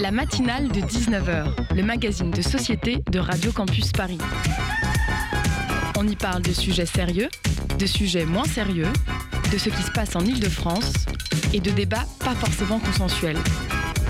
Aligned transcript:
La 0.00 0.12
matinale 0.12 0.68
de 0.68 0.80
19h, 0.80 1.74
le 1.74 1.82
magazine 1.82 2.30
de 2.30 2.40
société 2.40 3.02
de 3.10 3.18
Radio 3.18 3.50
Campus 3.50 3.90
Paris. 3.90 4.18
On 5.98 6.06
y 6.06 6.14
parle 6.14 6.42
de 6.42 6.52
sujets 6.52 6.86
sérieux, 6.86 7.28
de 7.78 7.86
sujets 7.86 8.24
moins 8.24 8.44
sérieux, 8.44 8.86
de 9.52 9.58
ce 9.58 9.68
qui 9.70 9.82
se 9.82 9.90
passe 9.90 10.14
en 10.14 10.20
Ile-de-France 10.20 10.92
et 11.52 11.60
de 11.60 11.70
débats 11.70 12.06
pas 12.20 12.34
forcément 12.34 12.78
consensuels. 12.78 13.38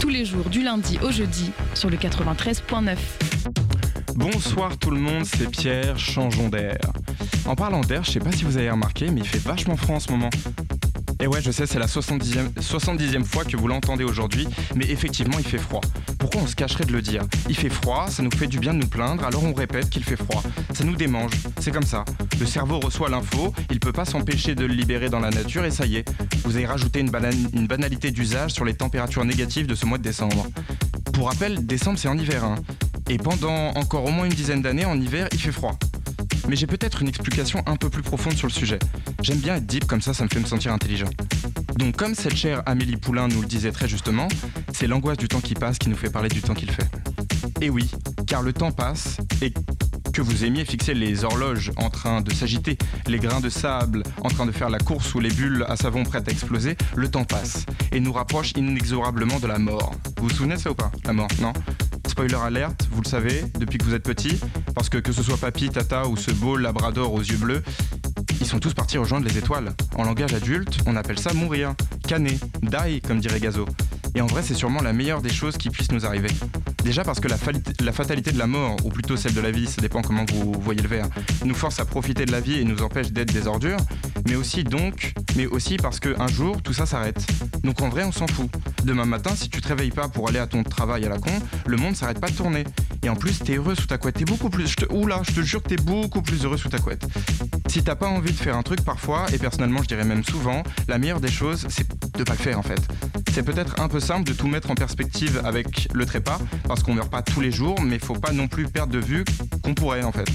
Tous 0.00 0.10
les 0.10 0.26
jours 0.26 0.50
du 0.50 0.62
lundi 0.62 0.98
au 1.02 1.10
jeudi 1.10 1.52
sur 1.74 1.88
le 1.88 1.96
93.9. 1.96 2.96
Bonsoir 4.14 4.76
tout 4.76 4.90
le 4.90 5.00
monde, 5.00 5.24
c'est 5.24 5.50
Pierre, 5.50 5.98
changeons 5.98 6.50
d'air. 6.50 6.78
En 7.46 7.54
parlant 7.54 7.80
d'air, 7.80 8.04
je 8.04 8.10
sais 8.10 8.20
pas 8.20 8.32
si 8.32 8.44
vous 8.44 8.58
avez 8.58 8.70
remarqué, 8.70 9.10
mais 9.10 9.20
il 9.20 9.26
fait 9.26 9.38
vachement 9.38 9.76
froid 9.76 9.96
en 9.96 10.00
ce 10.00 10.10
moment. 10.10 10.30
Et 11.20 11.26
ouais, 11.26 11.42
je 11.42 11.50
sais, 11.50 11.66
c'est 11.66 11.80
la 11.80 11.86
70e, 11.86 12.52
70e 12.54 13.24
fois 13.24 13.44
que 13.44 13.56
vous 13.56 13.66
l'entendez 13.66 14.04
aujourd'hui, 14.04 14.46
mais 14.76 14.88
effectivement, 14.88 15.38
il 15.38 15.44
fait 15.44 15.58
froid. 15.58 15.80
Pourquoi 16.18 16.42
on 16.42 16.46
se 16.46 16.54
cacherait 16.54 16.84
de 16.84 16.92
le 16.92 17.02
dire? 17.02 17.24
Il 17.48 17.56
fait 17.56 17.68
froid, 17.70 18.06
ça 18.08 18.22
nous 18.22 18.30
fait 18.30 18.46
du 18.46 18.60
bien 18.60 18.72
de 18.72 18.78
nous 18.78 18.86
plaindre, 18.86 19.24
alors 19.24 19.42
on 19.44 19.52
répète 19.52 19.90
qu'il 19.90 20.04
fait 20.04 20.16
froid. 20.16 20.42
Ça 20.74 20.84
nous 20.84 20.94
démange, 20.94 21.32
c'est 21.60 21.72
comme 21.72 21.82
ça. 21.82 22.04
Le 22.38 22.46
cerveau 22.46 22.78
reçoit 22.78 23.08
l'info, 23.08 23.52
il 23.70 23.80
peut 23.80 23.92
pas 23.92 24.04
s'empêcher 24.04 24.54
de 24.54 24.64
le 24.64 24.74
libérer 24.74 25.08
dans 25.08 25.20
la 25.20 25.30
nature, 25.30 25.64
et 25.64 25.72
ça 25.72 25.86
y 25.86 25.96
est. 25.96 26.08
Vous 26.44 26.54
avez 26.56 26.66
rajouté 26.66 27.00
une, 27.00 27.10
une 27.52 27.66
banalité 27.66 28.12
d'usage 28.12 28.52
sur 28.52 28.64
les 28.64 28.74
températures 28.74 29.24
négatives 29.24 29.66
de 29.66 29.74
ce 29.74 29.86
mois 29.86 29.98
de 29.98 30.04
décembre. 30.04 30.46
Pour 31.12 31.28
rappel, 31.28 31.66
décembre 31.66 31.98
c'est 31.98 32.08
en 32.08 32.16
hiver, 32.16 32.44
hein. 32.44 32.56
Et 33.10 33.16
pendant 33.16 33.70
encore 33.70 34.04
au 34.04 34.10
moins 34.10 34.26
une 34.26 34.34
dizaine 34.34 34.62
d'années, 34.62 34.84
en 34.84 35.00
hiver, 35.00 35.28
il 35.32 35.38
fait 35.40 35.50
froid 35.50 35.78
mais 36.48 36.56
j'ai 36.56 36.66
peut-être 36.66 37.02
une 37.02 37.08
explication 37.08 37.62
un 37.66 37.76
peu 37.76 37.90
plus 37.90 38.02
profonde 38.02 38.34
sur 38.34 38.46
le 38.46 38.52
sujet. 38.52 38.78
J'aime 39.22 39.38
bien 39.38 39.56
être 39.56 39.66
deep 39.66 39.86
comme 39.86 40.00
ça, 40.00 40.14
ça 40.14 40.24
me 40.24 40.28
fait 40.28 40.40
me 40.40 40.46
sentir 40.46 40.72
intelligent. 40.72 41.10
Donc 41.76 41.96
comme 41.96 42.14
cette 42.14 42.36
chère 42.36 42.62
Amélie 42.66 42.96
Poulain 42.96 43.28
nous 43.28 43.42
le 43.42 43.46
disait 43.46 43.72
très 43.72 43.88
justement, 43.88 44.28
c'est 44.72 44.86
l'angoisse 44.86 45.18
du 45.18 45.28
temps 45.28 45.40
qui 45.40 45.54
passe 45.54 45.78
qui 45.78 45.88
nous 45.88 45.96
fait 45.96 46.10
parler 46.10 46.28
du 46.28 46.42
temps 46.42 46.54
qu'il 46.54 46.70
fait. 46.70 46.88
Et 47.60 47.70
oui, 47.70 47.90
car 48.26 48.42
le 48.42 48.52
temps 48.52 48.72
passe 48.72 49.18
et 49.42 49.52
que 50.12 50.22
vous 50.22 50.44
aimiez 50.44 50.64
fixer 50.64 50.94
les 50.94 51.24
horloges 51.24 51.70
en 51.76 51.90
train 51.90 52.22
de 52.22 52.32
s'agiter, 52.32 52.78
les 53.06 53.18
grains 53.18 53.40
de 53.40 53.48
sable 53.48 54.02
en 54.22 54.28
train 54.28 54.46
de 54.46 54.52
faire 54.52 54.70
la 54.70 54.78
course 54.78 55.14
ou 55.14 55.20
les 55.20 55.30
bulles 55.30 55.64
à 55.68 55.76
savon 55.76 56.02
prêtes 56.02 56.28
à 56.28 56.32
exploser, 56.32 56.76
le 56.96 57.08
temps 57.08 57.24
passe 57.24 57.66
et 57.92 58.00
nous 58.00 58.12
rapproche 58.12 58.52
inexorablement 58.56 59.38
de 59.38 59.46
la 59.46 59.58
mort. 59.58 59.94
Vous 60.16 60.28
vous 60.28 60.34
souvenez 60.34 60.56
de 60.56 60.60
ça 60.60 60.70
ou 60.70 60.74
pas? 60.74 60.90
La 61.04 61.12
mort, 61.12 61.28
non? 61.40 61.52
Spoiler 62.18 62.34
alerte, 62.44 62.88
vous 62.90 63.00
le 63.00 63.06
savez, 63.06 63.44
depuis 63.60 63.78
que 63.78 63.84
vous 63.84 63.94
êtes 63.94 64.02
petit, 64.02 64.40
parce 64.74 64.88
que 64.88 64.98
que 64.98 65.12
ce 65.12 65.22
soit 65.22 65.36
papy, 65.36 65.68
tata 65.68 66.08
ou 66.08 66.16
ce 66.16 66.32
beau 66.32 66.56
labrador 66.56 67.14
aux 67.14 67.20
yeux 67.20 67.36
bleus, 67.36 67.62
ils 68.40 68.46
sont 68.46 68.58
tous 68.58 68.74
partis 68.74 68.98
rejoindre 68.98 69.24
les 69.24 69.38
étoiles. 69.38 69.72
En 69.94 70.02
langage 70.02 70.34
adulte, 70.34 70.78
on 70.86 70.96
appelle 70.96 71.20
ça 71.20 71.32
mourir, 71.32 71.74
canner, 72.08 72.36
die, 72.60 73.00
comme 73.02 73.20
dirait 73.20 73.38
Gazo. 73.38 73.66
Et 74.16 74.20
en 74.20 74.26
vrai, 74.26 74.42
c'est 74.42 74.54
sûrement 74.54 74.82
la 74.82 74.92
meilleure 74.92 75.22
des 75.22 75.28
choses 75.28 75.56
qui 75.56 75.70
puissent 75.70 75.92
nous 75.92 76.06
arriver. 76.06 76.30
Déjà 76.88 77.04
parce 77.04 77.20
que 77.20 77.28
la, 77.28 77.36
fatalité 77.92 78.32
de 78.32 78.38
la 78.38 78.46
mort, 78.46 78.76
ou 78.82 78.88
plutôt 78.88 79.18
celle 79.18 79.34
de 79.34 79.42
la 79.42 79.50
vie, 79.50 79.66
ça 79.66 79.82
dépend 79.82 80.00
comment 80.00 80.24
vous 80.32 80.54
voyez 80.58 80.80
le 80.80 80.88
verre, 80.88 81.06
nous 81.44 81.54
force 81.54 81.80
à 81.80 81.84
profiter 81.84 82.24
de 82.24 82.32
la 82.32 82.40
vie 82.40 82.60
et 82.60 82.64
nous 82.64 82.80
empêche 82.80 83.12
d'être 83.12 83.30
des 83.30 83.46
ordures, 83.46 83.76
mais 84.26 84.36
aussi 84.36 84.64
donc, 84.64 85.12
mais 85.36 85.44
aussi 85.44 85.76
parce 85.76 86.00
qu'un 86.00 86.28
jour, 86.28 86.62
tout 86.62 86.72
ça 86.72 86.86
s'arrête. 86.86 87.26
Donc 87.62 87.82
en 87.82 87.90
vrai, 87.90 88.04
on 88.04 88.10
s'en 88.10 88.26
fout. 88.26 88.50
Demain 88.84 89.04
matin, 89.04 89.32
si 89.36 89.50
tu 89.50 89.60
te 89.60 89.68
réveilles 89.68 89.90
pas 89.90 90.08
pour 90.08 90.30
aller 90.30 90.38
à 90.38 90.46
ton 90.46 90.62
travail 90.62 91.04
à 91.04 91.10
la 91.10 91.18
con, 91.18 91.30
le 91.66 91.76
monde 91.76 91.94
s'arrête 91.94 92.20
pas 92.20 92.30
de 92.30 92.36
tourner. 92.36 92.64
Et 93.02 93.10
en 93.10 93.16
plus, 93.16 93.38
t'es 93.40 93.56
heureux 93.56 93.74
sous 93.74 93.86
ta 93.86 93.98
couette. 93.98 94.16
T'es 94.16 94.24
beaucoup 94.24 94.48
plus. 94.48 94.74
Oula, 94.88 95.20
je 95.28 95.34
te 95.34 95.42
jure 95.42 95.62
que 95.62 95.68
t'es 95.68 95.76
beaucoup 95.76 96.22
plus 96.22 96.42
heureux 96.46 96.56
sous 96.56 96.70
ta 96.70 96.78
couette. 96.78 97.06
Si 97.66 97.84
t'as 97.84 97.96
pas 97.96 98.08
envie 98.08 98.32
de 98.32 98.36
faire 98.38 98.56
un 98.56 98.62
truc 98.62 98.82
parfois, 98.82 99.26
et 99.30 99.36
personnellement, 99.36 99.82
je 99.82 99.88
dirais 99.88 100.04
même 100.04 100.24
souvent, 100.24 100.62
la 100.88 100.96
meilleure 100.96 101.20
des 101.20 101.30
choses, 101.30 101.66
c'est 101.68 101.86
de 102.16 102.24
pas 102.24 102.32
le 102.32 102.38
faire 102.38 102.58
en 102.58 102.62
fait. 102.62 102.80
C'est 103.38 103.44
peut-être 103.44 103.80
un 103.80 103.86
peu 103.86 104.00
simple 104.00 104.24
de 104.24 104.32
tout 104.32 104.48
mettre 104.48 104.68
en 104.68 104.74
perspective 104.74 105.40
avec 105.44 105.88
le 105.94 106.04
trépas, 106.04 106.40
parce 106.64 106.82
qu'on 106.82 106.92
meurt 106.92 107.08
pas 107.08 107.22
tous 107.22 107.40
les 107.40 107.52
jours, 107.52 107.80
mais 107.80 108.00
faut 108.00 108.14
pas 108.16 108.32
non 108.32 108.48
plus 108.48 108.64
perdre 108.64 108.92
de 108.92 108.98
vue 108.98 109.24
qu'on 109.62 109.74
pourrait 109.74 110.02
en 110.02 110.10
fait. 110.10 110.28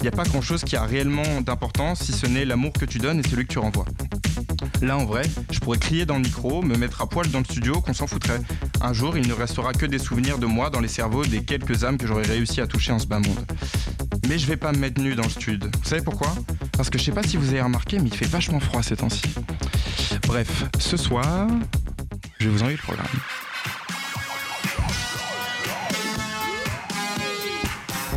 Il 0.00 0.02
n'y 0.02 0.08
a 0.08 0.10
pas 0.10 0.24
grand 0.24 0.42
chose 0.42 0.62
qui 0.62 0.76
a 0.76 0.82
réellement 0.82 1.40
d'importance 1.40 2.02
si 2.02 2.12
ce 2.12 2.26
n'est 2.26 2.44
l'amour 2.44 2.74
que 2.74 2.84
tu 2.84 2.98
donnes 2.98 3.20
et 3.20 3.22
celui 3.26 3.46
que 3.46 3.54
tu 3.54 3.58
renvoies. 3.58 3.86
Là, 4.82 4.98
en 4.98 5.06
vrai, 5.06 5.22
je 5.50 5.60
pourrais 5.60 5.78
crier 5.78 6.04
dans 6.04 6.16
le 6.16 6.24
micro, 6.24 6.60
me 6.60 6.76
mettre 6.76 7.00
à 7.00 7.08
poil 7.08 7.26
dans 7.30 7.38
le 7.38 7.46
studio, 7.46 7.80
qu'on 7.80 7.94
s'en 7.94 8.06
foutrait. 8.06 8.42
Un 8.82 8.92
jour, 8.92 9.16
il 9.16 9.26
ne 9.26 9.32
restera 9.32 9.72
que 9.72 9.86
des 9.86 9.98
souvenirs 9.98 10.36
de 10.36 10.44
moi 10.44 10.68
dans 10.68 10.80
les 10.80 10.88
cerveaux 10.88 11.24
des 11.24 11.42
quelques 11.42 11.84
âmes 11.84 11.96
que 11.96 12.06
j'aurais 12.06 12.26
réussi 12.26 12.60
à 12.60 12.66
toucher 12.66 12.92
en 12.92 12.98
ce 12.98 13.06
bas 13.06 13.18
monde. 13.18 13.46
Mais 14.28 14.38
je 14.38 14.46
vais 14.46 14.58
pas 14.58 14.72
me 14.72 14.78
mettre 14.78 15.00
nu 15.00 15.14
dans 15.14 15.24
le 15.24 15.30
studio. 15.30 15.70
Vous 15.82 15.88
savez 15.88 16.02
pourquoi? 16.02 16.34
Parce 16.72 16.90
que 16.90 16.98
je 16.98 17.04
sais 17.04 17.12
pas 17.12 17.22
si 17.22 17.38
vous 17.38 17.48
avez 17.48 17.62
remarqué, 17.62 17.98
mais 17.98 18.08
il 18.08 18.14
fait 18.14 18.28
vachement 18.28 18.60
froid 18.60 18.82
ces 18.82 18.96
temps-ci. 18.96 19.22
Bref, 20.26 20.64
ce 20.78 20.98
soir, 20.98 21.48
je 22.46 22.50
vais 22.50 22.56
vous 22.56 22.62
envoyer 22.62 22.76
le 22.76 22.82
programme. 22.82 23.06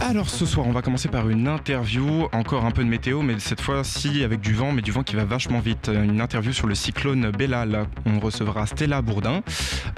Alors 0.01 0.29
ce 0.29 0.45
soir, 0.45 0.65
on 0.65 0.71
va 0.71 0.81
commencer 0.81 1.07
par 1.07 1.29
une 1.29 1.47
interview, 1.47 2.27
encore 2.31 2.65
un 2.65 2.71
peu 2.71 2.83
de 2.83 2.89
météo, 2.89 3.21
mais 3.21 3.37
cette 3.39 3.61
fois-ci 3.61 4.23
avec 4.23 4.39
du 4.39 4.53
vent, 4.53 4.71
mais 4.71 4.81
du 4.81 4.91
vent 4.91 5.03
qui 5.03 5.15
va 5.15 5.25
vachement 5.25 5.59
vite. 5.59 5.91
Une 5.93 6.21
interview 6.21 6.51
sur 6.51 6.67
le 6.67 6.75
cyclone 6.75 7.31
Bella. 7.31 7.65
On 8.05 8.19
recevra 8.19 8.65
Stella 8.65 9.01
Bourdin. 9.01 9.41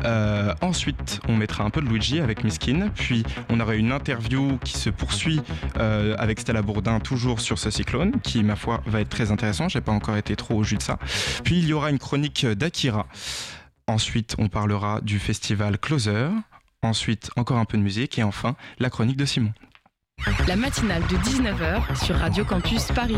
Euh, 0.05 0.53
ensuite, 0.61 1.19
on 1.27 1.35
mettra 1.35 1.63
un 1.63 1.69
peu 1.69 1.81
de 1.81 1.87
Luigi 1.87 2.19
avec 2.19 2.43
Miskin. 2.43 2.89
Puis, 2.95 3.23
on 3.49 3.59
aura 3.59 3.75
une 3.75 3.91
interview 3.91 4.57
qui 4.63 4.77
se 4.77 4.89
poursuit 4.89 5.41
euh, 5.77 6.15
avec 6.17 6.39
Stella 6.39 6.61
Bourdin, 6.61 6.99
toujours 6.99 7.39
sur 7.39 7.59
ce 7.59 7.69
cyclone, 7.69 8.13
qui, 8.21 8.43
ma 8.43 8.55
foi, 8.55 8.81
va 8.87 9.01
être 9.01 9.09
très 9.09 9.31
intéressant. 9.31 9.69
J'ai 9.69 9.81
pas 9.81 9.93
encore 9.93 10.17
été 10.17 10.35
trop 10.35 10.55
au 10.55 10.63
jus 10.63 10.77
de 10.77 10.83
ça. 10.83 10.99
Puis, 11.43 11.59
il 11.59 11.67
y 11.67 11.73
aura 11.73 11.89
une 11.89 11.99
chronique 11.99 12.45
d'Akira. 12.45 13.07
Ensuite, 13.91 14.35
on 14.37 14.47
parlera 14.47 15.01
du 15.01 15.19
festival 15.19 15.77
Closer. 15.77 16.29
Ensuite, 16.81 17.29
encore 17.35 17.57
un 17.57 17.65
peu 17.65 17.77
de 17.77 17.83
musique. 17.83 18.17
Et 18.17 18.23
enfin, 18.23 18.55
la 18.79 18.89
chronique 18.89 19.17
de 19.17 19.25
Simon. 19.25 19.51
La 20.47 20.55
matinale 20.55 21.01
de 21.07 21.17
19h 21.17 22.05
sur 22.05 22.15
Radio 22.15 22.45
Campus 22.45 22.85
Paris. 22.95 23.17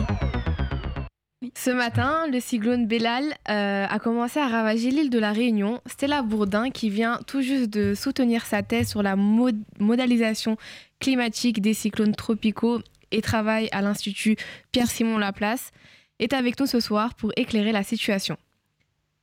Ce 1.55 1.69
matin, 1.69 2.25
le 2.31 2.39
cyclone 2.39 2.87
Bellal 2.87 3.35
euh, 3.49 3.85
a 3.87 3.99
commencé 3.99 4.39
à 4.39 4.47
ravager 4.47 4.89
l'île 4.89 5.11
de 5.11 5.19
la 5.19 5.31
Réunion. 5.31 5.79
Stella 5.85 6.23
Bourdin, 6.23 6.71
qui 6.71 6.89
vient 6.89 7.19
tout 7.27 7.43
juste 7.43 7.69
de 7.69 7.93
soutenir 7.93 8.43
sa 8.43 8.63
thèse 8.63 8.89
sur 8.89 9.03
la 9.03 9.15
modalisation 9.15 10.57
climatique 10.99 11.61
des 11.61 11.75
cyclones 11.75 12.15
tropicaux 12.15 12.81
et 13.11 13.21
travaille 13.21 13.69
à 13.73 13.83
l'Institut 13.83 14.37
Pierre-Simon 14.71 15.19
Laplace, 15.19 15.71
est 16.17 16.33
avec 16.33 16.59
nous 16.59 16.65
ce 16.65 16.79
soir 16.79 17.13
pour 17.13 17.31
éclairer 17.35 17.71
la 17.71 17.83
situation. 17.83 18.37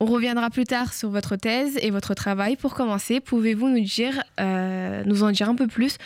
On 0.01 0.05
reviendra 0.05 0.49
plus 0.49 0.63
tard 0.63 0.93
sur 0.95 1.11
votre 1.11 1.35
thèse 1.35 1.77
et 1.79 1.91
votre 1.91 2.15
travail. 2.15 2.55
Pour 2.55 2.73
commencer, 2.73 3.19
pouvez-vous 3.19 3.69
nous, 3.69 3.81
dire, 3.81 4.23
euh, 4.39 5.03
nous 5.05 5.21
en 5.21 5.29
dire 5.29 5.47
un 5.47 5.53
peu 5.53 5.67
plus 5.67 5.97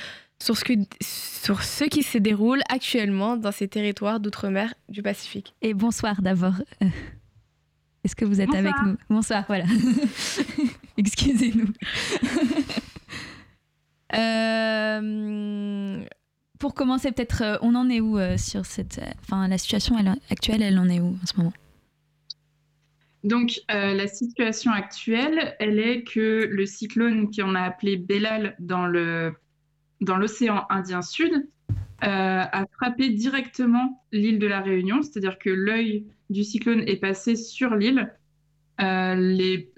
sur 0.43 0.57
ce, 0.57 0.65
que, 0.65 0.73
sur 1.01 1.63
ce 1.63 1.85
qui 1.85 2.03
se 2.03 2.17
déroule 2.17 2.59
actuellement 2.67 3.37
dans 3.37 3.53
ces 3.53 3.69
territoires 3.69 4.19
d'outre-mer 4.19 4.73
du 4.89 5.01
Pacifique? 5.01 5.55
Et 5.61 5.73
bonsoir 5.73 6.21
d'abord. 6.21 6.55
Euh, 6.83 6.87
est-ce 8.03 8.17
que 8.17 8.25
vous 8.25 8.41
êtes 8.41 8.53
avec 8.53 8.73
nous? 8.85 8.97
Bonsoir, 9.09 9.45
voilà. 9.47 9.63
Excusez-nous. 10.97 11.69
Euh, 14.13 16.05
pour 16.59 16.73
commencer, 16.73 17.11
peut-être, 17.11 17.59
on 17.61 17.75
en 17.75 17.89
est 17.89 17.99
où 17.99 18.17
sur 18.37 18.65
cette. 18.65 19.01
Enfin, 19.23 19.47
la 19.47 19.57
situation 19.57 19.97
actuelle, 20.29 20.61
elle 20.61 20.79
en 20.79 20.87
est 20.87 21.01
où 21.01 21.17
en 21.21 21.25
ce 21.25 21.35
moment? 21.35 21.51
Donc, 23.25 23.59
la 23.69 24.07
situation 24.07 24.71
actuelle, 24.71 25.55
elle 25.59 25.79
est 25.79 26.03
que 26.03 26.47
le 26.49 26.65
cyclone 26.65 27.29
qu'on 27.35 27.55
a 27.55 27.61
appelé 27.61 27.97
Bellal 27.97 28.55
dans 28.59 28.87
l'océan 29.99 30.65
Indien 30.69 31.01
Sud, 31.01 31.45
euh, 32.03 32.07
a 32.51 32.65
frappé 32.73 33.09
directement 33.09 34.03
l'île 34.11 34.37
de 34.37 34.47
la 34.47 34.59
Réunion, 34.59 35.01
c'est-à-dire 35.01 35.39
que 35.39 35.49
l'œil 35.49 36.05
du 36.29 36.43
cyclone 36.43 36.83
est 36.87 36.97
passé 36.97 37.37
sur 37.37 37.73
l'île. 37.73 38.13
Euh, 38.81 39.15
les 39.15 39.71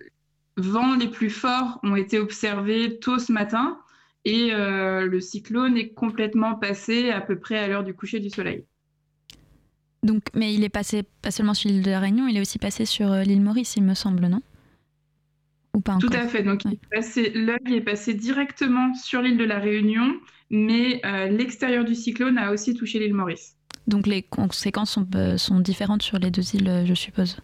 vents 0.58 0.96
les 0.96 1.10
plus 1.10 1.30
forts 1.30 1.80
ont 1.84 1.96
été 1.96 2.18
observés 2.18 2.98
tôt 3.00 3.20
ce 3.20 3.32
matin 3.32 3.80
et 4.26 4.50
euh, 4.52 5.06
le 5.06 5.22
cyclone 5.22 5.78
est 5.78 5.90
complètement 5.90 6.56
passé 6.56 7.12
à 7.12 7.22
peu 7.22 7.38
près 7.40 7.60
à 7.60 7.68
l'heure 7.68 7.84
du 7.84 7.94
coucher 7.94 8.20
du 8.20 8.32
soleil. 8.32 8.66
Donc, 10.04 10.24
mais 10.34 10.54
il 10.54 10.64
est 10.64 10.70
passé 10.70 11.04
pas 11.22 11.32
seulement 11.32 11.54
sur 11.54 11.70
l'île 11.70 11.82
de 11.82 11.92
la 11.92 12.00
Réunion, 12.00 12.28
il 12.28 12.38
est 12.38 12.42
aussi 12.42 12.60
passé 12.60 12.86
sur 12.86 13.12
l'île 13.16 13.42
Maurice, 13.42 13.76
il 13.76 13.84
me 13.84 13.94
semble, 13.94 14.28
non? 14.28 14.42
Tout 16.00 16.10
à 16.14 16.28
fait. 16.28 16.44
Donc, 16.44 16.64
l'œil 16.64 17.76
est 17.76 17.82
passé 17.82 18.14
directement 18.14 18.94
sur 18.94 19.22
l'île 19.22 19.38
de 19.38 19.44
la 19.44 19.60
Réunion, 19.60 20.16
mais 20.50 21.02
euh, 21.06 21.28
l'extérieur 21.28 21.86
du 21.86 21.96
cyclone 21.96 22.38
a 22.38 22.52
aussi 22.52 22.74
touché 22.74 23.00
l'île 23.00 23.14
Maurice. 23.14 23.56
Donc, 23.88 24.08
les 24.08 24.24
conséquences 24.24 24.92
sont, 24.92 25.08
euh, 25.16 25.38
sont 25.38 25.60
différentes 25.60 26.02
sur 26.02 26.20
les 26.20 26.32
deux 26.32 26.56
îles, 26.56 26.84
je 26.86 26.94
suppose? 26.94 27.38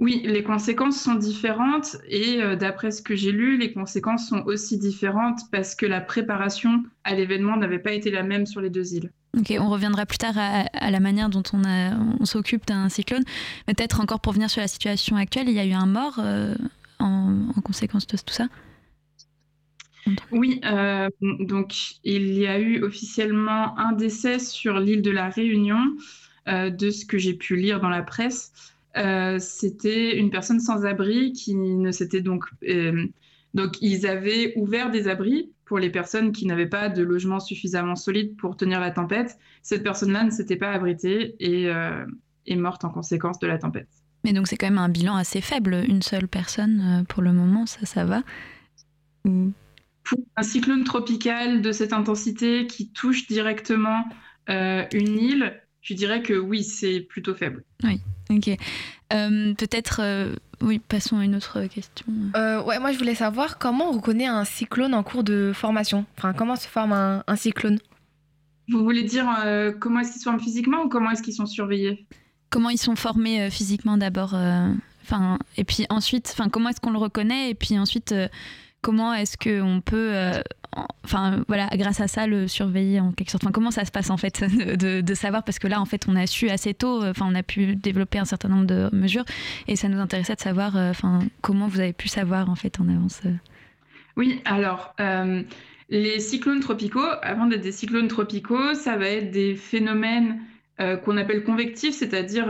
Oui, 0.00 0.22
les 0.24 0.42
conséquences 0.42 1.00
sont 1.00 1.14
différentes 1.14 1.96
et 2.08 2.42
euh, 2.42 2.56
d'après 2.56 2.90
ce 2.90 3.02
que 3.02 3.14
j'ai 3.14 3.30
lu, 3.30 3.56
les 3.58 3.72
conséquences 3.72 4.28
sont 4.28 4.42
aussi 4.46 4.78
différentes 4.78 5.40
parce 5.52 5.76
que 5.76 5.86
la 5.86 6.00
préparation 6.00 6.82
à 7.04 7.14
l'événement 7.14 7.56
n'avait 7.56 7.78
pas 7.78 7.92
été 7.92 8.10
la 8.10 8.24
même 8.24 8.46
sur 8.46 8.60
les 8.60 8.70
deux 8.70 8.94
îles. 8.94 9.12
On 9.34 9.70
reviendra 9.70 10.04
plus 10.04 10.18
tard 10.18 10.34
à, 10.36 10.90
la 10.90 11.00
manière 11.00 11.30
dont 11.30 11.42
on, 11.52 12.24
s'occupe 12.24 12.66
d'un 12.66 12.88
cyclone. 12.88 13.24
Peut-être 13.66 14.00
encore 14.00 14.20
pour 14.20 14.32
venir 14.32 14.50
sur 14.50 14.60
la 14.60 14.68
situation 14.68 15.16
actuelle, 15.16 15.48
il 15.48 15.54
y 15.54 15.58
a 15.58 15.64
eu 15.64 15.72
un 15.72 15.86
mort 15.86 16.16
euh, 16.18 16.54
en, 16.98 17.48
conséquence 17.64 18.06
de 18.06 18.16
tout 18.16 18.34
ça? 18.34 18.48
Oui, 20.32 20.60
donc 21.20 21.74
il 22.04 22.34
y 22.34 22.46
a 22.46 22.58
eu 22.58 22.82
officiellement 22.82 23.78
un 23.78 23.92
décès 23.92 24.38
sur 24.38 24.80
l'île 24.80 25.00
de 25.00 25.12
la 25.12 25.28
Réunion, 25.28 25.80
de 26.46 26.90
ce 26.90 27.06
que 27.06 27.18
j'ai 27.18 27.34
pu 27.34 27.56
lire 27.56 27.80
dans 27.80 27.88
la 27.88 28.02
presse. 28.02 28.52
C'était 29.38 30.18
une 30.18 30.30
personne 30.30 30.60
sans 30.60 30.84
abri 30.84 31.32
qui 31.32 31.54
ne 31.54 31.92
s'était 31.92 32.20
donc 32.20 32.44
donc, 33.54 33.76
ils 33.82 34.06
avaient 34.06 34.54
ouvert 34.56 34.90
des 34.90 35.08
abris 35.08 35.50
pour 35.72 35.78
les 35.78 35.88
personnes 35.88 36.32
qui 36.32 36.44
n'avaient 36.44 36.68
pas 36.68 36.90
de 36.90 37.02
logement 37.02 37.40
suffisamment 37.40 37.96
solide 37.96 38.36
pour 38.36 38.58
tenir 38.58 38.78
la 38.78 38.90
tempête. 38.90 39.38
Cette 39.62 39.82
personne-là 39.82 40.22
ne 40.22 40.28
s'était 40.28 40.56
pas 40.56 40.70
abritée 40.70 41.34
et 41.40 41.70
euh, 41.70 42.04
est 42.46 42.56
morte 42.56 42.84
en 42.84 42.90
conséquence 42.90 43.38
de 43.38 43.46
la 43.46 43.56
tempête. 43.56 43.88
Mais 44.22 44.34
donc, 44.34 44.48
c'est 44.48 44.58
quand 44.58 44.66
même 44.66 44.76
un 44.76 44.90
bilan 44.90 45.16
assez 45.16 45.40
faible, 45.40 45.82
une 45.88 46.02
seule 46.02 46.28
personne 46.28 46.82
euh, 47.00 47.04
pour 47.04 47.22
le 47.22 47.32
moment, 47.32 47.64
ça, 47.64 47.86
ça 47.86 48.04
va 48.04 48.22
Pour 49.24 50.18
un 50.36 50.42
cyclone 50.42 50.84
tropical 50.84 51.62
de 51.62 51.72
cette 51.72 51.94
intensité 51.94 52.66
qui 52.66 52.90
touche 52.90 53.26
directement 53.26 54.04
euh, 54.50 54.84
une 54.92 55.16
île, 55.18 55.61
je 55.82 55.94
dirais 55.94 56.22
que 56.22 56.34
oui, 56.34 56.64
c'est 56.64 57.00
plutôt 57.00 57.34
faible. 57.34 57.64
Oui, 57.84 58.00
ok. 58.30 58.56
Peut-être 59.10 60.00
oui, 60.62 60.78
passons 60.78 61.18
à 61.18 61.24
une 61.24 61.34
autre 61.34 61.64
question. 61.66 62.06
Euh, 62.36 62.62
ouais, 62.62 62.78
moi 62.78 62.92
je 62.92 62.98
voulais 62.98 63.16
savoir 63.16 63.58
comment 63.58 63.90
on 63.90 63.92
reconnaît 63.92 64.26
un 64.26 64.44
cyclone 64.44 64.94
en 64.94 65.02
cours 65.02 65.24
de 65.24 65.52
formation. 65.52 66.06
Enfin, 66.16 66.32
comment 66.32 66.56
se 66.56 66.68
forme 66.68 66.92
un, 66.92 67.36
cyclone? 67.36 67.78
Vous 68.68 68.84
voulez 68.84 69.02
dire 69.02 69.28
euh, 69.44 69.72
comment 69.72 70.00
est-ce 70.00 70.12
qu'ils 70.12 70.20
se 70.20 70.24
forment 70.24 70.40
physiquement 70.40 70.84
ou 70.84 70.88
comment 70.88 71.10
est-ce 71.10 71.22
qu'ils 71.22 71.34
sont 71.34 71.46
surveillés? 71.46 72.06
Comment 72.50 72.70
ils 72.70 72.78
sont 72.78 72.94
formés 72.94 73.42
euh, 73.42 73.50
physiquement 73.50 73.96
d'abord 73.96 74.36
Enfin, 75.04 75.40
et 75.56 75.64
puis 75.64 75.84
ensuite, 75.90 76.30
enfin, 76.32 76.48
comment 76.48 76.68
est-ce 76.68 76.80
qu'on 76.80 76.92
le 76.92 76.98
reconnaît? 76.98 77.50
Et 77.50 77.54
puis 77.54 77.76
ensuite, 77.76 78.14
comment 78.82 79.12
est-ce 79.12 79.36
qu'on 79.36 79.80
peut 79.80 80.14
enfin 81.04 81.44
voilà, 81.48 81.68
grâce 81.74 82.00
à 82.00 82.08
ça, 82.08 82.26
le 82.26 82.48
surveiller 82.48 83.00
en 83.00 83.12
quelque 83.12 83.30
sorte. 83.30 83.44
Comment 83.52 83.70
ça 83.70 83.84
se 83.84 83.90
passe 83.90 84.10
en 84.10 84.16
fait 84.16 84.42
de, 84.76 85.14
savoir? 85.14 85.44
Parce 85.44 85.58
que 85.58 85.66
là 85.66 85.80
en 85.80 85.84
fait 85.84 86.06
on 86.08 86.16
a 86.16 86.26
su 86.26 86.48
assez 86.48 86.74
tôt, 86.74 87.04
enfin 87.04 87.26
on 87.28 87.34
a 87.34 87.42
pu 87.42 87.76
développer 87.76 88.18
un 88.18 88.24
certain 88.24 88.48
nombre 88.48 88.66
de 88.66 88.88
mesures 88.92 89.24
et 89.68 89.76
ça 89.76 89.88
nous 89.88 89.98
intéressait 89.98 90.34
de 90.34 90.40
savoir, 90.40 90.76
euh, 90.76 90.90
enfin 90.90 91.20
comment 91.40 91.66
vous 91.66 91.80
avez 91.80 91.92
pu 91.92 92.08
savoir 92.08 92.48
en 92.50 92.54
fait 92.54 92.80
en 92.80 92.88
avance. 92.88 93.20
Euh. 93.26 93.32
Oui, 94.16 94.40
alors. 94.44 94.94
Euh, 95.00 95.42
les 95.88 96.20
cyclones 96.20 96.60
tropicaux, 96.60 97.04
avant 97.20 97.44
d'être 97.44 97.60
des 97.60 97.72
cyclones 97.72 98.08
tropicaux, 98.08 98.72
ça 98.72 98.96
va 98.96 99.08
être 99.08 99.30
des 99.30 99.54
phénomènes 99.56 100.40
qu'on 101.04 101.18
appelle 101.18 101.44
convectifs, 101.44 101.94
c'est-à-dire 101.94 102.46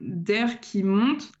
d'air 0.00 0.60
qui 0.60 0.84
montent, 0.84 1.32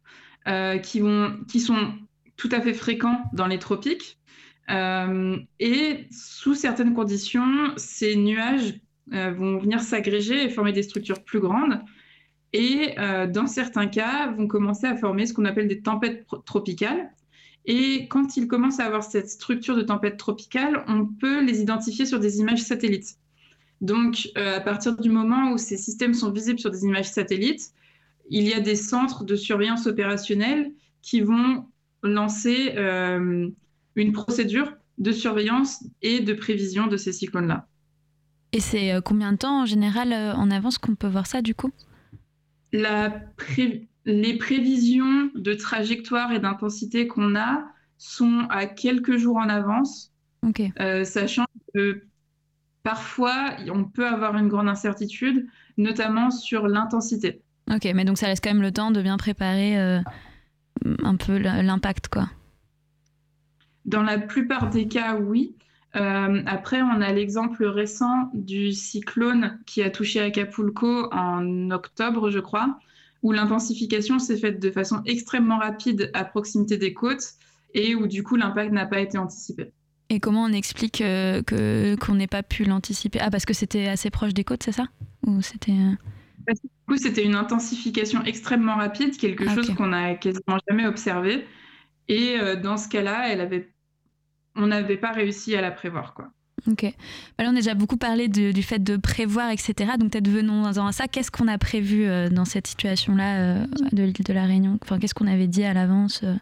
qui, 0.82 0.98
vont, 0.98 1.36
qui 1.46 1.60
sont 1.60 1.94
tout 2.36 2.48
à 2.50 2.60
fait 2.60 2.74
fréquents 2.74 3.22
dans 3.32 3.46
les 3.46 3.60
tropiques, 3.60 4.18
euh, 4.70 5.36
et 5.58 6.06
sous 6.10 6.54
certaines 6.54 6.94
conditions, 6.94 7.72
ces 7.76 8.16
nuages 8.16 8.74
euh, 9.12 9.32
vont 9.32 9.58
venir 9.58 9.80
s'agréger 9.80 10.44
et 10.44 10.48
former 10.48 10.72
des 10.72 10.82
structures 10.82 11.24
plus 11.24 11.40
grandes. 11.40 11.80
Et 12.52 12.94
euh, 12.98 13.26
dans 13.26 13.46
certains 13.46 13.86
cas, 13.86 14.28
vont 14.32 14.46
commencer 14.46 14.86
à 14.86 14.96
former 14.96 15.26
ce 15.26 15.34
qu'on 15.34 15.44
appelle 15.44 15.68
des 15.68 15.82
tempêtes 15.82 16.26
tropicales. 16.44 17.10
Et 17.66 18.08
quand 18.08 18.36
ils 18.36 18.48
commencent 18.48 18.80
à 18.80 18.86
avoir 18.86 19.02
cette 19.02 19.28
structure 19.28 19.76
de 19.76 19.82
tempête 19.82 20.16
tropicale, 20.16 20.84
on 20.88 21.06
peut 21.06 21.44
les 21.44 21.60
identifier 21.60 22.06
sur 22.06 22.18
des 22.18 22.38
images 22.40 22.62
satellites. 22.62 23.16
Donc, 23.80 24.28
à 24.34 24.60
partir 24.60 24.96
du 24.96 25.10
moment 25.10 25.52
où 25.52 25.58
ces 25.58 25.76
systèmes 25.76 26.14
sont 26.14 26.30
visibles 26.30 26.58
sur 26.58 26.70
des 26.70 26.84
images 26.84 27.10
satellites, 27.10 27.72
il 28.30 28.48
y 28.48 28.54
a 28.54 28.60
des 28.60 28.76
centres 28.76 29.24
de 29.24 29.36
surveillance 29.36 29.86
opérationnelle 29.86 30.72
qui 31.02 31.20
vont 31.20 31.66
lancer 32.02 32.74
une 33.96 34.12
procédure 34.12 34.72
de 34.98 35.12
surveillance 35.12 35.84
et 36.02 36.20
de 36.20 36.32
prévision 36.34 36.86
de 36.86 36.96
ces 36.96 37.12
cyclones-là. 37.12 37.66
Et 38.52 38.60
c'est 38.60 38.92
euh, 38.92 39.00
combien 39.00 39.32
de 39.32 39.38
temps 39.38 39.62
en 39.62 39.66
général 39.66 40.12
euh, 40.12 40.34
en 40.34 40.50
avance 40.50 40.78
qu'on 40.78 40.94
peut 40.94 41.08
voir 41.08 41.26
ça 41.26 41.42
du 41.42 41.54
coup? 41.54 41.70
Les 42.72 44.38
prévisions 44.38 45.30
de 45.34 45.54
trajectoire 45.54 46.32
et 46.32 46.38
d'intensité 46.38 47.06
qu'on 47.06 47.36
a 47.36 47.64
sont 47.98 48.46
à 48.50 48.66
quelques 48.66 49.16
jours 49.16 49.36
en 49.36 49.48
avance, 49.48 50.12
euh, 50.80 51.04
sachant 51.04 51.44
que 51.74 52.02
parfois 52.82 53.56
on 53.72 53.84
peut 53.84 54.06
avoir 54.06 54.36
une 54.36 54.48
grande 54.48 54.68
incertitude, 54.68 55.46
notamment 55.76 56.30
sur 56.30 56.66
l'intensité. 56.66 57.42
Ok, 57.70 57.88
mais 57.94 58.04
donc 58.04 58.18
ça 58.18 58.26
laisse 58.26 58.40
quand 58.40 58.50
même 58.50 58.62
le 58.62 58.72
temps 58.72 58.90
de 58.90 59.02
bien 59.02 59.16
préparer 59.16 59.76
un 59.76 61.16
peu 61.16 61.36
l'impact, 61.36 62.08
quoi. 62.08 62.30
Dans 63.84 64.02
la 64.02 64.18
plupart 64.18 64.70
des 64.70 64.88
cas, 64.88 65.16
oui. 65.16 65.54
Euh, 65.96 66.42
après, 66.46 66.82
on 66.82 67.00
a 67.00 67.12
l'exemple 67.12 67.64
récent 67.64 68.30
du 68.32 68.72
cyclone 68.72 69.58
qui 69.66 69.82
a 69.82 69.90
touché 69.90 70.20
Acapulco 70.20 71.08
en 71.12 71.70
octobre, 71.70 72.30
je 72.30 72.38
crois, 72.38 72.78
où 73.22 73.32
l'intensification 73.32 74.18
s'est 74.18 74.36
faite 74.36 74.60
de 74.60 74.70
façon 74.70 75.02
extrêmement 75.06 75.58
rapide 75.58 76.10
à 76.14 76.24
proximité 76.24 76.76
des 76.76 76.94
côtes 76.94 77.34
et 77.74 77.94
où 77.94 78.06
du 78.06 78.22
coup 78.22 78.36
l'impact 78.36 78.72
n'a 78.72 78.86
pas 78.86 79.00
été 79.00 79.18
anticipé. 79.18 79.72
Et 80.08 80.18
comment 80.18 80.42
on 80.42 80.52
explique 80.52 81.00
euh, 81.00 81.42
que 81.42 81.94
qu'on 81.96 82.16
n'ait 82.16 82.26
pas 82.26 82.42
pu 82.42 82.64
l'anticiper? 82.64 83.20
Ah, 83.20 83.30
parce 83.30 83.44
que 83.44 83.54
c'était 83.54 83.86
assez 83.86 84.10
proche 84.10 84.34
des 84.34 84.42
côtes, 84.42 84.62
c'est 84.64 84.72
ça? 84.72 84.86
Ou 85.24 85.40
c'était 85.40 85.72
euh, 85.72 86.52
Du 86.52 86.70
coup, 86.88 86.96
c'était 86.96 87.24
une 87.24 87.36
intensification 87.36 88.24
extrêmement 88.24 88.74
rapide, 88.74 89.16
quelque 89.16 89.44
ah, 89.46 89.54
chose 89.54 89.72
qu'on 89.74 89.88
n'a 89.88 90.14
quasiment 90.14 90.58
jamais 90.68 90.86
observé. 90.86 91.44
Et 92.10 92.36
dans 92.60 92.76
ce 92.76 92.88
cas-là, 92.88 93.28
elle 93.30 93.40
avait 93.40 93.70
on 94.56 94.66
n'avait 94.66 94.96
pas 94.96 95.12
réussi 95.12 95.54
à 95.56 95.60
la 95.60 95.70
prévoir. 95.70 96.14
Quoi. 96.14 96.30
Ok. 96.68 96.84
Bah 97.38 97.44
là, 97.44 97.50
on 97.50 97.52
a 97.52 97.60
déjà 97.60 97.74
beaucoup 97.74 97.96
parlé 97.96 98.28
du 98.28 98.62
fait 98.62 98.82
de 98.82 98.96
prévoir, 98.96 99.50
etc. 99.50 99.92
Donc 99.98 100.12
peut-être 100.12 100.28
venons-en 100.28 100.86
à 100.86 100.92
ça. 100.92 101.08
Qu'est-ce 101.08 101.30
qu'on 101.30 101.48
a 101.48 101.58
prévu 101.58 102.04
euh, 102.04 102.28
dans 102.28 102.44
cette 102.44 102.66
situation-là 102.66 103.40
euh, 103.40 103.66
de 103.92 104.02
l'île 104.02 104.24
de 104.24 104.32
la 104.32 104.44
Réunion? 104.44 104.78
Enfin, 104.82 104.98
Qu'est-ce 104.98 105.14
qu'on 105.14 105.26
avait 105.26 105.46
dit 105.46 105.64
à 105.64 105.72
l'avance 105.72 106.22
euh? 106.24 106.34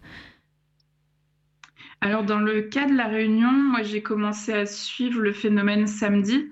Alors 2.00 2.22
dans 2.22 2.38
le 2.38 2.62
cas 2.62 2.86
de 2.86 2.94
la 2.94 3.08
Réunion, 3.08 3.50
moi 3.50 3.82
j'ai 3.82 4.02
commencé 4.02 4.52
à 4.52 4.66
suivre 4.66 5.20
le 5.20 5.32
phénomène 5.32 5.88
samedi 5.88 6.46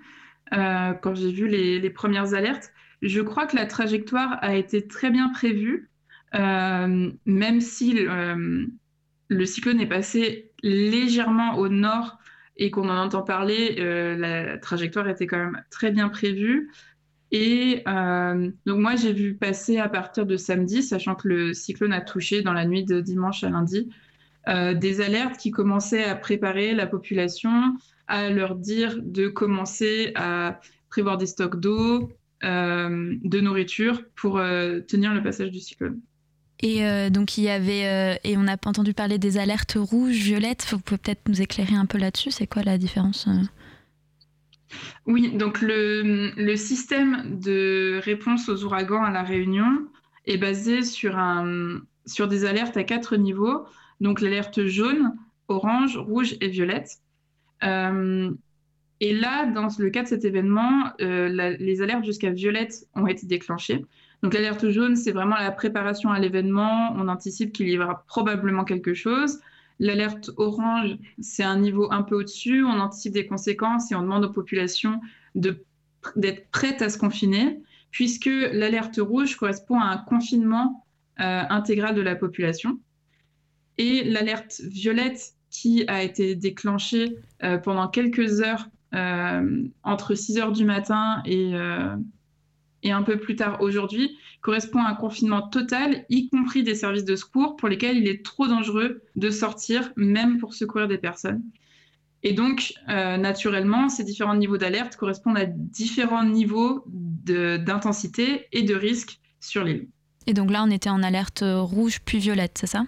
quand 0.51 1.15
j'ai 1.15 1.31
vu 1.31 1.47
les, 1.47 1.79
les, 1.79 1.91
premières 1.91 2.35
alertes. 2.35 2.73
Je 3.01 3.21
crois 3.21 3.47
que 3.47 3.55
la 3.55 3.67
trajectoire 3.67 4.39
a 4.43 4.57
été 4.57 4.89
très 4.89 5.09
bien 5.09 5.29
prévue, 5.29 5.89
même 6.33 7.61
si 7.61 7.97
le 9.29 9.47
cyclone 9.47 9.81
est 9.81 9.89
passé 9.89 10.53
légèrement 10.63 11.57
au 11.57 11.69
nord 11.69 12.19
et 12.57 12.71
qu'on 12.71 12.89
en 12.89 12.97
entend 12.97 13.23
parler, 13.23 13.77
euh, 13.79 14.17
la 14.17 14.59
trajectoire 14.59 15.09
était 15.09 15.27
quand 15.27 15.39
même 15.39 15.63
très 15.71 15.91
bien 15.91 16.09
prévue. 16.09 16.71
Et 17.33 17.83
euh, 17.89 18.51
donc 18.65 18.79
moi, 18.79 18.97
j'ai 18.97 19.13
vu 19.13 19.35
passer 19.35 19.79
à 19.79 19.89
partir 19.89 20.27
de 20.27 20.37
samedi, 20.37 20.83
sachant 20.83 21.17
que 21.17 21.29
le 21.29 21.55
cyclone 21.55 21.93
a 21.93 22.01
touché 22.01 22.43
dans 22.43 22.53
la 22.53 22.65
nuit 22.65 22.85
de 22.85 23.01
dimanche 23.01 23.45
à 23.45 23.51
lundi, 23.51 23.91
euh, 24.49 24.75
des 24.75 25.01
alertes 25.01 25.37
qui 25.37 25.51
commençaient 25.51 26.05
à 26.05 26.15
préparer 26.15 26.73
la 26.75 26.87
population, 26.87 27.77
à 28.07 28.31
leur 28.31 28.55
dire 28.55 28.97
de 29.03 29.29
commencer 29.29 30.13
à 30.15 30.61
prévoir 30.89 31.19
des 31.19 31.27
stocks 31.27 31.61
d'eau, 31.61 32.11
de 32.43 33.41
nourriture 33.41 34.03
pour 34.15 34.35
tenir 34.87 35.13
le 35.13 35.21
passage 35.21 35.51
du 35.51 35.59
cyclone. 35.59 36.01
Et 36.61 36.87
euh, 36.87 37.11
donc 37.11 37.37
il 37.37 37.45
y 37.45 37.51
avait 37.51 37.87
euh, 37.87 38.15
et 38.25 38.37
on 38.37 38.47
a 38.47 38.55
entendu 38.55 38.95
parler 38.95 39.19
des 39.19 39.39
alertes 39.39 39.77
rouges, 39.77 40.17
violettes. 40.17 40.67
Vous 40.71 40.79
pouvez 40.79 40.99
peut-être 40.99 41.29
nous 41.29 41.43
éclairer 41.43 41.75
un 41.75 41.87
peu 41.87 41.99
là-dessus. 41.99 42.31
C'est 42.31 42.47
quoi 42.47 42.63
la 42.63 42.79
différence 42.79 43.27
euh? 43.29 43.43
Oui, 45.07 45.33
donc 45.37 45.61
le, 45.61 46.33
le, 46.37 46.57
système 46.57 47.39
de 47.41 48.01
réponse 48.03 48.49
aux 48.49 48.65
ouragans 48.65 49.05
à 49.05 49.11
la 49.11 49.23
Réunion 49.23 49.87
est 50.25 50.39
basé 50.39 50.83
sur 50.83 51.17
un 51.17 51.81
sur 52.05 52.27
des 52.27 52.45
alertes 52.45 52.77
à 52.77 52.85
quatre 52.85 53.17
niveaux. 53.17 53.67
Donc 54.01 54.21
l'alerte 54.21 54.65
jaune, 54.65 55.15
orange, 55.49 55.97
rouge 55.97 56.37
et 56.41 56.49
violette. 56.49 56.91
et 57.63 59.13
là, 59.15 59.47
dans 59.47 59.69
le 59.79 59.91
cas 59.91 60.03
de 60.03 60.09
cet 60.09 60.25
événement, 60.25 60.93
les 60.99 61.83
alertes 61.83 62.05
jusqu'à 62.05 62.31
violette 62.31 62.87
ont 62.95 63.07
été 63.07 63.27
déclenchées. 63.27 63.85
Donc 64.23 64.35
l'alerte 64.35 64.69
jaune, 64.71 64.97
c'est 64.97 65.13
vraiment 65.13 65.37
la 65.37 65.53
préparation 65.53 66.11
à 66.11 66.19
l'événement. 66.19 66.93
On 66.97 67.09
anticipe 67.09 67.53
qu'il 67.53 67.69
y 67.69 67.79
aura 67.79 68.05
probablement 68.07 68.65
quelque 68.65 68.95
chose. 68.95 69.41
L'alerte 69.79 70.31
orange, 70.37 70.97
c'est 71.21 71.43
un 71.43 71.59
niveau 71.59 71.93
un 71.93 72.03
peu 72.03 72.17
au-dessus. 72.17 72.65
On 72.65 72.81
anticipe 72.81 73.13
des 73.13 73.27
conséquences 73.27 73.93
et 73.93 73.95
on 73.95 74.03
demande 74.03 74.25
aux 74.25 74.33
populations 74.33 75.01
d'être 75.35 75.65
prêtes 76.51 76.83
à 76.83 76.89
se 76.89 76.99
confiner, 76.99 77.61
puisque 77.91 78.31
l'alerte 78.53 78.99
rouge 78.99 79.37
correspond 79.37 79.79
à 79.79 79.87
un 79.87 79.99
confinement 79.99 80.87
euh, 81.21 81.43
intégral 81.49 81.95
de 81.95 82.01
la 82.01 82.17
population. 82.17 82.79
Et 83.79 84.05
l'alerte 84.05 84.61
violette, 84.65 85.35
qui 85.51 85.85
a 85.89 86.03
été 86.03 86.35
déclenchée 86.35 87.17
euh, 87.43 87.57
pendant 87.57 87.89
quelques 87.89 88.43
heures 88.43 88.69
euh, 88.95 89.65
entre 89.83 90.15
6 90.15 90.39
heures 90.39 90.53
du 90.53 90.65
matin 90.65 91.23
et 91.25 91.53
et 92.87 92.93
un 92.93 93.03
peu 93.03 93.19
plus 93.19 93.35
tard 93.35 93.61
aujourd'hui, 93.61 94.17
correspond 94.41 94.81
à 94.81 94.91
un 94.91 94.95
confinement 94.95 95.43
total, 95.43 96.07
y 96.09 96.29
compris 96.29 96.63
des 96.63 96.75
services 96.75 97.05
de 97.05 97.17
secours 97.17 97.57
pour 97.57 97.69
lesquels 97.69 97.97
il 97.97 98.09
est 98.09 98.25
trop 98.25 98.47
dangereux 98.47 99.03
de 99.17 99.31
sortir, 99.31 99.93
même 99.97 100.39
pour 100.39 100.55
secourir 100.55 100.87
des 100.87 100.99
personnes. 100.99 101.43
Et 102.23 102.33
donc, 102.33 102.75
naturellement, 102.87 103.89
ces 103.89 104.05
différents 104.05 104.37
niveaux 104.37 104.57
d'alerte 104.57 104.97
correspondent 104.97 105.37
à 105.37 105.47
différents 105.47 106.25
niveaux 106.25 106.85
d'intensité 106.87 108.47
et 108.53 108.63
de 108.63 108.75
risque 108.75 109.19
sur 109.41 109.65
l'île. 109.65 109.89
Et 110.29 110.33
donc 110.33 110.51
là, 110.51 110.63
on 110.65 110.71
était 110.71 110.91
en 110.91 111.03
alerte 111.03 111.43
rouge 111.45 111.99
puis 112.05 112.19
violette, 112.19 112.59
c'est 112.61 112.69
ça? 112.69 112.85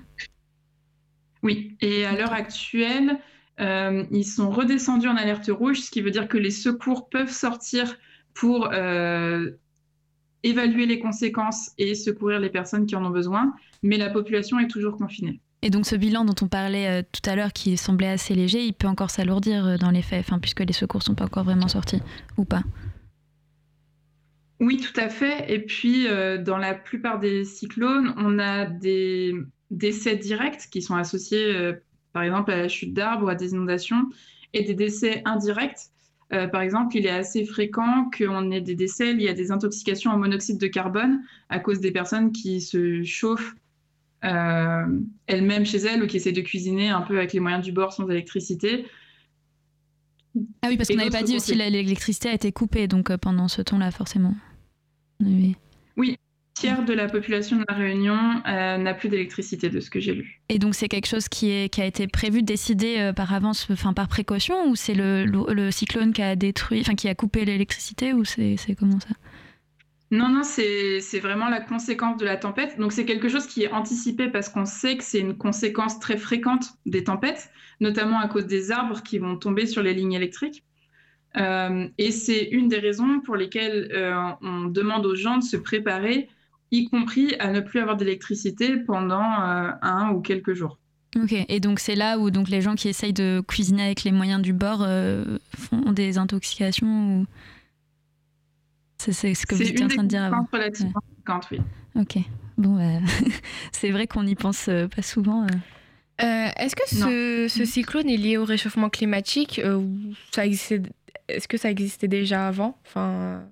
Oui, 1.42 1.76
et 1.80 2.04
à 2.04 2.16
l'heure 2.16 2.32
actuelle, 2.32 3.18
euh, 3.60 4.04
ils 4.10 4.24
sont 4.24 4.50
redescendus 4.50 5.08
en 5.08 5.16
alerte 5.16 5.50
rouge, 5.50 5.80
ce 5.80 5.90
qui 5.90 6.00
veut 6.00 6.10
dire 6.10 6.28
que 6.28 6.38
les 6.38 6.50
secours 6.50 7.08
peuvent 7.08 7.32
sortir 7.32 7.96
pour 8.34 8.70
euh, 8.72 9.50
évaluer 10.42 10.86
les 10.86 10.98
conséquences 10.98 11.70
et 11.78 11.94
secourir 11.94 12.40
les 12.40 12.50
personnes 12.50 12.86
qui 12.86 12.96
en 12.96 13.04
ont 13.04 13.10
besoin, 13.10 13.54
mais 13.82 13.96
la 13.96 14.10
population 14.10 14.58
est 14.58 14.68
toujours 14.68 14.96
confinée. 14.96 15.40
Et 15.62 15.70
donc 15.70 15.86
ce 15.86 15.96
bilan 15.96 16.24
dont 16.24 16.34
on 16.40 16.48
parlait 16.48 17.00
euh, 17.00 17.02
tout 17.10 17.28
à 17.28 17.34
l'heure, 17.34 17.52
qui 17.52 17.76
semblait 17.76 18.08
assez 18.08 18.34
léger, 18.34 18.64
il 18.64 18.72
peut 18.72 18.86
encore 18.86 19.10
s'alourdir 19.10 19.78
dans 19.78 19.90
les 19.90 20.02
faits, 20.02 20.24
puisque 20.40 20.60
les 20.60 20.72
secours 20.72 21.02
sont 21.02 21.14
pas 21.14 21.24
encore 21.24 21.44
vraiment 21.44 21.68
sortis, 21.68 22.00
ou 22.36 22.44
pas? 22.44 22.62
Oui, 24.60 24.76
tout 24.76 25.00
à 25.00 25.08
fait. 25.08 25.52
Et 25.52 25.60
puis, 25.60 26.06
dans 26.40 26.58
la 26.58 26.74
plupart 26.74 27.20
des 27.20 27.44
cyclones, 27.44 28.12
on 28.16 28.40
a 28.40 28.66
des 28.66 29.34
décès 29.70 30.16
directs 30.16 30.68
qui 30.70 30.82
sont 30.82 30.96
associés 30.96 31.72
par 32.12 32.24
exemple 32.24 32.50
à 32.50 32.56
la 32.56 32.68
chute 32.68 32.92
d'arbres 32.92 33.26
ou 33.26 33.28
à 33.28 33.36
des 33.36 33.52
inondations, 33.52 34.08
et 34.54 34.64
des 34.64 34.74
décès 34.74 35.22
indirects. 35.24 35.90
Euh, 36.32 36.46
par 36.46 36.60
exemple, 36.60 36.96
il 36.96 37.06
est 37.06 37.10
assez 37.10 37.44
fréquent 37.44 38.10
qu'on 38.16 38.50
ait 38.50 38.60
des 38.60 38.74
décès 38.74 39.14
liés 39.14 39.28
à 39.28 39.32
des 39.32 39.50
intoxications 39.50 40.10
en 40.10 40.18
monoxyde 40.18 40.58
de 40.58 40.66
carbone 40.66 41.22
à 41.48 41.58
cause 41.58 41.80
des 41.80 41.90
personnes 41.90 42.32
qui 42.32 42.60
se 42.60 43.02
chauffent 43.02 43.54
euh, 44.24 45.00
elles-mêmes 45.26 45.64
chez 45.64 45.78
elles 45.78 46.02
ou 46.02 46.06
qui 46.06 46.16
essaient 46.16 46.32
de 46.32 46.40
cuisiner 46.40 46.90
un 46.90 47.02
peu 47.02 47.16
avec 47.16 47.32
les 47.32 47.40
moyens 47.40 47.64
du 47.64 47.72
bord 47.72 47.92
sans 47.92 48.08
électricité. 48.08 48.86
Ah 50.62 50.68
oui, 50.68 50.76
parce 50.76 50.88
qu'on 50.88 50.96
n'avait 50.96 51.10
pas 51.10 51.22
dit 51.22 51.36
aussi 51.36 51.54
l'électricité 51.54 52.28
a 52.28 52.34
été 52.34 52.52
coupée 52.52 52.88
donc 52.88 53.10
euh, 53.10 53.16
pendant 53.16 53.48
ce 53.48 53.62
temps-là 53.62 53.90
forcément. 53.90 54.34
Oui. 55.20 55.56
Tiers 56.58 56.84
de 56.84 56.92
la 56.92 57.08
population 57.08 57.56
de 57.56 57.64
la 57.68 57.74
Réunion 57.74 58.18
euh, 58.48 58.78
n'a 58.78 58.94
plus 58.94 59.08
d'électricité, 59.08 59.68
de 59.68 59.78
ce 59.78 59.90
que 59.90 60.00
j'ai 60.00 60.14
lu. 60.14 60.40
Et 60.48 60.58
donc 60.58 60.74
c'est 60.74 60.88
quelque 60.88 61.06
chose 61.06 61.28
qui, 61.28 61.50
est, 61.50 61.68
qui 61.72 61.80
a 61.80 61.86
été 61.86 62.08
prévu, 62.08 62.42
décidé 62.42 62.96
euh, 62.98 63.12
par 63.12 63.32
avance, 63.32 63.68
enfin 63.70 63.92
par 63.92 64.08
précaution, 64.08 64.68
ou 64.68 64.74
c'est 64.74 64.94
le, 64.94 65.24
le, 65.24 65.70
cyclone 65.70 66.12
qui 66.12 66.22
a 66.22 66.34
détruit, 66.34 66.80
enfin 66.80 66.96
qui 66.96 67.08
a 67.08 67.14
coupé 67.14 67.44
l'électricité, 67.44 68.12
ou 68.12 68.24
c'est 68.24 68.56
comment 68.76 68.98
ça? 68.98 69.14
Non, 70.10 70.28
non, 70.30 70.42
c'est 70.42 71.20
vraiment 71.20 71.48
la 71.48 71.60
conséquence 71.60 72.16
de 72.16 72.24
la 72.24 72.36
tempête. 72.36 72.78
Donc 72.78 72.92
c'est 72.92 73.04
quelque 73.04 73.28
chose 73.28 73.46
qui 73.46 73.62
est 73.64 73.70
anticipé 73.70 74.28
parce 74.28 74.48
qu'on 74.48 74.64
sait 74.64 74.96
que 74.96 75.04
c'est 75.04 75.20
une 75.20 75.36
conséquence 75.36 76.00
très 76.00 76.16
fréquente 76.16 76.70
des 76.86 77.04
tempêtes, 77.04 77.50
notamment 77.80 78.18
à 78.18 78.26
cause 78.26 78.46
des 78.46 78.72
arbres 78.72 79.02
qui 79.02 79.18
vont 79.18 79.36
tomber 79.36 79.66
sur 79.66 79.82
les 79.82 79.94
lignes 79.94 80.14
électriques. 80.14 80.64
Euh, 81.36 81.86
et 81.98 82.10
c'est 82.10 82.44
une 82.50 82.68
des 82.68 82.78
raisons 82.78 83.20
pour 83.20 83.36
lesquelles 83.36 83.92
on 84.40 84.64
demande 84.64 85.06
aux 85.06 85.14
gens 85.14 85.36
de 85.36 85.44
se 85.44 85.58
préparer 85.58 86.28
y 86.70 86.88
compris 86.88 87.34
à 87.38 87.50
ne 87.50 87.60
plus 87.60 87.80
avoir 87.80 87.96
d'électricité 87.96 88.76
pendant 88.76 89.22
euh, 89.22 89.70
un 89.82 90.10
ou 90.10 90.20
quelques 90.20 90.54
jours. 90.54 90.78
Ok, 91.16 91.32
et 91.32 91.60
donc 91.60 91.80
c'est 91.80 91.94
là 91.94 92.18
où 92.18 92.30
donc 92.30 92.48
les 92.48 92.60
gens 92.60 92.74
qui 92.74 92.88
essayent 92.88 93.14
de 93.14 93.42
cuisiner 93.46 93.82
avec 93.82 94.04
les 94.04 94.12
moyens 94.12 94.42
du 94.42 94.52
bord 94.52 94.82
euh, 94.82 95.38
font 95.56 95.92
des 95.92 96.18
intoxications 96.18 97.20
ou... 97.20 97.26
C'est 99.00 99.12
ce 99.12 99.46
que 99.46 99.54
vous 99.54 99.62
étiez 99.62 99.84
en 99.84 99.88
train 99.88 100.02
de 100.02 100.08
dire 100.08 100.24
avant. 100.24 100.46
relativement 100.52 101.00
oui. 101.52 101.60
Ok, 101.94 102.18
bon, 102.56 102.76
bah, 102.76 103.06
c'est 103.72 103.90
vrai 103.90 104.06
qu'on 104.06 104.24
n'y 104.24 104.34
pense 104.34 104.68
euh, 104.68 104.88
pas 104.88 105.02
souvent. 105.02 105.46
Est-ce 106.18 106.74
que 106.74 106.88
ce, 106.88 107.46
ce, 107.48 107.64
cyclone 107.64 108.08
est 108.08 108.16
lié 108.16 108.38
au 108.38 108.44
réchauffement 108.44 108.90
climatique 108.90 109.60
ça 110.32 110.46
Est-ce 110.46 111.46
que 111.46 111.56
ça 111.56 111.70
existait 111.70 112.08
déjà 112.08 112.48
avant? 112.48 112.76
Enfin... 112.86 113.44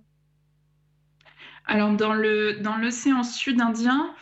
Alors, 1.67 1.93
dans 1.93 2.15
l'océan 2.15 3.23
sud 3.23 3.61
indien, 3.61 4.15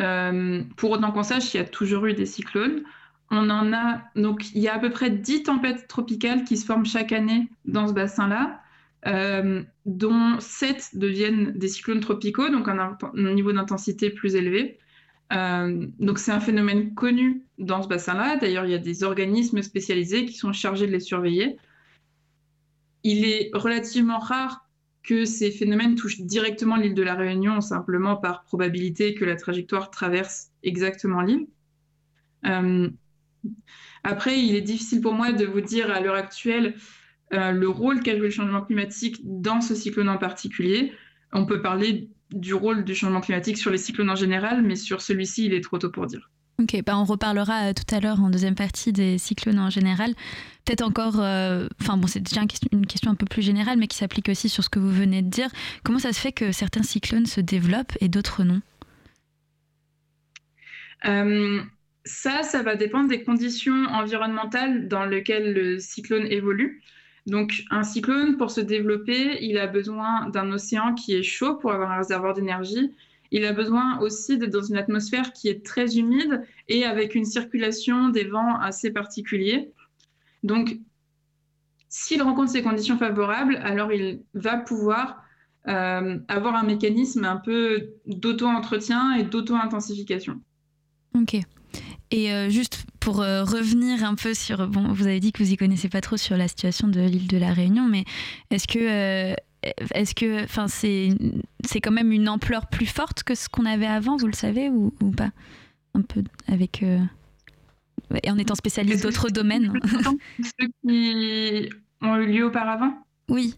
euh, 0.00 0.62
pour 0.76 0.90
autant 0.90 1.12
qu'on 1.12 1.22
sache, 1.22 1.54
il 1.54 1.58
y 1.58 1.60
a 1.60 1.64
toujours 1.64 2.06
eu 2.06 2.14
des 2.14 2.26
cyclones. 2.26 2.82
On 3.30 3.50
en 3.50 3.72
a, 3.72 4.02
donc, 4.16 4.52
il 4.54 4.62
y 4.62 4.68
a 4.68 4.74
à 4.74 4.78
peu 4.78 4.90
près 4.90 5.10
10 5.10 5.44
tempêtes 5.44 5.86
tropicales 5.86 6.44
qui 6.44 6.56
se 6.56 6.64
forment 6.64 6.86
chaque 6.86 7.12
année 7.12 7.48
dans 7.66 7.86
ce 7.86 7.92
bassin-là, 7.92 8.60
euh, 9.06 9.62
dont 9.86 10.40
7 10.40 10.90
deviennent 10.94 11.52
des 11.52 11.68
cyclones 11.68 12.00
tropicaux, 12.00 12.48
donc 12.48 12.68
un, 12.68 12.96
un 13.02 13.32
niveau 13.32 13.52
d'intensité 13.52 14.10
plus 14.10 14.34
élevé. 14.34 14.78
Euh, 15.32 15.86
donc, 15.98 16.18
c'est 16.18 16.32
un 16.32 16.40
phénomène 16.40 16.94
connu 16.94 17.44
dans 17.58 17.82
ce 17.82 17.88
bassin-là. 17.88 18.36
D'ailleurs, 18.36 18.64
il 18.64 18.72
y 18.72 18.74
a 18.74 18.78
des 18.78 19.04
organismes 19.04 19.62
spécialisés 19.62 20.24
qui 20.24 20.34
sont 20.34 20.52
chargés 20.52 20.86
de 20.86 20.92
les 20.92 21.00
surveiller. 21.00 21.58
Il 23.04 23.24
est 23.24 23.50
relativement 23.52 24.18
rare 24.18 24.67
que 25.08 25.24
ces 25.24 25.50
phénomènes 25.50 25.94
touchent 25.94 26.20
directement 26.20 26.76
l'île 26.76 26.92
de 26.92 27.02
la 27.02 27.14
Réunion, 27.14 27.62
simplement 27.62 28.16
par 28.16 28.44
probabilité 28.44 29.14
que 29.14 29.24
la 29.24 29.36
trajectoire 29.36 29.90
traverse 29.90 30.50
exactement 30.62 31.22
l'île. 31.22 31.46
Euh, 32.44 32.90
après, 34.04 34.38
il 34.38 34.54
est 34.54 34.60
difficile 34.60 35.00
pour 35.00 35.14
moi 35.14 35.32
de 35.32 35.46
vous 35.46 35.62
dire 35.62 35.90
à 35.90 36.00
l'heure 36.00 36.14
actuelle 36.14 36.74
euh, 37.32 37.52
le 37.52 37.68
rôle 37.70 38.02
qu'a 38.02 38.18
joué 38.18 38.26
le 38.26 38.30
changement 38.30 38.60
climatique 38.60 39.22
dans 39.24 39.62
ce 39.62 39.74
cyclone 39.74 40.10
en 40.10 40.18
particulier. 40.18 40.92
On 41.32 41.46
peut 41.46 41.62
parler 41.62 42.10
du 42.30 42.52
rôle 42.52 42.84
du 42.84 42.94
changement 42.94 43.22
climatique 43.22 43.56
sur 43.56 43.70
les 43.70 43.78
cyclones 43.78 44.10
en 44.10 44.14
général, 44.14 44.62
mais 44.62 44.76
sur 44.76 45.00
celui-ci, 45.00 45.46
il 45.46 45.54
est 45.54 45.62
trop 45.62 45.78
tôt 45.78 45.90
pour 45.90 46.04
dire. 46.04 46.30
Ok, 46.60 46.82
bah 46.84 46.98
on 46.98 47.04
reparlera 47.04 47.68
euh, 47.68 47.72
tout 47.72 47.94
à 47.94 48.00
l'heure 48.00 48.20
en 48.20 48.30
deuxième 48.30 48.56
partie 48.56 48.92
des 48.92 49.16
cyclones 49.16 49.60
en 49.60 49.70
général. 49.70 50.14
Peut-être 50.64 50.82
encore, 50.82 51.20
euh, 51.20 51.68
enfin 51.80 51.96
bon, 51.96 52.08
c'est 52.08 52.20
déjà 52.20 52.40
une 52.72 52.86
question, 52.86 53.10
un 53.12 53.14
peu 53.14 53.26
plus 53.26 53.42
générale, 53.42 53.78
mais 53.78 53.86
qui 53.86 53.96
s'applique 53.96 54.28
aussi 54.28 54.48
sur 54.48 54.64
ce 54.64 54.68
que 54.68 54.80
vous 54.80 54.90
venez 54.90 55.22
de 55.22 55.28
dire. 55.28 55.50
Comment 55.84 56.00
ça 56.00 56.12
se 56.12 56.18
fait 56.20 56.32
que 56.32 56.50
certains 56.50 56.82
cyclones 56.82 57.26
se 57.26 57.40
développent 57.40 57.96
et 58.00 58.08
d'autres 58.08 58.42
non? 58.42 58.60
Euh, 61.06 61.62
Ça, 62.04 62.42
ça 62.42 62.62
va 62.62 62.74
dépendre 62.76 63.08
des 63.08 63.22
conditions 63.22 63.84
environnementales 63.86 64.88
dans 64.88 65.04
lesquelles 65.04 65.52
le 65.54 65.78
cyclone 65.78 66.26
évolue. 66.26 66.82
Donc, 67.26 67.62
un 67.70 67.82
cyclone, 67.84 68.36
pour 68.36 68.50
se 68.50 68.60
développer, 68.60 69.44
il 69.44 69.58
a 69.58 69.66
besoin 69.68 70.28
d'un 70.30 70.50
océan 70.50 70.94
qui 70.94 71.14
est 71.14 71.22
chaud 71.22 71.56
pour 71.56 71.72
avoir 71.72 71.92
un 71.92 71.98
réservoir 71.98 72.34
d'énergie 72.34 72.94
il 73.30 73.44
a 73.44 73.52
besoin 73.52 73.98
aussi 74.00 74.38
d'être 74.38 74.52
dans 74.52 74.62
une 74.62 74.76
atmosphère 74.76 75.32
qui 75.32 75.48
est 75.48 75.64
très 75.64 75.98
humide 75.98 76.42
et 76.68 76.84
avec 76.84 77.14
une 77.14 77.24
circulation 77.24 78.08
des 78.08 78.24
vents 78.24 78.58
assez 78.60 78.90
particuliers. 78.90 79.70
Donc, 80.42 80.78
s'il 81.88 82.22
rencontre 82.22 82.50
ces 82.50 82.62
conditions 82.62 82.98
favorables, 82.98 83.56
alors 83.56 83.92
il 83.92 84.20
va 84.34 84.56
pouvoir 84.58 85.22
euh, 85.66 86.18
avoir 86.28 86.54
un 86.54 86.62
mécanisme 86.62 87.24
un 87.24 87.36
peu 87.36 87.90
d'auto-entretien 88.06 89.14
et 89.16 89.24
d'auto-intensification. 89.24 90.40
Ok. 91.14 91.36
Et 92.10 92.32
euh, 92.32 92.48
juste 92.48 92.86
pour 93.00 93.20
euh, 93.20 93.44
revenir 93.44 94.02
un 94.04 94.14
peu 94.14 94.32
sur, 94.32 94.66
bon, 94.68 94.92
vous 94.92 95.06
avez 95.06 95.20
dit 95.20 95.32
que 95.32 95.42
vous 95.42 95.52
y 95.52 95.56
connaissez 95.56 95.90
pas 95.90 96.00
trop 96.00 96.16
sur 96.16 96.36
la 96.36 96.48
situation 96.48 96.88
de 96.88 97.00
l'île 97.00 97.26
de 97.26 97.36
la 97.36 97.52
Réunion, 97.52 97.86
mais 97.86 98.04
est-ce 98.50 98.66
que 98.66 99.34
est-ce 99.62 100.14
que, 100.14 100.44
enfin, 100.44 100.68
c'est 100.68 101.10
c'est 101.64 101.80
quand 101.80 101.90
même 101.90 102.12
une 102.12 102.28
ampleur 102.28 102.66
plus 102.68 102.86
forte 102.86 103.22
que 103.22 103.34
ce 103.34 103.48
qu'on 103.48 103.66
avait 103.66 103.86
avant, 103.86 104.16
vous 104.16 104.26
le 104.26 104.32
savez 104.32 104.68
ou, 104.68 104.90
pas? 105.16 105.30
Un 105.94 106.02
peu 106.02 106.22
avec 106.46 106.82
euh, 106.82 107.00
et 108.22 108.30
en 108.30 108.38
étant 108.38 108.54
spécialiste 108.54 109.02
d'autres 109.02 109.30
domaines. 109.30 109.72
Ceux 110.38 110.68
qui 110.82 111.68
ont 112.00 112.16
eu 112.16 112.26
lieu 112.26 112.46
auparavant? 112.46 112.94
Oui. 113.28 113.56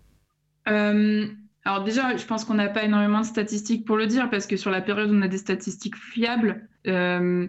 Euh, 0.69 1.27
alors 1.65 1.85
déjà, 1.85 2.17
je 2.17 2.25
pense 2.25 2.45
qu'on 2.45 2.55
n'a 2.55 2.69
pas 2.69 2.85
énormément 2.85 3.21
de 3.21 3.27
statistiques 3.27 3.85
pour 3.85 3.97
le 3.97 4.07
dire 4.07 4.31
parce 4.31 4.47
que 4.47 4.57
sur 4.57 4.71
la 4.71 4.81
période 4.81 5.11
où 5.11 5.15
on 5.15 5.23
a 5.23 5.29
des 5.29 5.39
statistiques 5.39 5.97
fiables, 5.97 6.67
euh, 6.87 7.47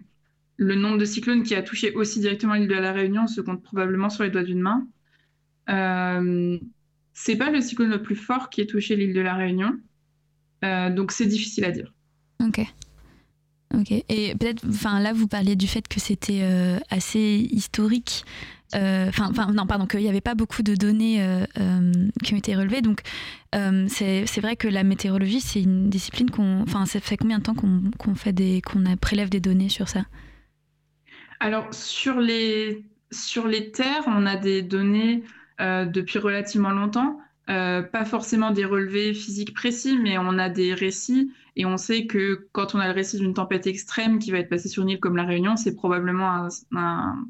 le 0.58 0.76
nombre 0.76 0.98
de 0.98 1.06
cyclones 1.06 1.44
qui 1.44 1.56
a 1.56 1.64
touché 1.64 1.94
aussi 1.94 2.20
directement 2.20 2.56
l'île 2.56 2.68
de 2.68 2.74
la 2.74 2.92
Réunion 2.92 3.28
se 3.28 3.40
compte 3.40 3.64
probablement 3.64 4.10
sur 4.10 4.24
les 4.24 4.30
doigts 4.30 4.44
d'une 4.44 4.62
main. 4.62 4.86
Euh, 7.12 7.22
c'est 7.22 7.36
pas 7.36 7.50
le 7.52 7.62
cyclone 7.62 7.90
le 7.90 8.02
plus 8.02 8.16
fort 8.16 8.50
qui 8.50 8.62
ait 8.62 8.66
touché 8.66 8.96
l'île 8.96 9.14
de 9.14 9.22
la 9.22 9.36
Réunion. 9.36 9.74
Euh, 10.64 10.90
donc 10.90 11.12
c'est 11.12 11.26
difficile 11.26 11.66
à 11.66 11.72
dire. 11.72 11.94
Ok. 12.44 12.62
Ok. 13.74 13.92
Et 13.92 14.36
peut-être, 14.36 14.64
enfin 14.68 15.00
là, 15.00 15.14
vous 15.14 15.28
parliez 15.28 15.56
du 15.56 15.68
fait 15.68 15.88
que 15.88 16.00
c'était 16.00 16.42
euh, 16.44 16.78
assez 16.90 17.48
historique. 17.52 18.26
Euh, 18.76 19.10
enfin, 19.10 19.52
non, 19.54 19.66
pardon, 19.66 19.86
qu'il 19.86 20.00
n'y 20.00 20.10
avait 20.10 20.22
pas 20.22 20.36
beaucoup 20.36 20.64
de 20.64 20.76
données 20.76 21.46
qui 22.24 22.34
ont 22.34 22.38
été 22.38 22.56
relevées. 22.56 22.82
Donc, 22.82 23.02
c'est 23.54 24.40
vrai 24.42 24.56
que 24.56 24.68
la 24.68 24.84
météorologie, 24.84 25.42
c'est 25.42 25.62
une 25.62 25.90
discipline 25.90 26.30
qu'on. 26.30 26.62
Enfin, 26.62 26.86
ça 26.86 27.00
fait 27.00 27.18
combien 27.18 27.40
de 27.40 27.44
temps 27.44 27.56
qu'on 27.56 28.16
fait 28.16 28.34
des, 28.34 28.62
qu'on 28.62 28.84
prélève 28.96 29.30
des 29.30 29.42
données 29.42 29.70
sur 29.70 29.90
ça? 29.90 30.06
Alors, 31.42 31.74
sur 31.74 32.20
les 32.20 32.86
sur 33.12 33.48
les 33.48 33.72
terres, 33.72 34.04
on 34.08 34.26
a 34.26 34.38
des 34.38 34.62
données 34.62 35.24
euh, 35.24 35.41
depuis 35.62 36.20
relativement 36.20 36.72
longtemps. 36.72 37.18
Euh, 37.50 37.82
pas 37.82 38.06
forcément 38.06 38.52
des 38.52 38.66
relevés 38.66 39.14
physiques 39.14 39.54
précis, 39.54 39.98
mais 39.98 40.18
on 40.18 40.38
a 40.38 40.48
des 40.48 40.74
récits 40.74 41.32
et 41.56 41.66
on 41.66 41.76
sait 41.76 42.06
que 42.06 42.48
quand 42.52 42.76
on 42.76 42.80
a 42.80 42.88
le 42.88 42.94
récit 42.94 43.18
d'une 43.18 43.34
tempête 43.34 43.68
extrême 43.68 44.20
qui 44.20 44.32
va 44.32 44.38
être 44.38 44.48
passée 44.48 44.70
sur 44.70 44.84
une 44.84 44.90
île 44.90 45.00
comme 45.00 45.18
la 45.18 45.26
Réunion, 45.26 45.58
c'est 45.58 45.76
probablement 45.76 46.48
un, 46.72 47.26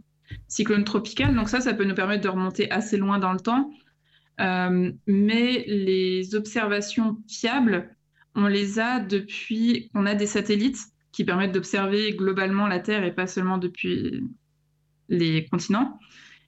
cyclone 0.47 0.83
tropical. 0.83 1.33
Donc 1.33 1.49
ça, 1.49 1.59
ça 1.61 1.73
peut 1.73 1.85
nous 1.85 1.95
permettre 1.95 2.23
de 2.23 2.29
remonter 2.29 2.69
assez 2.71 2.97
loin 2.97 3.19
dans 3.19 3.33
le 3.33 3.39
temps. 3.39 3.71
Euh, 4.41 4.91
mais 5.07 5.63
les 5.67 6.35
observations 6.35 7.17
fiables, 7.27 7.89
on 8.35 8.47
les 8.47 8.79
a 8.79 8.99
depuis 8.99 9.89
on 9.93 10.05
a 10.05 10.13
des 10.13 10.27
satellites 10.27 10.79
qui 11.11 11.23
permettent 11.23 11.51
d'observer 11.51 12.11
globalement 12.13 12.67
la 12.67 12.79
Terre 12.79 13.03
et 13.03 13.13
pas 13.13 13.27
seulement 13.27 13.57
depuis 13.57 14.23
les 15.09 15.45
continents. 15.45 15.99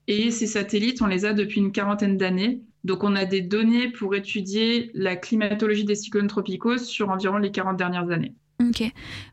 Et 0.07 0.31
ces 0.31 0.47
satellites, 0.47 1.01
on 1.01 1.07
les 1.07 1.25
a 1.25 1.33
depuis 1.33 1.59
une 1.59 1.71
quarantaine 1.71 2.17
d'années. 2.17 2.61
Donc 2.83 3.03
on 3.03 3.15
a 3.15 3.25
des 3.25 3.41
données 3.41 3.89
pour 3.89 4.13
étudier 4.15 4.91
la 4.93 5.15
climatologie 5.15 5.85
des 5.85 5.95
cyclones 5.95 6.27
tropicaux 6.27 6.77
sur 6.77 7.09
environ 7.09 7.37
les 7.37 7.51
40 7.51 7.77
dernières 7.77 8.09
années. 8.09 8.33
Ok, 8.61 8.83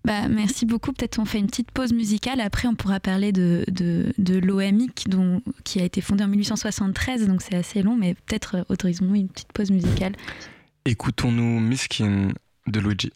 bah, 0.05 0.29
merci 0.29 0.67
beaucoup. 0.67 0.93
Peut-être 0.93 1.19
on 1.19 1.25
fait 1.25 1.39
une 1.39 1.47
petite 1.47 1.71
pause 1.71 1.93
musicale. 1.93 2.41
Après, 2.41 2.69
on 2.69 2.75
pourra 2.75 3.01
parler 3.01 3.33
de, 3.33 3.65
de, 3.69 4.13
de 4.19 4.39
l'OMI 4.39 4.91
qui 5.65 5.81
a 5.81 5.85
été 5.85 6.01
fondée 6.01 6.25
en 6.25 6.29
1873, 6.29 7.27
donc 7.27 7.43
c'est 7.43 7.55
assez 7.55 7.83
long, 7.83 7.97
mais 7.97 8.15
peut-être 8.15 8.57
euh, 8.57 8.63
autorisons-nous 8.69 9.17
une 9.17 9.29
petite 9.29 9.53
pause 9.53 9.71
musicale. 9.71 10.13
Écoutons-nous 10.85 11.61
Miskin 11.61 12.29
de 12.67 12.81
Luigi. 12.81 13.13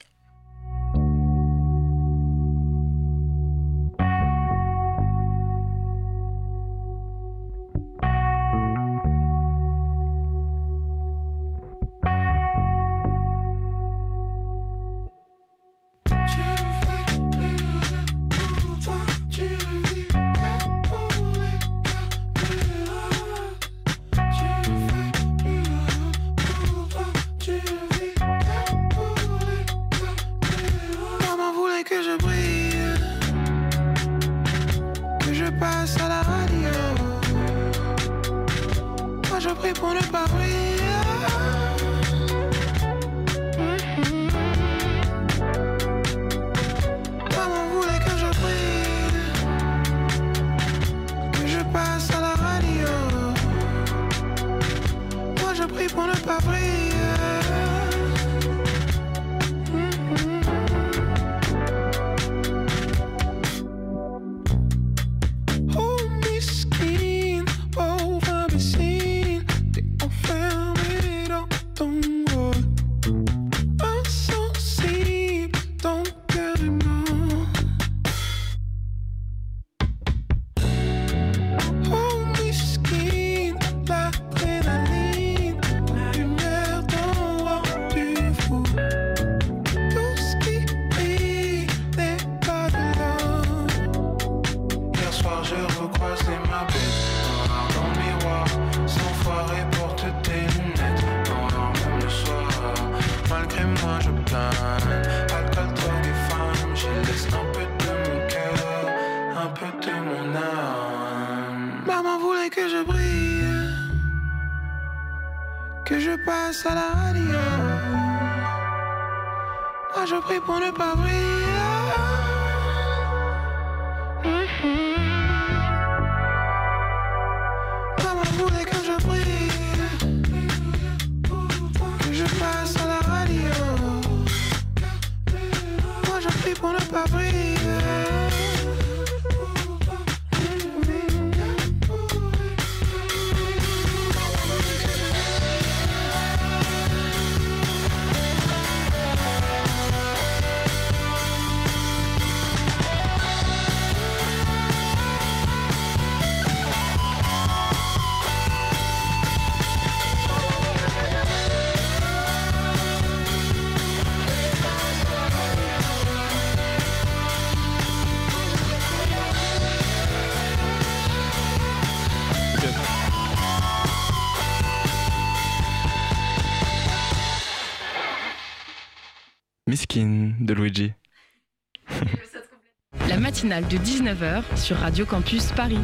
Matinale 183.45 183.69
de 183.69 183.77
19h 183.77 184.57
sur 184.57 184.77
Radio 184.79 185.05
Campus 185.05 185.53
Paris. 185.53 185.79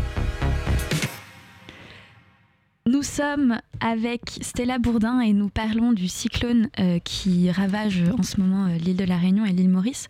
Nous 2.87 3.03
sommes 3.03 3.59
avec 3.81 4.23
Stella 4.41 4.79
Bourdin 4.79 5.21
et 5.21 5.35
nous 5.35 5.51
parlons 5.51 5.93
du 5.93 6.09
cyclone 6.09 6.71
euh, 6.79 6.99
qui 7.01 7.51
ravage 7.51 8.03
en 8.19 8.23
ce 8.23 8.41
moment 8.41 8.67
euh, 8.67 8.79
l'île 8.79 8.97
de 8.97 9.05
la 9.05 9.19
Réunion 9.19 9.45
et 9.45 9.53
l'île 9.53 9.69
Maurice. 9.69 10.09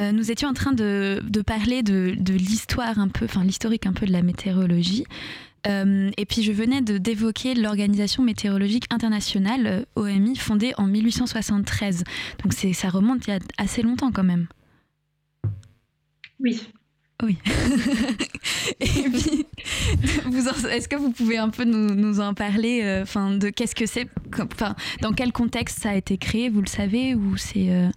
Euh, 0.00 0.12
nous 0.12 0.30
étions 0.30 0.48
en 0.48 0.54
train 0.54 0.72
de, 0.72 1.20
parler 1.46 1.82
de, 1.82 2.14
de 2.18 2.32
l'histoire 2.32 2.98
un 2.98 3.08
peu, 3.08 3.26
enfin 3.26 3.44
l'historique 3.44 3.86
un 3.86 3.92
peu 3.92 4.06
de 4.06 4.12
la 4.12 4.22
météorologie. 4.22 5.04
Euh, 5.66 6.10
et 6.16 6.24
puis 6.24 6.42
je 6.42 6.52
venais 6.52 6.80
de 6.80 6.96
d'évoquer 6.96 7.54
l'Organisation 7.54 8.22
météorologique 8.22 8.84
internationale, 8.90 9.84
OMI, 9.94 10.36
fondée 10.36 10.72
en 10.78 10.86
1873. 10.86 12.04
Donc 12.42 12.54
ça 12.54 12.88
remonte 12.88 13.26
il 13.26 13.30
y 13.30 13.32
a 13.34 13.40
assez 13.58 13.82
longtemps 13.82 14.10
quand 14.10 14.24
même. 14.24 14.46
Oui. 16.40 16.60
Oui. 17.22 17.36
et 18.80 18.86
puis, 18.86 19.46
est-ce 20.70 20.88
que 20.88 20.96
vous 20.96 21.10
pouvez 21.10 21.36
un 21.36 21.48
peu 21.48 21.64
nous, 21.64 22.20
en 22.20 22.32
parler 22.32 22.82
euh, 22.84 23.02
Enfin, 23.02 23.32
de 23.32 23.48
qu'est-ce 23.48 23.74
que 23.74 23.86
c'est 23.86 24.08
Enfin, 24.38 24.76
dans 25.02 25.12
quel 25.12 25.32
contexte 25.32 25.80
ça 25.80 25.90
a 25.90 25.94
été 25.96 26.16
créé 26.16 26.48
Vous 26.48 26.60
le 26.60 26.68
savez 26.68 27.16
ou 27.16 27.36
c'est 27.36 27.90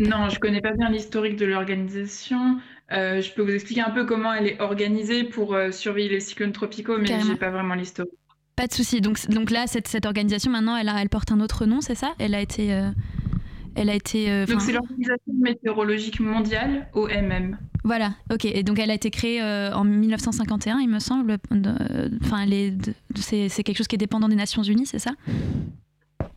Non, 0.00 0.28
je 0.28 0.40
connais 0.40 0.60
pas 0.60 0.72
bien 0.72 0.90
l'historique 0.90 1.36
de 1.36 1.46
l'organisation. 1.46 2.58
Euh, 2.90 3.20
je 3.20 3.32
peux 3.32 3.42
vous 3.42 3.54
expliquer 3.54 3.82
un 3.82 3.90
peu 3.90 4.04
comment 4.06 4.34
elle 4.34 4.48
est 4.48 4.60
organisée 4.60 5.22
pour 5.22 5.54
euh, 5.54 5.70
surveiller 5.70 6.08
les 6.08 6.20
cyclones 6.20 6.52
tropicaux, 6.52 6.98
mais 6.98 7.06
je 7.06 7.28
n'ai 7.28 7.36
pas 7.36 7.50
vraiment 7.50 7.74
l'histoire. 7.74 8.08
Pas 8.56 8.66
de 8.66 8.72
souci. 8.72 9.00
Donc, 9.00 9.24
donc 9.28 9.50
là, 9.50 9.66
cette, 9.68 9.86
cette 9.86 10.04
organisation, 10.04 10.50
maintenant, 10.50 10.76
elle, 10.76 10.88
a, 10.88 11.00
elle 11.00 11.08
porte 11.08 11.30
un 11.30 11.40
autre 11.40 11.64
nom, 11.64 11.80
c'est 11.80 11.94
ça? 11.94 12.14
Elle 12.18 12.34
a 12.34 12.40
été. 12.40 12.76
Euh, 13.76 13.80
elle 13.80 13.90
a 13.90 13.94
été. 13.94 14.46
donc, 14.46 14.60
c'est 14.60 14.72
l'Organisation 14.72 15.32
météorologique 15.32 16.20
mondiale, 16.20 16.88
OMM. 16.94 17.58
Voilà, 17.84 18.14
ok. 18.32 18.44
Et 18.44 18.62
donc, 18.62 18.78
elle 18.78 18.90
a 18.90 18.94
été 18.94 19.10
créée 19.10 19.42
en 19.42 19.84
1951, 19.84 20.78
il 20.78 20.88
me 20.88 20.98
semble. 20.98 21.38
Enfin, 22.22 22.46
c'est 23.16 23.62
quelque 23.62 23.76
chose 23.76 23.88
qui 23.88 23.96
est 23.96 23.98
dépendant 23.98 24.28
des 24.28 24.36
Nations 24.36 24.62
Unies, 24.62 24.86
c'est 24.86 24.98
ça? 24.98 25.12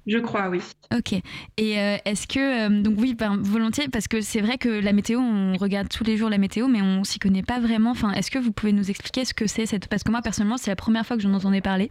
Je 0.07 0.19
crois, 0.19 0.49
oui. 0.49 0.59
Ok. 0.95 1.13
Et 1.57 1.79
euh, 1.79 1.97
est-ce 2.05 2.27
que. 2.27 2.67
Euh, 2.67 2.81
donc, 2.81 2.95
oui, 2.99 3.15
ben, 3.15 3.37
volontiers, 3.37 3.87
parce 3.87 4.07
que 4.07 4.21
c'est 4.21 4.41
vrai 4.41 4.57
que 4.57 4.69
la 4.69 4.93
météo, 4.93 5.19
on 5.19 5.57
regarde 5.57 5.89
tous 5.89 6.03
les 6.03 6.15
jours 6.15 6.29
la 6.29 6.37
météo, 6.37 6.67
mais 6.67 6.81
on 6.81 7.03
s'y 7.03 7.17
connaît 7.17 7.41
pas 7.41 7.59
vraiment. 7.59 7.91
Enfin, 7.91 8.11
est-ce 8.11 8.29
que 8.29 8.37
vous 8.37 8.51
pouvez 8.51 8.71
nous 8.71 8.89
expliquer 8.89 9.25
ce 9.25 9.33
que 9.33 9.47
c'est 9.47 9.65
cette. 9.65 9.87
Parce 9.87 10.03
que 10.03 10.11
moi, 10.11 10.21
personnellement, 10.21 10.57
c'est 10.57 10.69
la 10.69 10.75
première 10.75 11.05
fois 11.05 11.17
que 11.17 11.23
j'en 11.23 11.33
entendais 11.33 11.61
parler. 11.61 11.89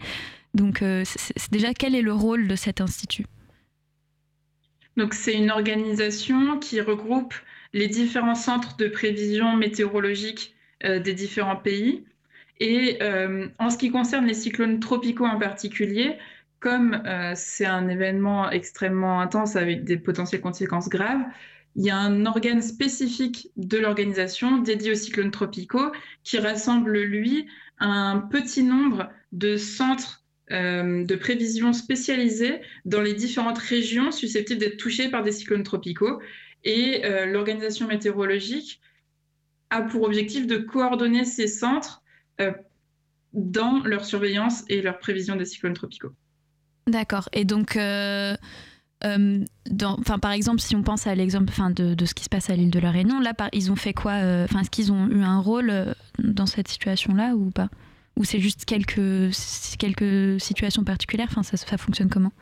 Donc, 0.54 0.82
euh, 0.82 1.02
déjà, 1.50 1.74
quel 1.74 1.96
est 1.96 2.02
le 2.02 2.12
rôle 2.12 2.46
de 2.46 2.54
cet 2.54 2.80
institut? 2.80 3.26
Donc, 4.96 5.14
c'est 5.14 5.34
une 5.34 5.50
organisation 5.50 6.58
qui 6.58 6.80
regroupe 6.80 7.34
les 7.72 7.88
différents 7.88 8.34
centres 8.34 8.76
de 8.76 8.86
prévision 8.88 9.56
météorologique 9.56 10.54
des 10.82 11.14
différents 11.14 11.56
pays. 11.56 12.04
Et 12.60 12.98
en 13.58 13.70
ce 13.70 13.78
qui 13.78 13.90
concerne 13.90 14.26
les 14.26 14.34
cyclones 14.34 14.80
tropicaux 14.80 15.24
en 15.24 15.38
particulier, 15.38 16.18
comme 16.64 17.02
euh, 17.04 17.32
c'est 17.36 17.66
un 17.66 17.88
événement 17.88 18.50
extrêmement 18.50 19.20
intense 19.20 19.54
avec 19.54 19.84
des 19.84 19.98
potentielles 19.98 20.40
conséquences 20.40 20.88
graves, 20.88 21.20
il 21.76 21.84
y 21.84 21.90
a 21.90 21.98
un 21.98 22.24
organe 22.24 22.62
spécifique 22.62 23.50
de 23.58 23.76
l'organisation 23.76 24.56
dédié 24.62 24.92
aux 24.92 24.94
cyclones 24.94 25.30
tropicaux 25.30 25.92
qui 26.22 26.38
rassemble, 26.38 26.98
lui, 27.02 27.46
un 27.80 28.18
petit 28.18 28.62
nombre 28.62 29.10
de 29.32 29.58
centres 29.58 30.23
euh, 30.50 31.04
de 31.04 31.14
prévision 31.14 31.72
spécialisés 31.72 32.60
dans 32.84 33.00
les 33.00 33.14
différentes 33.14 33.58
régions 33.58 34.10
susceptibles 34.10 34.60
d'être 34.60 34.76
touchées 34.76 35.08
par 35.08 35.22
des 35.22 35.32
cyclones 35.32 35.62
tropicaux. 35.62 36.20
Et 36.64 37.04
euh, 37.04 37.26
l'organisation 37.26 37.86
météorologique 37.86 38.80
a 39.70 39.82
pour 39.82 40.02
objectif 40.02 40.46
de 40.46 40.56
coordonner 40.56 41.24
ces 41.24 41.46
centres 41.46 42.02
dans 43.34 43.82
leur 43.84 44.04
surveillance 44.04 44.64
et 44.68 44.80
leur 44.80 44.98
prévision 44.98 45.36
des 45.36 45.44
cyclones 45.44 45.74
tropicaux. 45.74 46.12
D'accord. 46.86 47.28
Et 47.32 47.44
donc, 47.44 47.76
euh, 47.76 48.36
euh, 49.04 49.44
par 50.20 50.32
exemple, 50.32 50.60
si 50.60 50.76
on 50.76 50.82
pense 50.82 51.06
à 51.06 51.14
l'exemple 51.14 51.52
de, 51.74 51.94
de, 51.94 52.06
ce 52.06 52.14
qui 52.14 52.24
se 52.24 52.28
passe 52.28 52.50
à 52.50 52.56
l'île 52.56 52.70
de 52.70 52.78
la 52.78 52.90
Réunion, 52.90 53.20
là, 53.20 53.32
ils 53.52 53.72
ont 53.72 53.76
fait 53.76 53.92
quoi 53.92 54.12
euh, 54.12 54.44
Enfin, 54.44 54.60
Est-ce 54.60 54.70
qu'ils 54.70 54.92
ont 54.92 55.08
eu 55.08 55.22
un 55.22 55.40
rôle 55.40 55.94
dans 56.18 56.46
cette 56.46 56.68
situation-là 56.68 57.34
ou 57.34 57.50
pas? 57.50 57.68
Ou 58.16 58.24
c'est 58.24 58.38
juste 58.38 58.64
quelques, 58.64 59.32
quelques 59.78 60.40
situations 60.40 60.84
particulières? 60.84 61.28
Enfin, 61.30 61.42
ça, 61.42 61.56
ça 61.56 61.76
fonctionne 61.76 62.08
comment? 62.08 62.32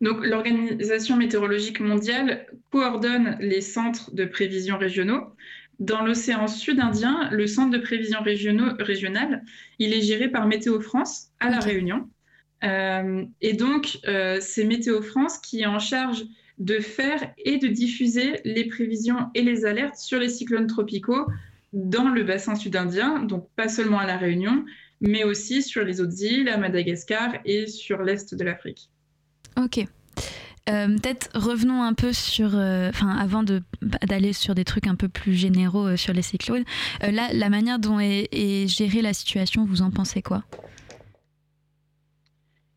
Donc, 0.00 0.24
l'Organisation 0.24 1.16
météorologique 1.16 1.80
mondiale 1.80 2.46
coordonne 2.70 3.36
les 3.40 3.60
centres 3.60 4.14
de 4.14 4.24
prévision 4.24 4.76
régionaux. 4.76 5.34
Dans 5.78 6.04
l'océan 6.04 6.46
Sud-Indien, 6.46 7.28
le 7.32 7.46
centre 7.46 7.70
de 7.70 7.82
prévision 7.82 8.20
régionaux, 8.20 8.74
régional, 8.78 9.42
il 9.78 9.92
est 9.92 10.02
géré 10.02 10.28
par 10.28 10.46
Météo 10.46 10.80
France 10.80 11.28
à 11.40 11.50
La 11.50 11.58
Réunion. 11.58 12.08
Euh, 12.64 13.24
et 13.40 13.54
donc, 13.54 13.98
euh, 14.06 14.38
c'est 14.40 14.64
Météo 14.64 15.02
France 15.02 15.38
qui 15.38 15.62
est 15.62 15.66
en 15.66 15.78
charge 15.78 16.24
de 16.58 16.78
faire 16.78 17.32
et 17.38 17.58
de 17.58 17.66
diffuser 17.68 18.40
les 18.44 18.66
prévisions 18.66 19.30
et 19.34 19.42
les 19.42 19.64
alertes 19.64 19.96
sur 19.96 20.18
les 20.18 20.28
cyclones 20.28 20.66
tropicaux 20.66 21.26
dans 21.74 22.08
le 22.08 22.22
bassin 22.22 22.54
sud-indien, 22.54 23.20
donc 23.24 23.48
pas 23.56 23.68
seulement 23.68 23.98
à 23.98 24.06
La 24.06 24.16
Réunion, 24.16 24.64
mais 25.00 25.24
aussi 25.24 25.62
sur 25.62 25.84
les 25.84 26.00
autres 26.00 26.22
îles, 26.22 26.48
à 26.48 26.56
Madagascar 26.56 27.34
et 27.44 27.66
sur 27.66 28.02
l'est 28.02 28.34
de 28.34 28.44
l'Afrique. 28.44 28.90
Ok. 29.56 29.84
Euh, 30.70 30.86
peut-être 30.86 31.28
revenons 31.34 31.82
un 31.82 31.92
peu 31.92 32.14
sur, 32.14 32.54
enfin 32.54 33.10
avant 33.10 33.42
d'aller 33.42 34.32
sur 34.32 34.54
des 34.54 34.64
trucs 34.64 34.86
un 34.86 34.94
peu 34.94 35.08
plus 35.08 35.34
généraux 35.34 35.94
sur 35.96 36.14
les 36.14 36.22
cyclones, 36.22 36.64
là, 37.02 37.28
la 37.34 37.50
manière 37.50 37.78
dont 37.78 38.00
est, 38.00 38.28
est, 38.32 38.66
gérée 38.66 39.02
la 39.02 39.12
situation, 39.12 39.66
vous 39.66 39.82
en 39.82 39.90
pensez 39.90 40.22
quoi? 40.22 40.42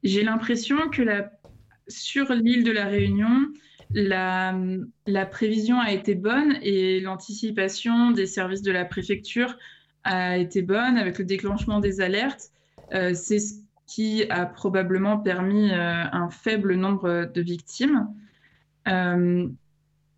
J'ai 0.04 0.24
l'impression 0.24 0.90
que 0.90 1.02
sur 1.88 2.34
l'île 2.34 2.64
de 2.64 2.72
la 2.72 2.86
Réunion, 2.86 3.48
la, 3.94 5.26
prévision 5.32 5.80
a 5.80 5.92
été 5.92 6.16
bonne 6.16 6.58
et 6.62 7.00
l'anticipation 7.00 8.12
des 8.12 8.26
services 8.26 8.62
de 8.62 8.72
la 8.72 8.86
préfecture 8.86 9.58
a 10.04 10.38
été 10.38 10.62
bonne 10.62 10.98
avec 10.98 11.18
le 11.20 11.26
déclenchement 11.26 11.80
des 11.80 12.02
alertes. 12.02 12.52
Euh, 12.94 13.14
c'est 13.14 13.40
ce 13.40 13.56
qui 13.86 14.30
a 14.30 14.46
probablement 14.46 15.18
permis 15.18 15.72
euh, 15.72 16.04
un 16.12 16.30
faible 16.30 16.76
nombre 16.76 17.30
de 17.34 17.42
victimes. 17.42 18.08
Euh, 18.88 19.48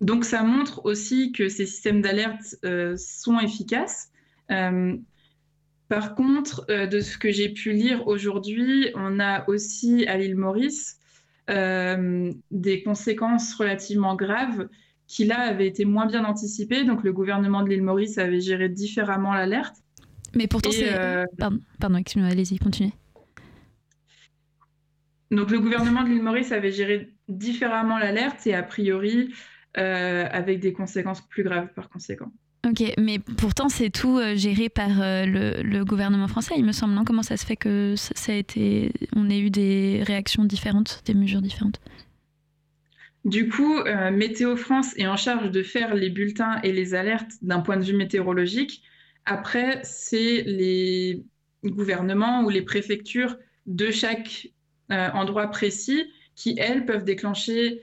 donc 0.00 0.24
ça 0.24 0.42
montre 0.42 0.84
aussi 0.84 1.32
que 1.32 1.48
ces 1.48 1.66
systèmes 1.66 2.00
d'alerte 2.00 2.56
sont 2.96 3.38
efficaces. 3.38 4.10
Par 4.48 6.14
contre, 6.14 6.66
de 6.68 7.00
ce 7.00 7.18
que 7.18 7.30
j'ai 7.30 7.50
pu 7.50 7.72
lire 7.72 8.06
aujourd'hui, 8.06 8.90
on 8.94 9.20
a 9.20 9.46
aussi 9.48 10.06
à 10.06 10.16
l'île 10.16 10.36
Maurice 10.36 10.99
des 11.50 12.82
conséquences 12.82 13.54
relativement 13.54 14.14
graves 14.14 14.68
qui 15.06 15.24
là 15.24 15.40
avaient 15.40 15.66
été 15.66 15.84
moins 15.84 16.06
bien 16.06 16.24
anticipées. 16.24 16.84
Donc 16.84 17.02
le 17.02 17.12
gouvernement 17.12 17.62
de 17.62 17.68
l'île 17.68 17.82
Maurice 17.82 18.18
avait 18.18 18.40
géré 18.40 18.68
différemment 18.68 19.34
l'alerte. 19.34 19.76
Mais 20.34 20.46
pourtant, 20.46 20.70
c'est. 20.70 20.94
Euh, 20.94 21.24
pardon, 21.80 21.96
excusez-moi, 21.96 22.30
allez-y, 22.30 22.58
continuez. 22.58 22.92
Donc 25.32 25.50
le 25.50 25.58
gouvernement 25.58 26.04
de 26.04 26.08
l'île 26.08 26.22
Maurice 26.22 26.52
avait 26.52 26.72
géré 26.72 27.12
différemment 27.28 27.98
l'alerte 27.98 28.46
et 28.46 28.54
a 28.54 28.62
priori 28.62 29.34
avec 29.74 30.60
des 30.60 30.72
conséquences 30.72 31.20
plus 31.20 31.42
graves 31.42 31.72
par 31.74 31.88
conséquent. 31.88 32.32
Ok, 32.68 32.82
mais 32.98 33.18
pourtant 33.18 33.70
c'est 33.70 33.88
tout 33.88 34.18
euh, 34.18 34.36
géré 34.36 34.68
par 34.68 35.00
euh, 35.00 35.24
le, 35.24 35.84
gouvernement 35.84 36.28
français, 36.28 36.54
il 36.58 36.64
me 36.64 36.72
semble. 36.72 36.92
Non? 36.92 37.04
Comment 37.04 37.22
ça 37.22 37.38
se 37.38 37.46
fait 37.46 37.56
que 37.56 37.94
ça, 37.96 38.32
a 38.32 38.34
été, 38.34 38.92
on 39.16 39.30
ait 39.30 39.40
eu 39.40 39.50
des 39.50 40.02
réactions 40.06 40.44
différentes, 40.44 41.02
des 41.06 41.14
mesures 41.14 41.40
différentes? 41.40 41.80
Du 43.24 43.48
coup, 43.48 43.78
euh, 43.78 44.10
Météo 44.10 44.56
France 44.56 44.92
est 44.98 45.06
en 45.06 45.16
charge 45.16 45.50
de 45.50 45.62
faire 45.62 45.94
les 45.94 46.10
bulletins 46.10 46.60
et 46.62 46.72
les 46.72 46.94
alertes 46.94 47.32
d'un 47.40 47.60
point 47.60 47.78
de 47.78 47.84
vue 47.84 47.96
météorologique. 47.96 48.82
Après, 49.24 49.80
c'est 49.82 50.42
les 50.42 51.24
gouvernements 51.64 52.42
ou 52.44 52.50
les 52.50 52.62
préfectures 52.62 53.36
de 53.66 53.90
chaque 53.90 54.48
endroit 54.88 55.46
précis 55.48 56.02
qui, 56.34 56.56
elles, 56.58 56.84
peuvent 56.84 57.04
déclencher 57.04 57.82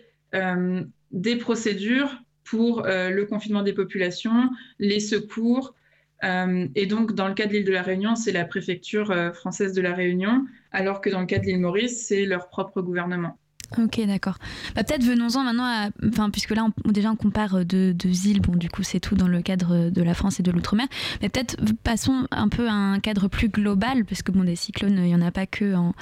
des 1.12 1.36
procédures 1.38 2.20
pour 2.47 2.86
euh, 2.86 3.10
le 3.10 3.25
confinement 3.25 3.62
des 3.62 3.73
populations, 3.73 4.49
les 4.79 4.99
secours. 4.99 5.75
Euh, 6.23 6.67
et 6.75 6.86
donc, 6.86 7.13
dans 7.13 7.27
le 7.27 7.33
cas 7.33 7.45
de 7.45 7.53
l'île 7.53 7.65
de 7.65 7.71
la 7.71 7.83
Réunion, 7.83 8.15
c'est 8.15 8.31
la 8.31 8.45
préfecture 8.45 9.12
euh, 9.12 9.31
française 9.31 9.73
de 9.73 9.81
la 9.81 9.93
Réunion, 9.93 10.45
alors 10.71 11.01
que 11.01 11.10
dans 11.10 11.19
le 11.19 11.25
cas 11.25 11.39
de 11.39 11.45
l'île 11.45 11.60
Maurice, 11.60 12.07
c'est 12.07 12.25
leur 12.25 12.49
propre 12.49 12.81
gouvernement. 12.81 13.38
Ok, 13.77 13.99
d'accord. 14.07 14.38
Bah, 14.75 14.86
Peut-être 14.86 15.03
venons-en 15.03 15.43
maintenant 15.43 15.65
à. 15.65 15.89
Enfin, 16.07 16.29
puisque 16.29 16.51
là, 16.51 16.65
déjà, 16.86 17.12
on 17.12 17.17
compare 17.17 17.65
deux, 17.65 17.93
îles. 18.25 18.39
Bon, 18.39 18.55
du 18.55 18.69
coup, 18.69 18.81
c'est 18.81 19.01
tout 19.01 19.15
dans 19.15 19.27
le 19.27 19.41
cadre 19.41 19.89
de 19.89 20.01
la 20.01 20.13
France 20.13 20.39
et 20.39 20.43
de 20.43 20.51
l'outre-mer. 20.51 20.88
Mais 21.21 21.27
peut-être 21.27 21.57
passons 21.83 22.27
un 22.31 22.47
peu 22.47 22.69
à 22.69 22.73
un 22.73 23.01
cadre 23.01 23.27
plus 23.27 23.49
global, 23.49 24.05
parce 24.05 24.21
que 24.21 24.31
bon, 24.31 24.45
des 24.45 24.55
cyclones, 24.55 24.97
il 24.97 25.03
n'y 25.03 25.15
en 25.15 25.21
a 25.21 25.31
pas 25.31 25.47
que 25.47 25.75
en, 25.75 25.93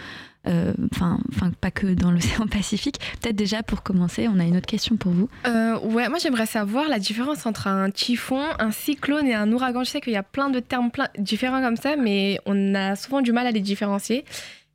enfin, 0.45 1.19
enfin 1.33 1.51
pas 1.59 1.71
que 1.71 1.87
dans 1.93 2.11
l'océan 2.11 2.47
Pacifique. 2.51 2.99
Peut-être 3.21 3.35
déjà 3.35 3.63
pour 3.63 3.83
commencer, 3.83 4.27
on 4.27 4.39
a 4.39 4.43
une 4.43 4.57
autre 4.57 4.67
question 4.67 4.97
pour 4.97 5.11
vous. 5.11 5.29
Euh, 5.47 5.79
ouais, 5.79 6.09
moi 6.09 6.17
j'aimerais 6.19 6.45
savoir 6.45 6.87
la 6.87 6.99
différence 6.99 7.45
entre 7.45 7.67
un 7.67 7.89
typhon, 7.91 8.41
un 8.59 8.71
cyclone 8.71 9.27
et 9.27 9.33
un 9.33 9.51
ouragan. 9.51 9.83
Je 9.83 9.89
sais 9.89 10.01
qu'il 10.01 10.13
y 10.13 10.17
a 10.17 10.23
plein 10.23 10.49
de 10.49 10.59
termes 10.59 10.91
plein, 10.91 11.07
différents 11.17 11.61
comme 11.61 11.77
ça, 11.77 11.95
mais 11.95 12.39
on 12.45 12.75
a 12.75 12.95
souvent 12.95 13.21
du 13.21 13.31
mal 13.31 13.47
à 13.47 13.51
les 13.51 13.61
différencier. 13.61 14.25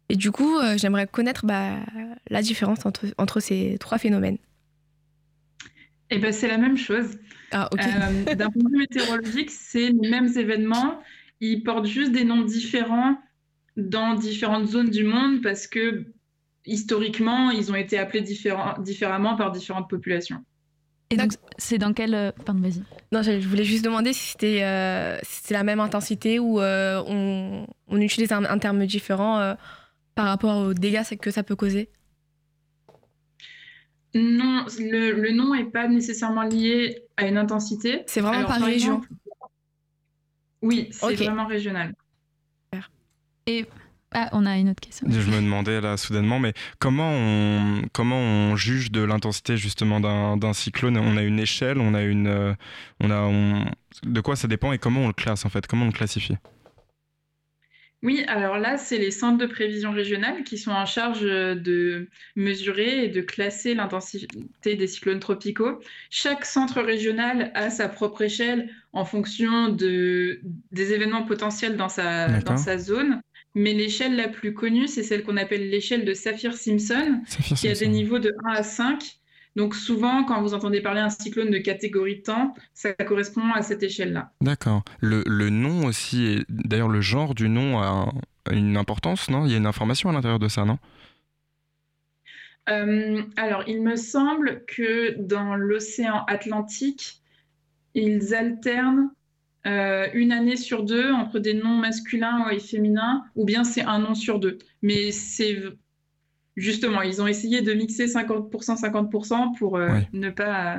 Et 0.08 0.16
du 0.16 0.32
coup, 0.32 0.58
euh, 0.58 0.76
j'aimerais 0.76 1.06
connaître 1.06 1.46
bah, 1.46 1.76
la 2.28 2.42
différence 2.42 2.84
entre, 2.84 3.06
entre 3.16 3.38
ces 3.38 3.76
trois 3.78 3.98
phénomènes. 3.98 4.38
Eh 6.10 6.18
ben, 6.18 6.32
c'est 6.32 6.48
la 6.48 6.58
même 6.58 6.76
chose. 6.76 7.16
Ah, 7.52 7.68
D'un 7.72 8.50
point 8.50 8.62
de 8.64 8.70
vue 8.70 8.78
météorologique, 8.90 9.50
c'est 9.50 9.90
les 9.90 10.10
mêmes 10.10 10.36
événements. 10.36 11.00
Ils 11.40 11.62
portent 11.62 11.86
juste 11.86 12.10
des 12.10 12.24
noms 12.24 12.42
différents 12.42 13.18
dans 13.88 14.14
différentes 14.14 14.68
zones 14.68 14.90
du 14.90 15.04
monde 15.04 15.42
parce 15.42 15.66
que 15.66 16.04
historiquement, 16.66 17.50
ils 17.50 17.72
ont 17.72 17.74
été 17.74 17.98
appelés 17.98 18.22
différemment 18.22 19.36
par 19.36 19.50
différentes 19.50 19.88
populations. 19.88 20.44
Et 21.12 21.16
donc, 21.16 21.32
c'est 21.58 21.78
dans 21.78 21.92
quel. 21.92 22.14
Euh, 22.14 22.30
pardon, 22.46 22.60
vas-y. 22.60 22.82
Non, 23.10 23.22
je 23.22 23.46
voulais 23.46 23.64
juste 23.64 23.84
demander 23.84 24.12
si 24.12 24.30
c'était 24.30 24.60
euh, 24.62 25.18
la 25.50 25.64
même 25.64 25.80
intensité 25.80 26.38
ou 26.38 26.60
euh, 26.60 27.02
on, 27.04 27.66
on, 27.88 28.00
utilise 28.00 28.30
un, 28.30 28.58
terme 28.58 28.86
différent 28.86 29.56
par 30.14 30.26
rapport 30.26 30.58
aux 30.58 30.74
dégâts 30.74 31.02
que 31.20 31.32
ça 31.32 31.42
peut 31.42 31.56
causer? 31.56 31.88
Non, 34.14 34.64
le, 34.78 35.32
nom 35.32 35.54
n'est 35.54 35.64
pas 35.64 35.88
nécessairement 35.88 36.42
lié 36.42 37.02
à 37.16 37.26
une 37.26 37.36
intensité. 37.36 38.02
C'est 38.06 38.20
vraiment 38.20 38.46
par, 38.46 38.60
région? 38.60 39.00
Oui, 40.62 40.88
c'est 40.92 41.14
vraiment 41.14 41.46
régional. 41.46 41.94
Et 43.50 43.66
ah, 44.12 44.28
on 44.32 44.46
a 44.46 44.56
une 44.58 44.70
autre 44.70 44.80
question. 44.80 45.08
Je 45.10 45.28
me 45.28 45.40
demandais 45.40 45.80
là 45.80 45.96
soudainement, 45.96 46.38
mais 46.38 46.52
comment 46.78 47.10
on, 47.12 47.82
comment 47.92 48.18
on 48.18 48.54
juge 48.54 48.92
de 48.92 49.02
l'intensité 49.02 49.56
justement 49.56 49.98
d'un 50.00 50.52
cyclone? 50.52 50.96
On 50.96 51.16
a 51.16 51.22
une 51.22 51.40
échelle, 51.40 51.78
on 51.78 51.94
a 51.94 52.02
une, 52.02 52.28
euh, 52.28 52.54
on 53.00 53.10
a, 53.10 53.28
de 54.04 54.20
quoi 54.20 54.36
ça 54.36 54.46
dépend 54.46 54.72
et 54.72 54.78
comment 54.78 55.00
on 55.00 55.08
le 55.08 55.12
classe 55.12 55.44
en 55.44 55.48
fait? 55.48 55.66
Comment 55.66 55.84
on 55.84 55.88
le 55.88 55.92
classifie? 55.92 56.36
Oui, 58.02 58.24
alors 58.28 58.56
là, 58.58 58.78
c'est 58.78 58.96
les 58.96 59.10
centres 59.10 59.36
de 59.36 59.46
prévision 59.46 59.92
régionale 59.92 60.42
qui 60.42 60.56
sont 60.56 60.70
en 60.70 60.86
charge 60.86 61.20
de 61.20 62.08
mesurer 62.34 63.04
et 63.04 63.08
de 63.08 63.20
classer 63.20 63.74
l'intensité 63.74 64.74
des 64.74 64.86
cyclones 64.86 65.20
tropicaux. 65.20 65.80
Chaque 66.08 66.46
centre 66.46 66.80
régional 66.80 67.52
a 67.54 67.68
sa 67.68 67.90
propre 67.90 68.22
échelle 68.22 68.70
en 68.94 69.04
fonction 69.04 69.68
de, 69.68 70.40
des 70.72 70.94
événements 70.94 71.24
potentiels 71.24 71.76
dans 71.76 71.90
sa, 71.90 72.40
dans 72.40 72.56
sa 72.56 72.78
zone. 72.78 73.20
Mais 73.54 73.72
l'échelle 73.72 74.16
la 74.16 74.28
plus 74.28 74.54
connue, 74.54 74.86
c'est 74.86 75.02
celle 75.02 75.24
qu'on 75.24 75.36
appelle 75.36 75.70
l'échelle 75.70 76.04
de 76.04 76.14
Saphir-Simpson, 76.14 77.22
qui 77.56 77.68
a 77.68 77.74
des 77.74 77.88
niveaux 77.88 78.18
de 78.20 78.34
1 78.44 78.52
à 78.52 78.62
5 78.62 79.20
donc 79.56 79.74
souvent, 79.74 80.24
quand 80.24 80.40
vous 80.42 80.54
entendez 80.54 80.80
parler 80.80 81.00
d'un 81.00 81.10
cyclone 81.10 81.50
de 81.50 81.58
catégorie 81.58 82.16
de 82.16 82.22
temps, 82.22 82.54
ça 82.72 82.92
correspond 82.92 83.52
à 83.52 83.62
cette 83.62 83.82
échelle-là. 83.82 84.32
D'accord. 84.40 84.84
Le, 85.00 85.22
nom 85.50 85.86
aussi, 85.86 86.44
d'ailleurs 86.48 86.88
le 86.88 87.00
genre 87.00 87.34
du 87.34 87.48
nom 87.48 87.80
a, 87.80 88.12
une 88.50 88.76
importance, 88.76 89.28
non? 89.28 89.46
Il 89.46 89.52
y 89.52 89.54
a 89.54 89.58
une 89.58 89.66
information 89.66 90.08
à 90.08 90.12
l'intérieur 90.12 90.38
de 90.38 90.48
ça, 90.48 90.64
non? 90.64 90.78
Euh, 92.68 93.22
Alors, 93.36 93.64
il 93.66 93.82
me 93.82 93.96
semble 93.96 94.64
que 94.66 95.16
dans 95.18 95.56
l'océan 95.56 96.24
Atlantique, 96.26 97.20
ils 97.94 98.34
alternent 98.34 99.10
euh, 99.66 100.06
une 100.14 100.32
année 100.32 100.56
sur 100.56 100.84
deux 100.84 101.12
entre 101.12 101.38
des 101.38 101.54
noms 101.54 101.76
masculins 101.76 102.48
et 102.50 102.58
féminins, 102.58 103.24
ou 103.36 103.44
bien 103.44 103.64
c'est 103.64 103.82
un 103.82 103.98
nom 103.98 104.14
sur 104.14 104.38
deux. 104.38 104.58
Mais 104.82 105.10
c'est 105.10 105.56
Justement, 106.56 107.00
ils 107.02 107.22
ont 107.22 107.26
essayé 107.26 107.62
de 107.62 107.72
mixer 107.72 108.06
50%, 108.06 108.50
50% 108.50 109.56
pour 109.56 109.76
euh, 109.76 110.00
ne 110.12 110.30
pas 110.30 110.78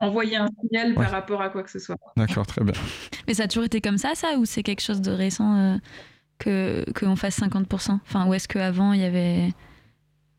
envoyer 0.00 0.36
un 0.36 0.48
signal 0.60 0.94
par 0.94 1.10
rapport 1.10 1.42
à 1.42 1.48
quoi 1.48 1.62
que 1.62 1.70
ce 1.70 1.78
soit. 1.78 1.96
D'accord, 2.16 2.46
très 2.46 2.62
bien. 2.62 2.74
Mais 3.26 3.34
ça 3.34 3.44
a 3.44 3.48
toujours 3.48 3.64
été 3.64 3.80
comme 3.80 3.98
ça, 3.98 4.14
ça, 4.14 4.36
ou 4.38 4.44
c'est 4.44 4.62
quelque 4.62 4.82
chose 4.82 5.00
de 5.00 5.10
récent 5.10 5.56
euh, 5.56 5.76
que 6.38 6.84
qu'on 6.92 7.16
fasse 7.16 7.40
50% 7.40 7.98
Enfin, 8.06 8.26
ou 8.26 8.34
est-ce 8.34 8.46
qu'avant, 8.48 8.92
il 8.92 9.00
y 9.00 9.04
avait... 9.04 9.48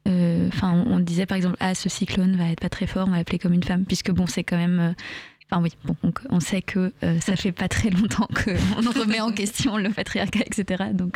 Euh, 0.08 0.48
enfin, 0.50 0.84
on, 0.88 1.00
disait 1.00 1.26
par 1.26 1.36
exemple, 1.36 1.58
ah, 1.60 1.74
ce 1.74 1.90
cyclone 1.90 2.38
va 2.38 2.50
être 2.52 2.62
pas 2.62 2.70
très 2.70 2.86
fort, 2.86 3.08
on 3.08 3.12
va 3.12 3.18
l'appeler 3.18 3.40
comme 3.40 3.54
une 3.54 3.64
femme, 3.64 3.86
puisque 3.86 4.12
bon, 4.12 4.28
c'est 4.28 4.44
quand 4.44 4.58
même... 4.58 4.94
Enfin 5.50 5.62
oui, 5.62 5.72
bon, 5.84 5.96
on 6.30 6.40
sait 6.40 6.62
que 6.62 6.92
ça 7.22 7.36
fait 7.36 7.52
pas 7.52 7.68
très 7.68 7.90
longtemps 7.92 8.28
qu'on 8.34 8.92
remet 9.00 9.20
en 9.20 9.32
question 9.32 9.78
le 9.78 9.90
patriarcat, 9.92 10.44
etc. 10.46 10.86
Donc, 10.94 11.16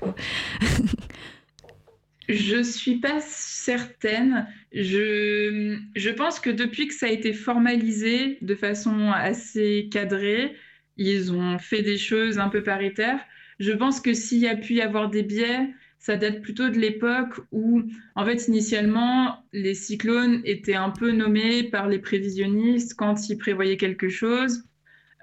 Je 2.29 2.61
suis 2.61 2.97
pas 2.97 3.19
certaine. 3.21 4.47
Je, 4.71 5.79
je 5.95 6.09
pense 6.11 6.39
que 6.39 6.51
depuis 6.51 6.87
que 6.87 6.93
ça 6.93 7.07
a 7.07 7.09
été 7.09 7.33
formalisé 7.33 8.37
de 8.41 8.53
façon 8.53 9.11
assez 9.11 9.89
cadrée, 9.91 10.55
ils 10.97 11.33
ont 11.33 11.57
fait 11.57 11.81
des 11.81 11.97
choses 11.97 12.37
un 12.37 12.49
peu 12.49 12.61
paritaires. 12.61 13.19
Je 13.59 13.71
pense 13.71 13.99
que 13.99 14.13
s'il 14.13 14.37
y 14.37 14.47
a 14.47 14.55
pu 14.55 14.75
y 14.75 14.81
avoir 14.81 15.09
des 15.09 15.23
biais, 15.23 15.73
ça 15.99 16.15
date 16.15 16.41
plutôt 16.41 16.69
de 16.69 16.77
l'époque 16.77 17.41
où, 17.51 17.83
en 18.15 18.25
fait, 18.25 18.47
initialement, 18.47 19.43
les 19.51 19.73
cyclones 19.75 20.41
étaient 20.45 20.75
un 20.75 20.89
peu 20.89 21.11
nommés 21.11 21.63
par 21.63 21.87
les 21.87 21.99
prévisionnistes 21.99 22.95
quand 22.95 23.29
ils 23.29 23.37
prévoyaient 23.37 23.77
quelque 23.77 24.09
chose, 24.09 24.63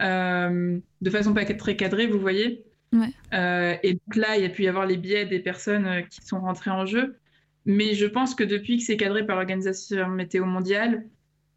euh, 0.01 0.79
de 1.01 1.11
façon 1.11 1.33
pas 1.33 1.47
très 1.47 1.77
cadrée, 1.77 2.07
vous 2.07 2.21
voyez. 2.21 2.67
Euh, 3.33 3.77
et 3.83 3.95
donc 3.95 4.17
là, 4.17 4.37
il 4.37 4.43
y 4.43 4.47
a 4.47 4.49
pu 4.49 4.65
y 4.65 4.69
avoir 4.69 4.87
les 4.87 4.97
biais 4.97 5.27
des 5.27 5.41
personnes 5.41 5.87
euh, 5.87 6.03
qui 6.03 6.25
sont 6.25 6.41
rentrées 6.41 6.71
en 6.71 6.87
jeu. 6.87 7.19
Mais 7.65 7.95
je 7.95 8.07
pense 8.07 8.35
que 8.35 8.45
depuis 8.45 8.79
que 8.79 8.85
c'est 8.85 8.97
cadré 8.97 9.27
par 9.27 9.37
l'Organisation 9.37 10.09
météo 10.09 10.45
mondiale, 10.45 11.07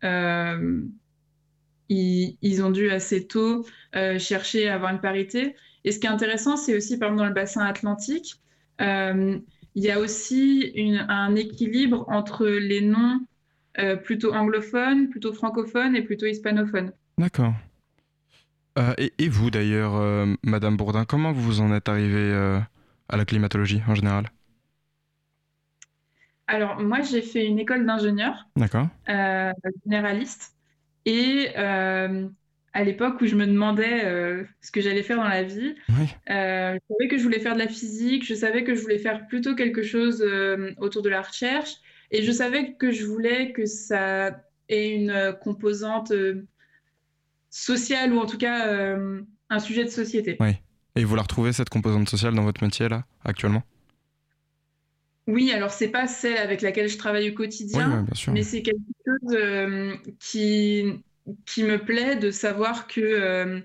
euh, 0.03 0.82
ils, 1.89 2.63
ont 2.63 2.71
dû 2.71 2.89
assez 2.89 3.27
tôt 3.27 3.65
chercher 4.17 4.69
à 4.69 4.75
avoir 4.75 4.91
une 4.91 5.01
parité. 5.01 5.55
Et 5.84 5.91
ce 5.91 5.99
qui 5.99 6.08
est 6.08 6.10
intéressant, 6.10 6.58
c'est 6.58 6.75
aussi, 6.75 6.97
par 6.97 7.10
exemple, 7.10 7.19
dans 7.19 7.27
le 7.27 7.34
bassin 7.34 7.65
atlantique, 7.65 8.39
il 8.79 9.83
y 9.83 9.91
a 9.91 9.99
aussi 9.99 10.73
un 11.07 11.35
équilibre 11.35 12.05
entre 12.09 12.47
les 12.47 12.81
noms 12.81 13.19
plutôt 14.03 14.33
anglophones, 14.33 15.09
plutôt 15.09 15.33
francophones 15.33 15.95
et 15.95 16.01
plutôt 16.01 16.25
hispanophones. 16.25 16.91
D'accord. 17.17 17.53
Euh, 18.77 18.93
et, 18.97 19.29
vous 19.29 19.51
d'ailleurs, 19.51 19.95
euh, 19.95 20.25
Madame 20.43 20.77
Bourdin, 20.77 21.03
comment 21.03 21.31
vous 21.33 21.59
en 21.59 21.73
êtes 21.73 21.89
arrivée 21.89 22.31
euh, 22.31 22.59
à 23.09 23.17
la 23.17 23.25
climatologie 23.25 23.81
en 23.87 23.95
général? 23.95 24.29
Alors 26.47 26.79
moi 26.79 27.01
j'ai 27.01 27.21
fait 27.21 27.45
une 27.45 27.59
école 27.59 27.85
d'ingénieur, 27.85 28.47
généraliste, 29.85 30.55
et 31.05 31.49
à 32.73 32.84
l'époque 32.84 33.21
où 33.21 33.25
je 33.25 33.36
me 33.36 33.45
demandais 33.45 34.01
ce 34.62 34.71
que 34.71 34.82
j'allais 34.82 35.03
faire 35.03 35.17
dans 35.17 35.27
la 35.27 35.43
vie, 35.43 35.75
je 36.27 36.79
savais 36.89 37.08
que 37.10 37.17
je 37.17 37.23
voulais 37.23 37.39
faire 37.39 37.53
de 37.53 37.60
la 37.60 37.67
physique, 37.67 38.25
je 38.25 38.34
savais 38.34 38.63
que 38.63 38.75
je 38.75 38.82
voulais 38.82 38.99
faire 38.99 39.27
plutôt 39.27 39.55
quelque 39.55 39.84
chose 39.84 40.25
autour 40.77 41.01
de 41.01 41.10
la 41.10 41.21
recherche, 41.21 41.75
et 42.12 42.23
je 42.23 42.32
savais 42.32 42.73
que 42.73 42.91
je 42.91 43.05
voulais 43.05 43.51
que 43.51 43.65
ça 43.65 44.41
ait 44.67 44.91
une 44.91 45.36
composante 45.41 46.12
social 47.49 48.13
ou 48.13 48.19
en 48.19 48.25
tout 48.25 48.38
cas 48.38 48.67
euh, 48.67 49.21
un 49.49 49.60
sujet 49.60 49.84
de 49.84 49.89
société. 49.89 50.38
Oui. 50.39 50.51
Et 50.95 51.03
vous 51.03 51.15
la 51.15 51.23
retrouvez 51.23 51.53
cette 51.53 51.69
composante 51.69 52.10
sociale 52.10 52.34
dans 52.34 52.43
votre 52.43 52.63
métier 52.63 52.89
là 52.89 53.05
actuellement? 53.23 53.63
Oui, 55.27 55.51
alors 55.51 55.71
c'est 55.71 55.89
pas 55.89 56.08
celle 56.08 56.38
avec 56.38 56.62
laquelle 56.62 56.89
je 56.89 56.97
travaille 56.97 57.29
au 57.29 57.34
quotidien, 57.34 58.05
mais 58.32 58.41
c'est 58.41 58.63
quelque 58.63 58.79
chose 59.05 59.36
euh, 59.36 59.93
qui 60.19 61.03
qui 61.45 61.63
me 61.63 61.77
plaît 61.77 62.15
de 62.15 62.31
savoir 62.31 62.87
que 62.87 63.01
euh, 63.01 63.59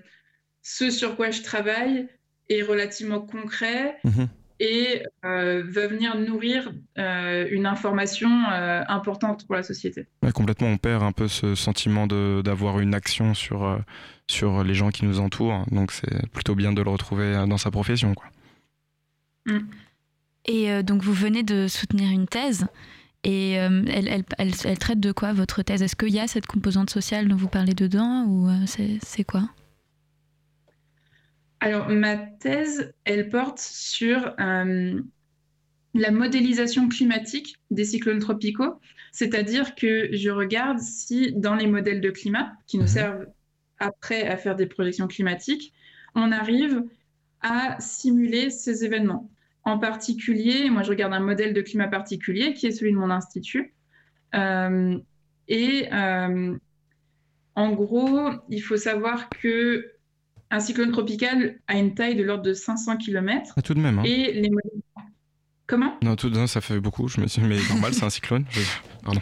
ce 0.61 0.89
sur 0.89 1.15
quoi 1.15 1.31
je 1.31 1.41
travaille 1.41 2.07
est 2.49 2.61
relativement 2.61 3.21
concret. 3.21 3.97
Mhm 4.03 4.27
et 4.59 5.03
euh, 5.25 5.63
va 5.67 5.87
venir 5.87 6.17
nourrir 6.17 6.71
euh, 6.97 7.47
une 7.51 7.65
information 7.65 8.29
euh, 8.51 8.83
importante 8.87 9.45
pour 9.45 9.55
la 9.55 9.63
société. 9.63 10.07
complètement, 10.33 10.67
on 10.67 10.77
perd 10.77 11.03
un 11.03 11.11
peu 11.11 11.27
ce 11.27 11.55
sentiment 11.55 12.07
d'avoir 12.07 12.79
une 12.79 12.93
action 12.93 13.33
sur, 13.33 13.79
sur 14.27 14.63
les 14.63 14.73
gens 14.73 14.89
qui 14.89 15.05
nous 15.05 15.19
entourent, 15.19 15.65
donc 15.71 15.91
c'est 15.91 16.29
plutôt 16.29 16.55
bien 16.55 16.71
de 16.71 16.81
le 16.81 16.89
retrouver 16.89 17.45
dans 17.47 17.57
sa 17.57 17.71
profession. 17.71 18.13
Quoi. 18.13 18.27
Mm. 19.45 19.59
Et 20.47 20.83
donc 20.83 21.01
vous 21.01 21.13
venez 21.13 21.43
de 21.43 21.67
soutenir 21.67 22.11
une 22.11 22.27
thèse. 22.27 22.67
Et 23.25 23.53
elle, 23.53 24.07
elle, 24.07 24.23
elle, 24.37 24.77
traite 24.77 24.99
de 24.99 25.11
quoi 25.11 25.33
votre 25.33 25.63
thèse? 25.63 25.81
Est-ce 25.81 25.95
qu'il 25.95 26.13
y 26.13 26.19
a 26.19 26.27
cette 26.27 26.45
composante 26.45 26.91
sociale 26.91 27.27
dont 27.27 27.35
vous 27.35 27.47
parlez 27.47 27.73
dedans 27.73 28.25
ou 28.27 28.47
c'est 29.01 29.23
quoi? 29.23 29.49
Alors, 31.59 31.89
ma 31.89 32.17
thèse, 32.17 32.93
elle 33.05 33.29
porte 33.29 33.57
sur 33.59 34.35
euh, 34.39 35.01
la 35.95 36.11
modélisation 36.11 36.87
climatique 36.89 37.55
des 37.71 37.85
cyclones 37.85 38.19
tropicaux, 38.19 38.79
c'est-à-dire 39.11 39.73
que 39.73 40.09
je 40.11 40.29
regarde 40.29 40.77
si 40.79 41.33
dans 41.33 41.55
les 41.55 41.67
modèles 41.67 42.01
de 42.01 42.11
climat 42.11 42.53
qui 42.67 42.77
nous 42.77 42.83
mhm. 42.83 42.89
servent 42.89 43.25
après 43.79 44.27
à 44.27 44.37
faire 44.37 44.55
des 44.55 44.67
projections 44.67 45.07
climatiques, 45.07 45.73
on 46.13 46.31
arrive 46.31 46.83
à 47.41 47.79
simuler 47.79 48.49
ces 48.49 48.85
événements. 48.85 49.29
En 49.65 49.79
particulier, 49.79 50.69
moi 50.69 50.83
je 50.83 50.89
regarde 50.89 51.13
un 51.13 51.19
modèle 51.19 51.53
de 51.53 51.61
climat 51.61 51.87
particulier 51.87 52.53
qui 52.53 52.67
est 52.67 52.71
celui 52.71 52.91
de 52.91 52.97
mon 52.97 53.09
institut. 53.09 53.73
Euh, 54.35 54.97
et 55.47 55.87
euh, 55.91 56.55
en 57.55 57.71
gros, 57.71 58.29
il 58.49 58.61
faut 58.61 58.77
savoir 58.77 59.29
que 59.29 59.91
un 60.51 60.59
cyclone 60.59 60.91
tropical 60.91 61.59
a 61.67 61.77
une 61.77 61.95
taille 61.95 62.15
de 62.15 62.23
l'ordre 62.23 62.43
de 62.43 62.53
500 62.53 62.97
km. 62.97 63.53
Ah, 63.57 63.61
tout 63.61 63.73
de 63.73 63.79
même. 63.79 63.99
Hein. 63.99 64.03
Et 64.05 64.31
les 64.33 64.51
Comment? 65.67 65.97
Non, 66.03 66.15
tout 66.15 66.29
de 66.29 66.37
même, 66.37 66.47
ça 66.47 66.61
fait 66.61 66.79
beaucoup. 66.79 67.07
Je 67.07 67.19
me 67.19 67.27
suis 67.27 67.41
mais 67.41 67.57
normal, 67.69 67.93
c'est 67.93 68.03
un 68.03 68.09
cyclone. 68.09 68.45
Pardon. 69.03 69.21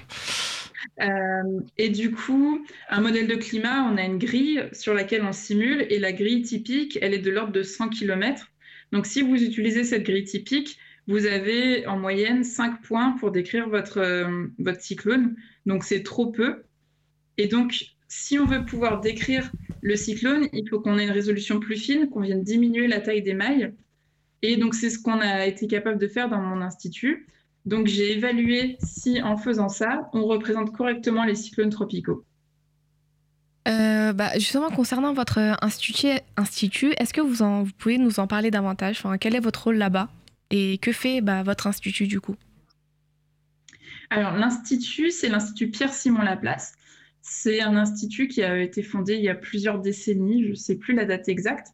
Euh, 1.02 1.62
et 1.78 1.90
du 1.90 2.12
coup, 2.12 2.66
un 2.90 3.00
modèle 3.00 3.28
de 3.28 3.36
climat, 3.36 3.84
on 3.84 3.98
a 3.98 4.04
une 4.04 4.18
grille 4.18 4.64
sur 4.74 4.94
laquelle 4.94 5.24
on 5.24 5.32
simule, 5.32 5.86
et 5.90 6.00
la 6.00 6.12
grille 6.12 6.42
typique, 6.42 7.00
elle 7.02 7.14
est 7.14 7.20
de 7.20 7.32
l'ordre 7.32 7.54
de 7.54 7.64
100 7.64 7.90
km. 7.90 8.52
Donc, 8.94 9.08
si 9.08 9.24
vous 9.24 9.44
utilisez 9.44 9.84
cette 9.84 10.04
grille 10.04 10.24
typique, 10.24 10.78
vous 11.08 11.26
avez 11.26 11.88
en 11.88 11.98
moyenne 11.98 12.44
5 12.44 12.84
points 12.84 13.18
pour 13.20 13.32
décrire 13.32 13.68
votre, 13.68 13.98
euh, 13.98 14.46
votre 14.60 14.82
cyclone. 14.82 15.36
Donc, 15.66 15.84
c'est 15.84 16.04
trop 16.04 16.28
peu. 16.28 16.62
Et 17.40 17.48
donc, 17.48 17.86
si 18.08 18.38
on 18.38 18.46
veut 18.46 18.64
pouvoir 18.64 19.02
décrire 19.02 19.52
le 19.82 19.96
cyclone, 19.96 20.48
il 20.54 20.70
faut 20.70 20.80
qu'on 20.80 21.00
ait 21.00 21.06
une 21.06 21.10
résolution 21.10 21.60
plus 21.60 21.76
fine, 21.76 22.08
qu'on 22.08 22.22
vienne 22.22 22.44
diminuer 22.44 22.86
la 22.86 23.00
taille 23.00 23.24
des 23.24 23.34
mailles. 23.34 23.74
Et 24.44 24.58
donc, 24.58 24.76
c'est 24.76 24.92
ce 24.92 25.00
qu'on 25.00 25.20
a 25.20 25.48
été 25.48 25.66
capable 25.66 25.98
de 25.98 26.08
faire 26.08 26.30
dans 26.30 26.40
mon 26.40 26.62
institut. 26.62 27.26
Donc, 27.66 27.88
j'ai 27.88 28.12
évalué 28.12 28.78
si, 28.80 29.24
en 29.24 29.38
faisant 29.38 29.70
ça, 29.70 30.08
on 30.14 30.26
représente 30.26 30.72
correctement 30.72 31.24
les 31.24 31.34
cyclones 31.34 31.72
tropicaux. 31.72 32.26
Euh, 33.68 34.14
bah, 34.14 34.38
justement, 34.38 34.70
concernant 34.70 35.14
votre 35.14 35.40
institut, 35.62 36.20
institut 36.38 36.94
est-ce 36.98 37.14
que 37.14 37.22
vous, 37.22 37.72
pouvez 37.78 37.98
nous 37.98 38.20
en 38.20 38.28
parler 38.28 38.52
davantage? 38.52 39.04
Quel 39.20 39.36
est 39.36 39.40
votre 39.40 39.64
rôle 39.64 39.78
là-bas? 39.78 40.10
Et 40.50 40.78
que 40.78 40.92
fait 40.92 41.22
bah, 41.22 41.44
votre 41.44 41.68
institut 41.68 42.08
du 42.08 42.20
coup? 42.20 42.36
Alors, 44.10 44.34
l'institut, 44.34 45.12
c'est 45.12 45.30
l'Institut 45.30 45.72
Pierre-Simon 45.72 46.22
Laplace. 46.22 46.74
C'est 47.22 47.62
un 47.62 47.76
institut 47.78 48.28
qui 48.28 48.44
a 48.44 48.62
été 48.62 48.84
fondé 48.84 49.16
il 49.16 49.24
y 49.24 49.30
a 49.30 49.36
plusieurs 49.36 49.80
décennies, 49.80 50.44
je 50.44 50.50
ne 50.50 50.56
sais 50.56 50.76
plus 50.76 50.94
la 50.94 51.06
date 51.06 51.30
exacte. 51.30 51.70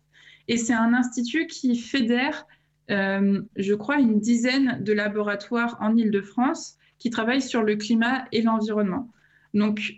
Et 0.48 0.58
c'est 0.58 0.74
un 0.74 0.94
institut 0.94 1.48
qui 1.48 1.76
fédère 1.76 2.46
je 2.90 3.74
crois, 3.74 3.98
une 4.00 4.20
dizaine 4.20 4.84
de 4.84 4.94
laboratoires 4.94 5.78
en 5.80 5.96
Ile-de-France 5.96 6.78
qui 6.98 7.10
travaillent 7.10 7.42
sur 7.42 7.64
le 7.64 7.76
climat 7.76 8.26
et 8.32 8.42
l'environnement. 8.42 9.10
Donc, 9.54 9.96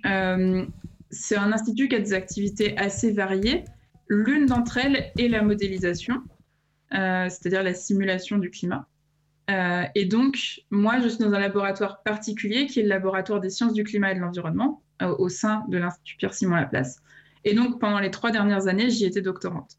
c'est 1.12 1.36
un 1.36 1.52
institut 1.52 1.88
qui 1.88 1.96
a 1.96 2.00
des 2.00 2.14
activités 2.14 2.78
assez 2.78 3.12
variées. 3.12 3.66
L'une 4.08 4.46
d'entre 4.46 4.78
elles 4.78 5.12
est 5.18 5.28
la 5.28 5.42
modélisation, 5.42 6.22
c'est-à-dire 6.92 7.64
la 7.64 7.74
simulation 7.74 8.38
du 8.38 8.50
climat. 8.50 8.88
Euh, 9.50 9.84
et 9.96 10.06
donc, 10.06 10.62
moi, 10.70 11.00
je 11.00 11.08
suis 11.10 11.20
dans 11.20 11.34
un 11.34 11.40
laboratoire 11.40 12.04
particulier 12.04 12.68
qui 12.68 12.80
est 12.80 12.84
le 12.84 12.90
laboratoire 12.90 13.40
des 13.40 13.50
sciences 13.50 13.74
du 13.74 13.84
climat 13.84 14.12
et 14.12 14.16
de 14.16 14.20
l'environnement 14.20 14.82
euh, 15.02 15.16
au 15.18 15.30
sein 15.30 15.64
de 15.68 15.78
l'Institut 15.78 16.18
Pierre-Simon 16.18 16.56
Laplace. 16.56 17.02
Et 17.44 17.54
donc, 17.54 17.80
pendant 17.80 18.00
les 18.00 18.12
trois 18.12 18.32
dernières 18.32 18.68
années, 18.68 18.90
j'y 18.90 19.06
étais 19.06 19.22
doctorante. 19.22 19.78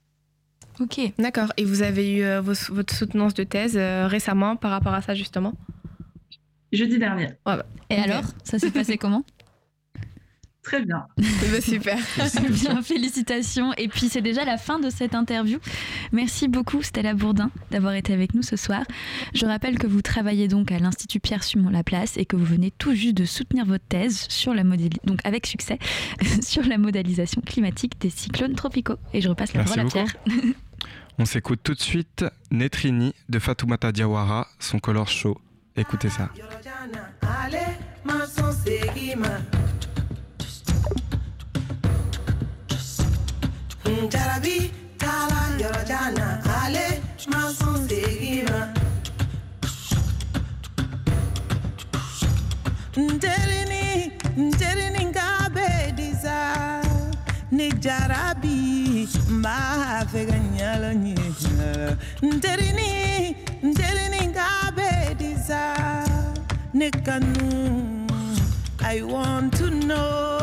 Ok, 0.80 1.00
d'accord. 1.18 1.52
Et 1.56 1.64
vous 1.64 1.82
avez 1.82 2.16
eu 2.16 2.22
euh, 2.22 2.40
votre 2.40 2.94
soutenance 2.94 3.34
de 3.34 3.44
thèse 3.44 3.76
récemment 3.76 4.56
par 4.56 4.70
rapport 4.70 4.94
à 4.94 5.00
ça, 5.00 5.14
justement? 5.14 5.54
Jeudi 6.72 6.98
dernier. 6.98 7.28
Bah. 7.44 7.64
Et 7.88 7.96
alors, 7.96 8.24
ça 8.44 8.58
s'est 8.58 8.70
passé 8.70 8.98
comment? 8.98 9.24
Très 10.62 10.84
bien. 10.84 11.06
super. 11.60 11.98
bien, 12.50 12.82
félicitations. 12.82 13.72
Et 13.74 13.88
puis 13.88 14.08
c'est 14.08 14.20
déjà 14.20 14.44
la 14.44 14.58
fin 14.58 14.78
de 14.78 14.90
cette 14.90 15.14
interview. 15.14 15.58
Merci 16.12 16.48
beaucoup 16.48 16.82
Stella 16.82 17.14
Bourdin 17.14 17.50
d'avoir 17.70 17.94
été 17.94 18.12
avec 18.12 18.34
nous 18.34 18.42
ce 18.42 18.56
soir. 18.56 18.84
Je 19.34 19.44
rappelle 19.44 19.78
que 19.78 19.86
vous 19.86 20.02
travaillez 20.02 20.48
donc 20.48 20.70
à 20.70 20.78
l'Institut 20.78 21.20
Pierre 21.20 21.42
Sumon 21.42 21.70
Laplace 21.70 22.16
et 22.16 22.26
que 22.26 22.36
vous 22.36 22.44
venez 22.44 22.70
tout 22.70 22.94
juste 22.94 23.16
de 23.16 23.24
soutenir 23.24 23.66
votre 23.66 23.84
thèse 23.88 24.26
sur 24.28 24.54
la 24.54 24.62
donc 25.04 25.20
avec 25.24 25.46
succès 25.46 25.78
sur 26.42 26.62
la 26.62 26.78
modélisation 26.78 27.42
climatique 27.42 28.00
des 28.00 28.10
cyclones 28.10 28.54
tropicaux. 28.54 28.96
Et 29.12 29.20
je 29.20 29.28
repasse 29.28 29.52
la 29.54 29.64
parole 29.64 29.80
à 29.80 29.84
Pierre. 29.84 30.16
On 31.18 31.24
s'écoute 31.24 31.60
tout 31.62 31.74
de 31.74 31.80
suite 31.80 32.24
Netrini 32.50 33.14
de 33.28 33.38
Fatoumata 33.38 33.92
Diawara, 33.92 34.48
son 34.58 34.78
color 34.78 35.08
show. 35.08 35.38
Écoutez 35.76 36.08
ça. 36.08 36.30
Jarabi, 44.12 44.70
Tala, 44.98 45.40
Yorojana, 45.58 46.40
Ale, 46.64 47.00
Mason, 47.28 47.88
Segima. 47.88 48.72
Njerini, 52.96 54.12
njerini 54.36 55.04
Ngabe, 55.06 55.92
Disa, 55.96 56.82
Njera 57.52 58.34
bi 58.40 59.08
ma 59.28 60.04
fe 60.10 60.24
ganyalo 60.26 60.92
Nyalo. 60.92 61.96
Njerini, 62.22 63.36
njerini 63.62 64.26
Ngabe, 64.28 65.14
Disa, 65.18 65.74
Nikanu. 66.74 68.08
I 68.84 69.02
want 69.02 69.56
to 69.58 69.70
know. 69.70 70.41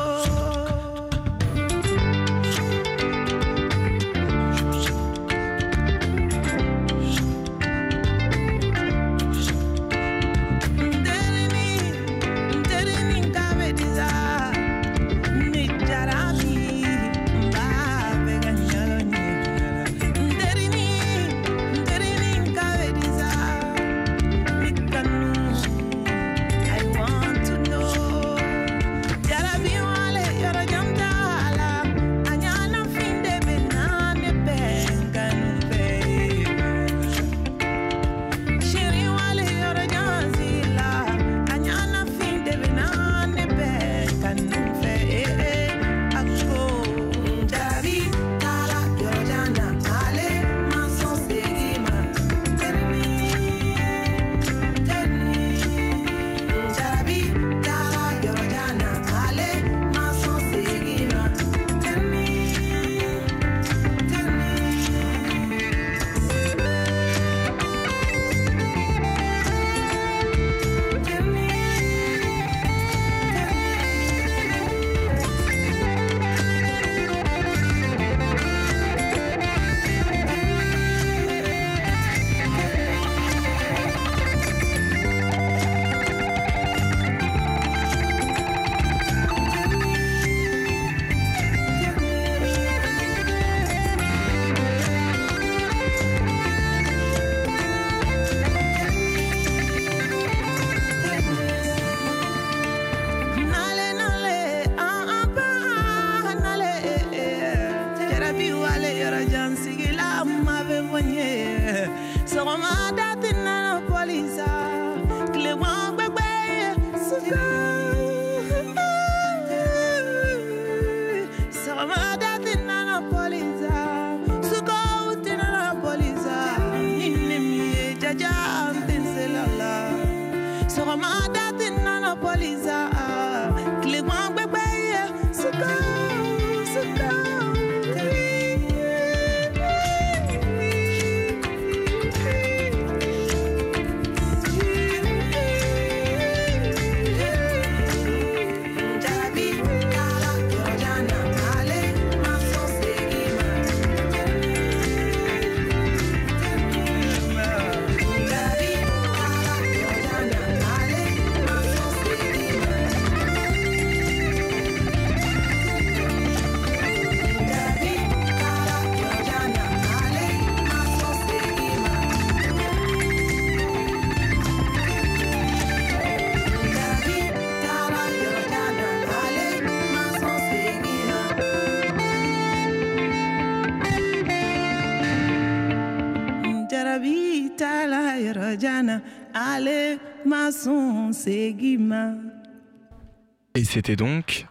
Et 193.53 193.63
c'était 193.63 193.95
donc 193.95 194.47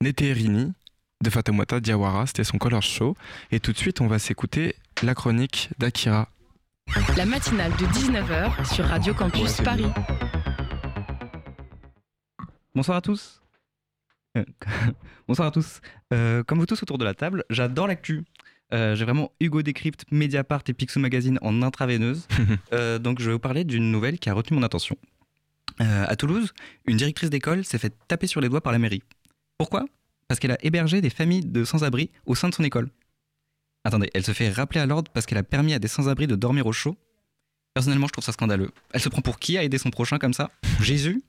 Neterini 0.00 0.72
de 1.22 1.30
Fatoumata 1.30 1.80
Diawara, 1.80 2.26
c'était 2.26 2.44
son 2.44 2.56
color 2.56 2.80
show. 2.80 3.14
Et 3.50 3.60
tout 3.60 3.72
de 3.72 3.76
suite, 3.76 4.00
on 4.00 4.06
va 4.06 4.18
s'écouter 4.18 4.74
la 5.02 5.14
chronique 5.14 5.68
d'Akira. 5.78 6.30
La 7.18 7.26
matinale 7.26 7.72
de 7.72 7.84
19h 7.84 8.74
sur 8.74 8.86
Radio 8.86 9.12
Campus 9.12 9.60
Paris. 9.60 9.84
Bonsoir 12.74 12.96
à 12.96 13.00
tous. 13.02 13.42
Euh, 14.38 14.44
bonsoir 15.28 15.48
à 15.48 15.50
tous. 15.50 15.82
Euh, 16.14 16.42
comme 16.42 16.58
vous 16.58 16.66
tous 16.66 16.82
autour 16.82 16.96
de 16.96 17.04
la 17.04 17.12
table, 17.12 17.44
j'adore 17.50 17.86
l'actu. 17.86 18.24
Euh, 18.72 18.94
j'ai 18.94 19.04
vraiment 19.04 19.30
Hugo 19.40 19.60
Décrypte, 19.60 20.06
Mediapart 20.10 20.62
et 20.68 20.72
Picsou 20.72 21.00
Magazine 21.00 21.38
en 21.42 21.60
intraveineuse. 21.60 22.26
donc 23.00 23.20
je 23.20 23.26
vais 23.26 23.32
vous 23.32 23.38
parler 23.38 23.64
d'une 23.64 23.92
nouvelle 23.92 24.18
qui 24.18 24.30
a 24.30 24.34
retenu 24.34 24.56
mon 24.56 24.62
attention. 24.62 24.96
À 25.78 26.14
Toulouse, 26.16 26.52
une 26.86 26.96
directrice 26.96 27.30
d'école 27.30 27.64
s'est 27.64 27.78
fait 27.78 27.92
taper 28.08 28.26
sur 28.26 28.40
les 28.40 28.48
doigts 28.48 28.60
par 28.60 28.72
la 28.72 28.78
mairie. 28.78 29.02
Pourquoi? 29.58 29.84
Parce 30.28 30.40
qu'elle 30.40 30.52
a 30.52 30.64
hébergé 30.64 31.00
des 31.00 31.10
familles 31.10 31.44
de 31.44 31.64
sans-abri 31.64 32.10
au 32.26 32.34
sein 32.34 32.48
de 32.48 32.54
son 32.54 32.64
école. 32.64 32.90
Attendez, 33.84 34.10
elle 34.14 34.24
se 34.24 34.32
fait 34.32 34.50
rappeler 34.50 34.80
à 34.80 34.86
l'ordre 34.86 35.10
parce 35.12 35.26
qu'elle 35.26 35.38
a 35.38 35.42
permis 35.42 35.74
à 35.74 35.78
des 35.78 35.88
sans-abri 35.88 36.26
de 36.26 36.36
dormir 36.36 36.66
au 36.66 36.72
chaud? 36.72 36.96
Personnellement, 37.74 38.06
je 38.06 38.12
trouve 38.12 38.24
ça 38.24 38.32
scandaleux. 38.32 38.70
Elle 38.92 39.00
se 39.00 39.08
prend 39.08 39.20
pour 39.20 39.38
qui 39.38 39.58
à 39.58 39.62
aider 39.64 39.78
son 39.78 39.90
prochain 39.90 40.18
comme 40.18 40.32
ça? 40.32 40.50
Jésus? 40.80 41.22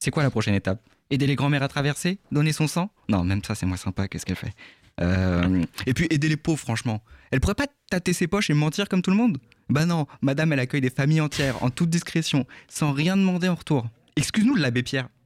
C'est 0.00 0.10
quoi 0.10 0.22
la 0.22 0.30
prochaine 0.30 0.54
étape? 0.54 0.82
Aider 1.10 1.26
les 1.26 1.36
grands-mères 1.36 1.62
à 1.62 1.68
traverser? 1.68 2.18
Donner 2.32 2.52
son 2.52 2.66
sang? 2.66 2.90
Non, 3.08 3.22
même 3.22 3.44
ça, 3.44 3.54
c'est 3.54 3.66
moins 3.66 3.76
sympa. 3.76 4.08
Qu'est-ce 4.08 4.26
qu'elle 4.26 4.36
fait? 4.36 4.54
Euh, 5.00 5.62
Et 5.86 5.94
puis 5.94 6.06
aider 6.10 6.28
les 6.28 6.36
pauvres, 6.36 6.58
franchement. 6.58 7.02
Elle 7.30 7.40
pourrait 7.40 7.54
pas 7.54 7.66
tâter 7.90 8.12
ses 8.12 8.26
poches 8.26 8.50
et 8.50 8.54
mentir 8.54 8.88
comme 8.88 9.02
tout 9.02 9.10
le 9.10 9.16
monde? 9.16 9.38
Bah 9.72 9.86
non, 9.86 10.06
madame, 10.20 10.52
elle 10.52 10.58
accueille 10.58 10.82
des 10.82 10.90
familles 10.90 11.22
entières, 11.22 11.62
en 11.64 11.70
toute 11.70 11.88
discrétion, 11.88 12.46
sans 12.68 12.92
rien 12.92 13.16
demander 13.16 13.48
en 13.48 13.54
retour. 13.54 13.86
Excuse-nous 14.16 14.54
l'abbé 14.54 14.82
Pierre. 14.82 15.08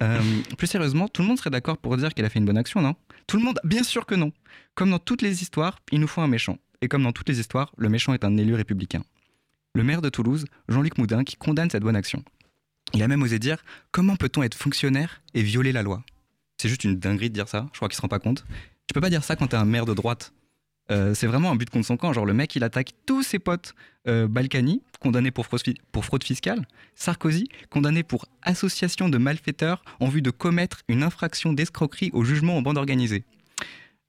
Euh, 0.00 0.20
plus 0.56 0.68
sérieusement, 0.68 1.08
tout 1.08 1.22
le 1.22 1.28
monde 1.28 1.38
serait 1.38 1.50
d'accord 1.50 1.76
pour 1.76 1.96
dire 1.96 2.14
qu'elle 2.14 2.24
a 2.24 2.28
fait 2.28 2.38
une 2.38 2.44
bonne 2.44 2.58
action, 2.58 2.80
non? 2.80 2.94
Tout 3.26 3.36
le 3.36 3.42
monde 3.42 3.58
Bien 3.64 3.82
sûr 3.82 4.06
que 4.06 4.14
non. 4.14 4.32
Comme 4.76 4.90
dans 4.90 5.00
toutes 5.00 5.22
les 5.22 5.42
histoires, 5.42 5.80
il 5.90 5.98
nous 6.00 6.06
faut 6.06 6.20
un 6.20 6.28
méchant. 6.28 6.58
Et 6.82 6.88
comme 6.88 7.02
dans 7.02 7.10
toutes 7.10 7.28
les 7.28 7.40
histoires, 7.40 7.72
le 7.76 7.88
méchant 7.88 8.14
est 8.14 8.24
un 8.24 8.36
élu 8.36 8.54
républicain. 8.54 9.02
Le 9.74 9.82
maire 9.82 10.02
de 10.02 10.08
Toulouse, 10.08 10.44
Jean-Luc 10.68 10.98
Moudin, 10.98 11.24
qui 11.24 11.36
condamne 11.36 11.70
cette 11.70 11.82
bonne 11.82 11.96
action. 11.96 12.22
Il 12.94 13.02
a 13.02 13.08
même 13.08 13.22
osé 13.22 13.40
dire 13.40 13.64
Comment 13.90 14.16
peut-on 14.16 14.42
être 14.44 14.56
fonctionnaire 14.56 15.20
et 15.34 15.42
violer 15.42 15.72
la 15.72 15.82
loi? 15.82 16.04
C'est 16.58 16.68
juste 16.68 16.84
une 16.84 16.96
dinguerie 16.98 17.28
de 17.28 17.34
dire 17.34 17.48
ça, 17.48 17.68
je 17.72 17.78
crois 17.78 17.88
qu'il 17.88 17.96
se 17.96 18.02
rend 18.02 18.08
pas 18.08 18.20
compte. 18.20 18.44
Tu 18.86 18.94
peux 18.94 19.00
pas 19.00 19.10
dire 19.10 19.24
ça 19.24 19.34
quand 19.36 19.48
t'es 19.48 19.56
un 19.56 19.64
maire 19.64 19.86
de 19.86 19.94
droite. 19.94 20.32
Euh, 20.90 21.14
c'est 21.14 21.26
vraiment 21.26 21.50
un 21.50 21.56
but 21.56 21.68
contre 21.68 21.86
son 21.86 21.96
camp. 21.96 22.12
Genre, 22.12 22.24
le 22.24 22.32
mec, 22.32 22.56
il 22.56 22.64
attaque 22.64 22.92
tous 23.06 23.22
ses 23.22 23.38
potes. 23.38 23.74
Euh, 24.06 24.26
Balkany, 24.26 24.82
condamné 25.00 25.30
pour 25.30 25.44
fraude, 25.44 25.60
pour 25.92 26.04
fraude 26.04 26.24
fiscale. 26.24 26.66
Sarkozy, 26.94 27.48
condamné 27.68 28.02
pour 28.02 28.26
association 28.42 29.08
de 29.08 29.18
malfaiteurs 29.18 29.82
en 30.00 30.08
vue 30.08 30.22
de 30.22 30.30
commettre 30.30 30.82
une 30.88 31.02
infraction 31.02 31.52
d'escroquerie 31.52 32.10
au 32.14 32.24
jugement 32.24 32.56
en 32.56 32.62
bande 32.62 32.78
organisée. 32.78 33.24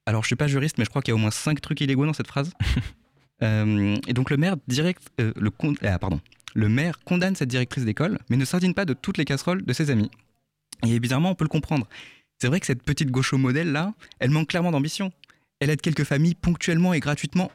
Alors, 0.05 0.23
je 0.23 0.27
suis 0.27 0.35
pas 0.35 0.47
juriste, 0.47 0.77
mais 0.77 0.85
je 0.85 0.89
crois 0.89 1.01
qu'il 1.01 1.11
y 1.11 1.13
a 1.13 1.15
au 1.15 1.19
moins 1.19 1.31
cinq 1.31 1.59
trucs 1.59 1.81
illégaux 1.81 2.05
dans 2.05 2.13
cette 2.13 2.27
phrase. 2.27 2.51
Euh, 3.41 3.95
et 4.05 4.11
donc, 4.11 4.31
le 4.31 4.35
maire 4.35 4.57
direct, 4.67 5.01
le, 5.17 5.49
ah, 5.83 5.97
pardon, 5.97 6.19
le 6.55 6.67
maire 6.67 6.99
condamne 7.05 7.37
cette 7.37 7.47
directrice 7.47 7.85
d'école, 7.85 8.19
mais 8.29 8.35
ne 8.35 8.43
sardine 8.43 8.73
pas 8.73 8.83
de 8.83 8.93
toutes 8.93 9.17
les 9.17 9.23
casseroles 9.23 9.63
de 9.63 9.71
ses 9.71 9.91
amis. 9.91 10.11
Et 10.85 10.99
bizarrement, 10.99 11.31
on 11.31 11.35
peut 11.35 11.45
le 11.45 11.49
comprendre. 11.49 11.87
C'est 12.37 12.47
vrai 12.47 12.59
que 12.59 12.65
cette 12.65 12.83
petite 12.83 13.11
gaucho 13.11 13.37
modèle 13.37 13.71
là, 13.71 13.93
elle 14.19 14.31
manque 14.31 14.49
clairement 14.49 14.71
d'ambition 14.71 15.13
elle 15.59 15.69
aide 15.69 15.81
quelques 15.81 16.03
familles 16.03 16.35
ponctuellement 16.35 16.93
et 16.93 16.99
gratuitement. 16.99 17.51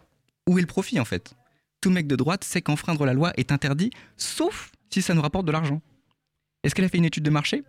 Où 0.48 0.58
est 0.58 0.60
le 0.60 0.66
profit 0.66 1.00
en 1.00 1.04
fait 1.04 1.34
Tout 1.80 1.90
mec 1.90 2.06
de 2.06 2.16
droite 2.16 2.44
sait 2.44 2.62
qu'enfreindre 2.62 3.06
la 3.06 3.14
loi 3.14 3.32
est 3.36 3.52
interdit, 3.52 3.90
sauf 4.16 4.72
si 4.90 5.02
ça 5.02 5.14
nous 5.14 5.22
rapporte 5.22 5.46
de 5.46 5.52
l'argent. 5.52 5.80
Est-ce 6.62 6.74
qu'elle 6.74 6.84
a 6.84 6.88
fait 6.88 6.98
une 6.98 7.04
étude 7.04 7.24
de 7.24 7.30
marché? 7.30 7.62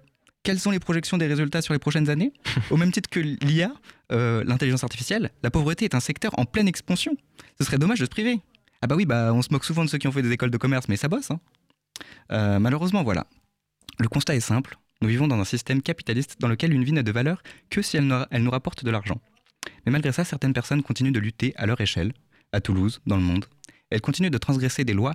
Quelles 0.43 0.59
sont 0.59 0.71
les 0.71 0.79
projections 0.79 1.17
des 1.17 1.27
résultats 1.27 1.61
sur 1.61 1.73
les 1.73 1.79
prochaines 1.79 2.09
années? 2.09 2.31
Au 2.69 2.77
même 2.77 2.91
titre 2.91 3.09
que 3.09 3.19
l'IA, 3.19 3.73
euh, 4.11 4.43
l'intelligence 4.45 4.83
artificielle, 4.83 5.31
la 5.41 5.49
pauvreté 5.49 5.85
est 5.85 5.95
un 5.95 5.99
secteur 5.99 6.37
en 6.37 6.45
pleine 6.45 6.67
expansion. 6.67 7.17
Ce 7.57 7.65
serait 7.65 7.77
dommage 7.77 7.99
de 7.99 8.05
se 8.05 8.09
priver. 8.09 8.39
Ah 8.81 8.87
bah 8.87 8.95
oui, 8.95 9.05
bah 9.05 9.33
on 9.33 9.41
se 9.41 9.47
moque 9.51 9.65
souvent 9.65 9.83
de 9.83 9.89
ceux 9.89 9.97
qui 9.97 10.07
ont 10.07 10.11
fait 10.11 10.21
des 10.21 10.31
écoles 10.31 10.51
de 10.51 10.57
commerce, 10.57 10.87
mais 10.87 10.97
ça 10.97 11.07
bosse. 11.07 11.31
Hein. 11.31 11.39
Euh, 12.31 12.59
malheureusement, 12.59 13.03
voilà. 13.03 13.25
Le 13.99 14.07
constat 14.07 14.35
est 14.35 14.41
simple. 14.41 14.77
Nous 15.01 15.07
vivons 15.07 15.27
dans 15.27 15.39
un 15.39 15.45
système 15.45 15.81
capitaliste 15.81 16.35
dans 16.39 16.47
lequel 16.47 16.73
une 16.73 16.83
vie 16.83 16.91
n'a 16.91 17.03
de 17.03 17.11
valeur 17.11 17.41
que 17.69 17.81
si 17.81 17.97
elle 17.97 18.43
nous 18.43 18.51
rapporte 18.51 18.83
de 18.83 18.91
l'argent. 18.91 19.19
Mais 19.85 19.91
malgré 19.91 20.11
ça, 20.11 20.23
certaines 20.23 20.53
personnes 20.53 20.83
continuent 20.83 21.11
de 21.11 21.19
lutter 21.19 21.53
à 21.57 21.65
leur 21.65 21.79
échelle, 21.81 22.13
à 22.51 22.61
Toulouse, 22.61 23.01
dans 23.05 23.17
le 23.17 23.23
monde. 23.23 23.45
Elles 23.89 24.01
continuent 24.01 24.29
de 24.29 24.37
transgresser 24.37 24.83
des 24.83 24.93
lois 24.93 25.13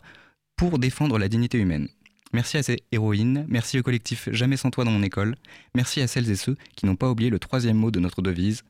pour 0.56 0.78
défendre 0.78 1.18
la 1.18 1.28
dignité 1.28 1.58
humaine. 1.58 1.88
Merci 2.32 2.58
à 2.58 2.62
ces 2.62 2.78
héroïnes, 2.92 3.44
merci 3.48 3.78
au 3.78 3.82
collectif 3.82 4.28
Jamais 4.30 4.56
sans 4.56 4.70
toi 4.70 4.84
dans 4.84 4.92
mon 4.92 5.02
école, 5.02 5.34
merci 5.74 6.00
à 6.00 6.06
celles 6.06 6.30
et 6.30 6.36
ceux 6.36 6.56
qui 6.76 6.86
n'ont 6.86 6.94
pas 6.94 7.10
oublié 7.10 7.28
le 7.28 7.40
troisième 7.40 7.76
mot 7.76 7.90
de 7.90 7.98
notre 7.98 8.22
devise, 8.22 8.62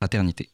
fraternité. 0.00 0.50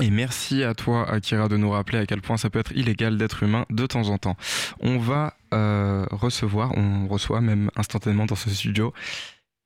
Et 0.00 0.10
merci 0.10 0.62
à 0.62 0.74
toi, 0.74 1.08
Akira, 1.10 1.48
de 1.48 1.56
nous 1.56 1.70
rappeler 1.70 1.98
à 1.98 2.06
quel 2.06 2.22
point 2.22 2.36
ça 2.36 2.48
peut 2.48 2.60
être 2.60 2.72
illégal 2.72 3.18
d'être 3.18 3.42
humain 3.42 3.66
de 3.70 3.86
temps 3.86 4.08
en 4.08 4.18
temps. 4.18 4.36
On 4.80 4.98
va 4.98 5.34
euh, 5.52 6.06
recevoir, 6.12 6.76
on 6.76 7.08
reçoit 7.08 7.40
même 7.40 7.70
instantanément 7.76 8.26
dans 8.26 8.36
ce 8.36 8.50
studio, 8.50 8.94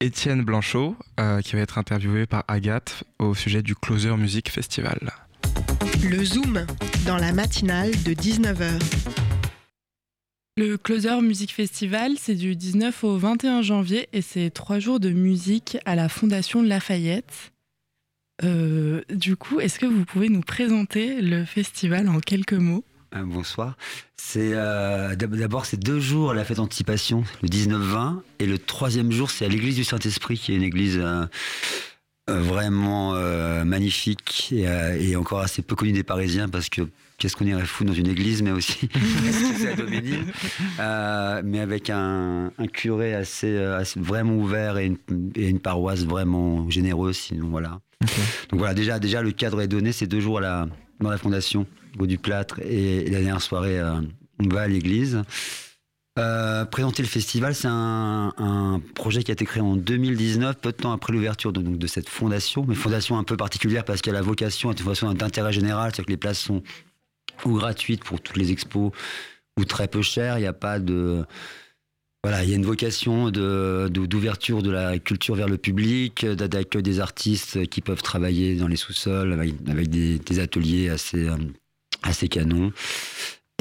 Étienne 0.00 0.42
Blanchot, 0.42 0.96
euh, 1.20 1.40
qui 1.40 1.54
va 1.56 1.62
être 1.62 1.78
interviewé 1.78 2.26
par 2.26 2.44
Agathe 2.48 3.04
au 3.18 3.34
sujet 3.34 3.62
du 3.62 3.74
Closer 3.74 4.16
Music 4.16 4.50
Festival. 4.50 5.12
Le 6.02 6.24
Zoom, 6.24 6.66
dans 7.06 7.16
la 7.16 7.32
matinale 7.32 7.90
de 8.02 8.12
19h. 8.12 8.80
Le 10.56 10.76
Closer 10.76 11.20
Music 11.20 11.52
Festival, 11.52 12.12
c'est 12.18 12.34
du 12.34 12.56
19 12.56 13.04
au 13.04 13.16
21 13.16 13.62
janvier 13.62 14.08
et 14.12 14.22
c'est 14.22 14.50
trois 14.50 14.78
jours 14.78 15.00
de 15.00 15.10
musique 15.10 15.78
à 15.84 15.94
la 15.94 16.08
Fondation 16.08 16.62
Lafayette. 16.62 17.52
Euh, 18.42 19.02
du 19.10 19.36
coup, 19.36 19.60
est-ce 19.60 19.78
que 19.78 19.86
vous 19.86 20.04
pouvez 20.04 20.28
nous 20.28 20.42
présenter 20.42 21.20
le 21.20 21.44
festival 21.44 22.08
en 22.08 22.20
quelques 22.20 22.52
mots? 22.52 22.84
Bonsoir. 23.22 23.76
C'est 24.16 24.52
euh, 24.54 25.14
d'abord 25.14 25.66
c'est 25.66 25.76
deux 25.76 26.00
jours 26.00 26.32
à 26.32 26.34
la 26.34 26.44
fête 26.44 26.56
d'anticipation, 26.56 27.24
le 27.42 27.48
19-20, 27.48 28.20
et 28.40 28.46
le 28.46 28.58
troisième 28.58 29.12
jour 29.12 29.30
c'est 29.30 29.44
à 29.44 29.48
l'église 29.48 29.76
du 29.76 29.84
Saint-Esprit, 29.84 30.38
qui 30.38 30.52
est 30.52 30.56
une 30.56 30.62
église 30.62 30.98
euh, 30.98 31.26
vraiment 32.26 33.12
magnifique 33.64 34.52
et, 34.52 35.14
encore 35.16 35.40
assez 35.40 35.62
peu 35.62 35.76
connue 35.76 35.92
des 35.92 36.02
Parisiens 36.02 36.48
parce 36.48 36.68
que 36.68 36.82
qu'est-ce 37.18 37.36
qu'on 37.36 37.44
irait 37.44 37.66
fou 37.66 37.84
dans 37.84 37.92
une 37.92 38.08
église, 38.08 38.42
mais 38.42 38.50
aussi 38.50 38.88
à 40.78 41.42
mais 41.44 41.60
avec 41.60 41.90
un, 41.90 42.50
curé 42.72 43.14
assez, 43.14 43.56
vraiment 43.96 44.34
ouvert 44.36 44.78
et 44.78 44.92
une, 45.36 45.60
paroisse 45.60 46.04
vraiment 46.04 46.68
généreuse. 46.70 47.16
Sinon 47.16 47.48
voilà. 47.48 47.80
Donc 48.50 48.58
voilà 48.58 48.74
déjà 48.74 48.98
déjà 48.98 49.22
le 49.22 49.32
cadre 49.32 49.60
est 49.60 49.68
donné. 49.68 49.92
C'est 49.92 50.06
deux 50.06 50.20
jours 50.20 50.38
à 50.38 50.40
la 50.40 50.68
dans 51.00 51.10
la 51.10 51.18
fondation 51.18 51.66
au 51.98 52.06
du 52.06 52.18
plâtre 52.18 52.60
et, 52.60 53.04
la 53.04 53.20
dernière 53.20 53.42
soirée 53.42 53.78
euh, 53.78 54.00
on 54.40 54.48
va 54.48 54.62
à 54.62 54.68
l'église. 54.68 55.22
Euh, 56.16 56.64
présenter 56.64 57.02
le 57.02 57.08
festival, 57.08 57.54
c'est 57.56 57.68
un, 57.68 58.80
projet 58.94 59.24
qui 59.24 59.32
a 59.32 59.34
été 59.34 59.44
créé 59.44 59.62
en 59.62 59.74
2019, 59.74 60.56
peu 60.56 60.70
de 60.70 60.76
temps 60.76 60.92
après 60.92 61.12
l'ouverture 61.12 61.52
de, 61.52 61.60
de, 61.60 61.86
cette 61.88 62.08
fondation, 62.08 62.64
mais 62.68 62.76
fondation 62.76 63.18
un 63.18 63.24
peu 63.24 63.36
particulière 63.36 63.84
parce 63.84 64.00
qu'elle 64.00 64.14
a 64.14 64.22
vocation 64.22 64.68
à 64.68 64.72
être 64.72 64.78
une 64.78 64.84
fondation 64.84 65.12
d'intérêt 65.12 65.52
général, 65.52 65.90
c'est-à-dire 65.90 66.06
que 66.06 66.10
les 66.12 66.16
places 66.16 66.38
sont 66.38 66.62
ou 67.44 67.54
gratuites 67.54 68.04
pour 68.04 68.20
toutes 68.20 68.36
les 68.36 68.52
expos 68.52 68.92
ou 69.58 69.64
très 69.64 69.88
peu 69.88 70.02
chères. 70.02 70.38
Il 70.38 70.42
n'y 70.42 70.46
a 70.46 70.52
pas 70.52 70.78
de 70.78 71.24
voilà, 72.24 72.42
il 72.42 72.48
y 72.48 72.54
a 72.54 72.56
une 72.56 72.64
vocation 72.64 73.30
d'ouverture 73.30 74.62
de, 74.62 74.70
la 74.70 74.98
culture 74.98 75.34
vers 75.34 75.46
le 75.46 75.58
public, 75.58 76.24
d'accueil 76.24 76.82
des 76.82 76.98
artistes 76.98 77.66
qui 77.66 77.82
peuvent 77.82 78.00
travailler 78.00 78.56
dans 78.56 78.66
les 78.66 78.76
sous-sols 78.76 79.34
avec, 79.34 79.90
des, 79.90 80.40
ateliers 80.40 80.88
assez, 80.88 81.28
assez 82.04 82.28
canons. 82.28 82.72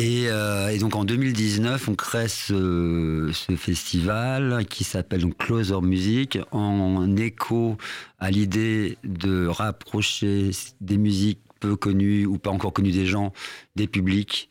Euh, 0.02 0.70
et, 0.70 0.80
donc 0.80 0.96
en 0.96 1.06
2019, 1.06 1.88
on 1.88 1.96
crée 1.96 2.28
ce, 2.28 3.32
festival 3.56 4.66
qui 4.68 4.84
s'appelle 4.84 5.22
donc 5.22 5.38
Closer 5.38 5.82
Music 5.82 6.40
en 6.52 7.16
écho 7.16 7.78
à 8.20 8.32
l'idée 8.32 8.98
de 9.04 9.46
rapprocher 9.46 10.50
des 10.82 10.98
musiques 10.98 11.42
peu 11.60 11.76
connues 11.76 12.26
ou 12.26 12.38
pas 12.40 12.50
encore 12.50 12.74
connues 12.74 12.92
des 12.92 13.06
gens 13.06 13.32
des 13.76 13.88
publics 13.88 14.50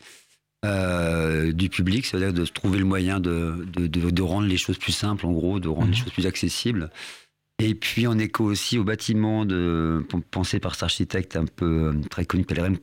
euh, 0.65 1.53
du 1.53 1.69
public, 1.69 2.07
c'est-à-dire 2.07 2.33
de 2.33 2.45
trouver 2.45 2.79
le 2.79 2.85
moyen 2.85 3.19
de, 3.19 3.67
de, 3.67 4.23
rendre 4.23 4.47
les 4.47 4.57
choses 4.57 4.79
plus 4.79 4.93
simples, 4.93 5.27
en 5.27 5.33
gros, 5.33 5.59
de 5.59 5.69
rendre 5.69 5.87
les 5.87 5.89
mhm. 5.89 5.97
choses 5.97 6.13
plus 6.13 6.27
accessibles. 6.27 6.91
Et 7.59 7.75
puis 7.75 8.07
en 8.07 8.17
écho 8.19 8.45
aussi 8.45 8.79
au 8.79 8.85
bâtiment 8.85 9.45
de, 9.45 10.07
pensé 10.31 10.61
par 10.61 10.75
cet 10.75 10.85
architecte 10.85 11.37
un 11.37 11.47
peu 11.47 11.89
euh, 11.89 12.01
très 12.11 12.25
connu, 12.25 12.45
Pellerin 12.45 12.75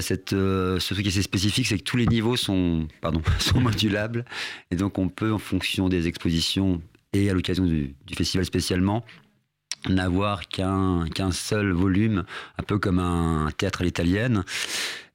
Koulas, 0.00 0.16
qui 0.24 0.34
a 0.34 0.36
euh, 0.36 0.78
ce 0.80 0.94
truc 0.94 1.06
assez 1.06 1.22
spécifique, 1.22 1.66
c'est 1.66 1.78
que 1.78 1.82
tous 1.82 1.96
les 1.96 2.06
niveaux 2.06 2.36
sont, 2.36 2.86
modulables. 3.54 4.24
Et 4.70 4.76
donc 4.76 4.98
on 4.98 5.08
peut, 5.08 5.32
en 5.32 5.38
fonction 5.38 5.88
des 5.88 6.06
expositions 6.06 6.80
et 7.12 7.30
à 7.30 7.34
l'occasion 7.34 7.64
du, 7.64 7.94
festival 8.16 8.44
spécialement, 8.44 9.04
n'avoir 9.88 10.48
qu'un 10.48 11.04
seul 11.30 11.70
volume, 11.72 12.24
un 12.58 12.62
peu 12.62 12.78
comme 12.78 12.98
un 12.98 13.50
théâtre 13.56 13.82
à 13.82 13.84
l'italienne 13.84 14.44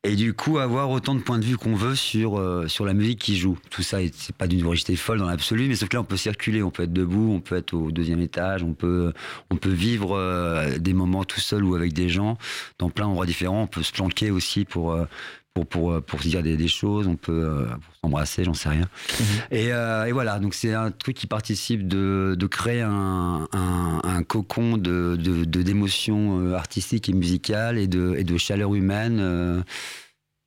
et 0.05 0.15
du 0.15 0.33
coup 0.33 0.59
avoir 0.59 0.89
autant 0.91 1.13
de 1.13 1.19
points 1.19 1.39
de 1.39 1.45
vue 1.45 1.57
qu'on 1.57 1.75
veut 1.75 1.95
sur 1.95 2.39
euh, 2.39 2.67
sur 2.67 2.85
la 2.85 2.93
musique 2.93 3.19
qui 3.19 3.37
joue. 3.37 3.57
Tout 3.69 3.83
ça, 3.83 3.97
c'est 4.13 4.35
pas 4.35 4.47
d'une 4.47 4.65
originalité 4.65 4.95
folle 4.95 5.19
dans 5.19 5.27
l'absolu, 5.27 5.67
mais 5.67 5.75
sauf 5.75 5.89
que 5.89 5.97
là 5.97 6.01
on 6.01 6.05
peut 6.05 6.15
circuler, 6.15 6.63
on 6.63 6.71
peut 6.71 6.83
être 6.83 6.93
debout, 6.93 7.33
on 7.33 7.41
peut 7.41 7.57
être 7.57 7.73
au 7.73 7.91
deuxième 7.91 8.21
étage, 8.21 8.63
on 8.63 8.73
peut 8.73 9.11
on 9.49 9.57
peut 9.57 9.69
vivre 9.69 10.15
euh, 10.15 10.77
des 10.77 10.93
moments 10.93 11.25
tout 11.25 11.41
seul 11.41 11.65
ou 11.65 11.75
avec 11.75 11.91
des 11.91 12.07
gens 12.07 12.37
dans 12.77 12.89
plein 12.89 13.05
d'endroits 13.05 13.25
différents. 13.25 13.63
On 13.63 13.67
peut 13.67 13.83
se 13.83 13.91
planquer 13.91 14.31
aussi 14.31 14.63
pour 14.63 14.93
euh, 14.93 15.05
pour, 15.53 15.67
pour, 15.67 16.01
pour 16.03 16.21
se 16.21 16.27
dire 16.27 16.43
des, 16.43 16.67
choses, 16.67 17.07
on 17.07 17.15
peut 17.15 17.67
s'embrasser, 18.01 18.43
j'en 18.43 18.53
sais 18.53 18.69
rien. 18.69 18.87
Mhm. 19.19 19.25
Et, 19.51 19.65
et, 19.67 20.11
voilà, 20.11 20.39
donc 20.39 20.53
c'est 20.53 20.73
un 20.73 20.91
truc 20.91 21.17
qui 21.17 21.27
participe 21.27 21.87
de, 21.87 22.35
de 22.37 22.47
créer 22.47 22.81
un, 22.81 23.47
un, 23.51 24.23
cocon 24.23 24.77
de, 24.77 25.15
d'émotions 25.15 26.53
artistiques 26.53 27.09
et 27.09 27.13
musicales 27.13 27.77
et 27.77 27.87
de, 27.87 28.15
et 28.17 28.23
de 28.23 28.37
chaleur 28.37 28.75
humaine 28.75 29.63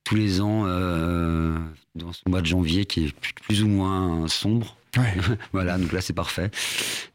tous 0.03 0.15
les 0.15 0.41
ans 0.41 0.63
dans 0.63 2.13
ce 2.13 2.21
mois 2.27 2.41
de 2.41 2.47
janvier 2.47 2.85
qui 2.85 3.05
est 3.05 3.13
plus 3.45 3.63
ou 3.63 3.67
moins 3.67 4.27
sombre. 4.27 4.77
voilà, 5.53 5.77
donc 5.77 5.91
là 5.91 6.01
c'est 6.01 6.13
parfait. 6.13 6.51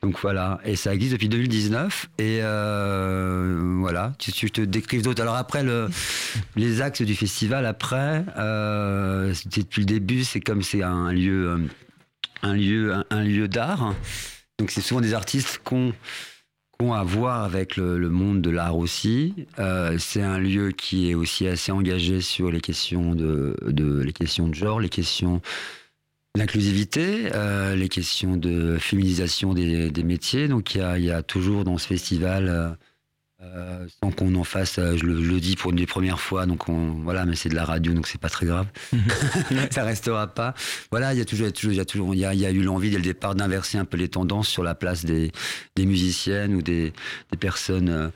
Donc 0.03 0.18
voilà, 0.20 0.61
et 0.64 0.76
ça 0.76 0.95
existe 0.95 1.12
depuis 1.12 1.29
2019. 1.29 2.09
Et 2.18 2.41
euh, 2.43 3.76
voilà, 3.79 4.12
tu, 4.18 4.33
tu 4.33 4.51
te 4.51 4.61
décrives 4.61 5.03
d'autres. 5.03 5.22
Alors 5.22 5.37
après, 5.37 5.62
le, 5.62 5.89
les 6.57 6.81
axes 6.81 7.03
du 7.03 7.14
festival, 7.14 7.66
après, 7.66 8.24
euh, 8.37 9.33
depuis 9.47 9.83
le 9.83 9.87
début, 9.87 10.24
c'est 10.24 10.41
comme 10.41 10.62
c'est 10.62 10.83
un 10.83 11.12
lieu, 11.12 11.51
euh, 11.51 11.59
un 12.43 12.55
lieu, 12.55 12.95
un, 13.11 13.22
lieu 13.22 13.49
d'art. 13.49 13.95
Donc 14.59 14.70
c'est 14.70 14.81
souvent 14.81 15.01
des 15.01 15.14
artistes 15.14 15.61
qu'on 15.62 15.93
ont 16.81 16.93
à 16.93 17.05
voir 17.05 17.45
avec 17.45 17.76
le, 17.76 18.09
monde 18.09 18.43
de 18.43 18.51
l'art 18.51 18.76
aussi. 18.76 19.47
Euh, 19.61 19.99
c'est 19.99 20.22
un 20.22 20.39
lieu 20.39 20.72
qui 20.72 21.11
est 21.11 21.14
aussi 21.14 21.47
assez 21.47 21.70
engagé 21.70 22.20
sur 22.20 22.51
les 22.51 22.61
questions 22.61 23.14
de, 23.14 23.57
de 23.66 24.01
les 24.01 24.12
questions 24.12 24.49
de 24.49 24.55
genre, 24.55 24.81
les 24.81 24.89
questions 24.89 25.41
l'inclusivité, 26.39 27.30
euh, 27.34 27.74
les 27.74 27.89
questions 27.89 28.36
de 28.36 28.78
féminisation 28.78 29.53
des, 29.53 30.05
métiers. 30.05 30.49
Donc 30.49 30.74
il 30.74 30.78
y 30.78 30.80
a, 30.80 30.99
y 30.99 31.11
a, 31.11 31.22
toujours 31.22 31.64
dans 31.64 31.76
ce 31.76 31.86
festival, 31.86 32.49
euh, 32.49 32.70
euh, 33.43 33.86
sans 34.03 34.11
qu'on 34.11 34.34
en 34.36 34.45
fasse, 34.45 34.76
je 34.76 35.05
le, 35.05 35.41
dis 35.41 35.57
pour 35.57 35.70
une 35.72 35.76
des 35.76 35.86
premières 35.86 36.20
fois, 36.20 36.47
donc 36.47 36.68
on, 36.68 36.93
voilà, 37.03 37.26
mais 37.26 37.36
c'est 37.36 37.49
de 37.49 37.55
la 37.55 37.64
radio, 37.64 37.93
donc 37.93 38.07
c'est 38.07 38.20
pas 38.20 38.30
très 38.30 38.47
grave. 38.47 38.66
ça 39.70 39.84
restera 39.84 40.28
pas. 40.28 40.55
Voilà, 40.91 41.12
il 41.12 41.18
y 41.18 41.20
a 41.20 41.24
toujours, 41.24 41.49
il 41.64 41.74
y 41.74 41.80
a 41.80 41.84
toujours, 41.84 42.14
il 42.14 42.20
y 42.20 42.24
a 42.24 42.51
eu 42.51 42.62
l'envie 42.62 42.91
dès 42.91 42.97
le 42.97 43.03
départ 43.03 43.34
d'inverser 43.34 43.78
un 43.78 43.84
peu 43.84 43.97
les 43.97 44.09
tendances 44.09 44.49
sur 44.49 44.62
la 44.62 44.74
place 44.74 45.05
des, 45.05 45.32
des 45.76 45.86
musiciennes 45.86 46.55
ou 46.55 46.62
des, 46.62 46.93
des 47.30 47.39
personnes 47.39 48.12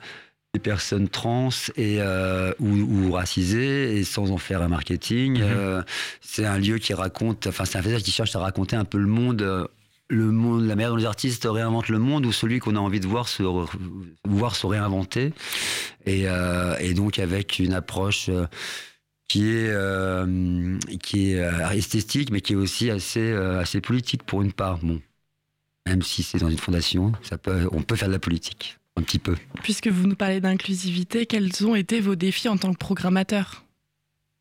des 0.53 0.59
personnes 0.59 1.09
trans 1.09 1.49
et 1.77 1.97
euh, 1.99 2.53
ou, 2.59 3.11
racisées 3.11 3.97
et 3.97 4.03
sans 4.03 4.29
en 4.29 4.37
faire 4.37 4.61
un 4.61 4.67
marketing. 4.67 5.39
Mhm. 5.39 5.43
Euh, 5.43 5.81
c'est 6.21 6.45
un 6.45 6.59
lieu 6.59 6.77
qui 6.77 6.93
raconte, 6.93 7.47
enfin 7.47 7.65
c'est 7.65 7.79
un 7.79 7.81
festival 7.81 8.03
qui 8.03 8.11
cherche 8.11 8.35
à 8.35 8.39
raconter 8.39 8.75
un 8.75 8.85
peu 8.85 8.99
le 8.99 9.07
monde, 9.07 9.41
euh, 9.41 9.65
le 10.09 10.25
monde, 10.25 10.67
la 10.67 10.75
manière 10.75 10.91
dont 10.91 10.97
les 10.97 11.05
artistes 11.05 11.47
réinventent 11.49 11.89
le 11.89 11.97
monde 11.97 12.27
ou 12.27 12.31
celui 12.31 12.59
qu'on 12.59 12.75
a 12.75 12.79
envie 12.79 12.99
de 12.99 13.07
voir 13.07 13.27
se 13.27 13.41
voir 14.27 14.55
se 14.55 14.67
réinventer 14.67 15.33
et, 16.05 16.25
et 16.79 16.93
donc 16.93 17.17
avec 17.17 17.57
une 17.57 17.73
approche 17.73 18.29
qui 19.27 19.49
est 19.49 19.73
qui 21.01 21.31
est 21.31 21.49
esthétique 21.73 22.29
mais 22.29 22.41
qui 22.41 22.53
est 22.53 22.57
aussi 22.57 22.91
assez 22.91 23.31
assez 23.33 23.81
politique 23.81 24.21
pour 24.21 24.43
une 24.43 24.51
part. 24.51 24.77
Bon, 24.79 25.01
même 25.87 26.03
si 26.03 26.21
c'est 26.21 26.37
dans 26.37 26.49
une 26.49 26.59
fondation, 26.59 27.13
ça 27.23 27.39
peut, 27.39 27.67
on 27.71 27.81
peut 27.81 27.95
faire 27.95 28.09
de 28.09 28.13
la 28.13 28.19
politique 28.19 28.77
un 28.95 29.01
petit 29.01 29.19
peu. 29.19 29.35
Puisque 29.63 29.87
vous 29.87 30.07
nous 30.07 30.15
parlez 30.15 30.39
d'inclusivité, 30.39 31.25
quels 31.25 31.65
ont 31.65 31.75
été 31.75 31.99
vos 31.99 32.15
défis 32.15 32.49
en 32.49 32.57
tant 32.57 32.73
que 32.73 32.77
programmateur? 32.77 33.63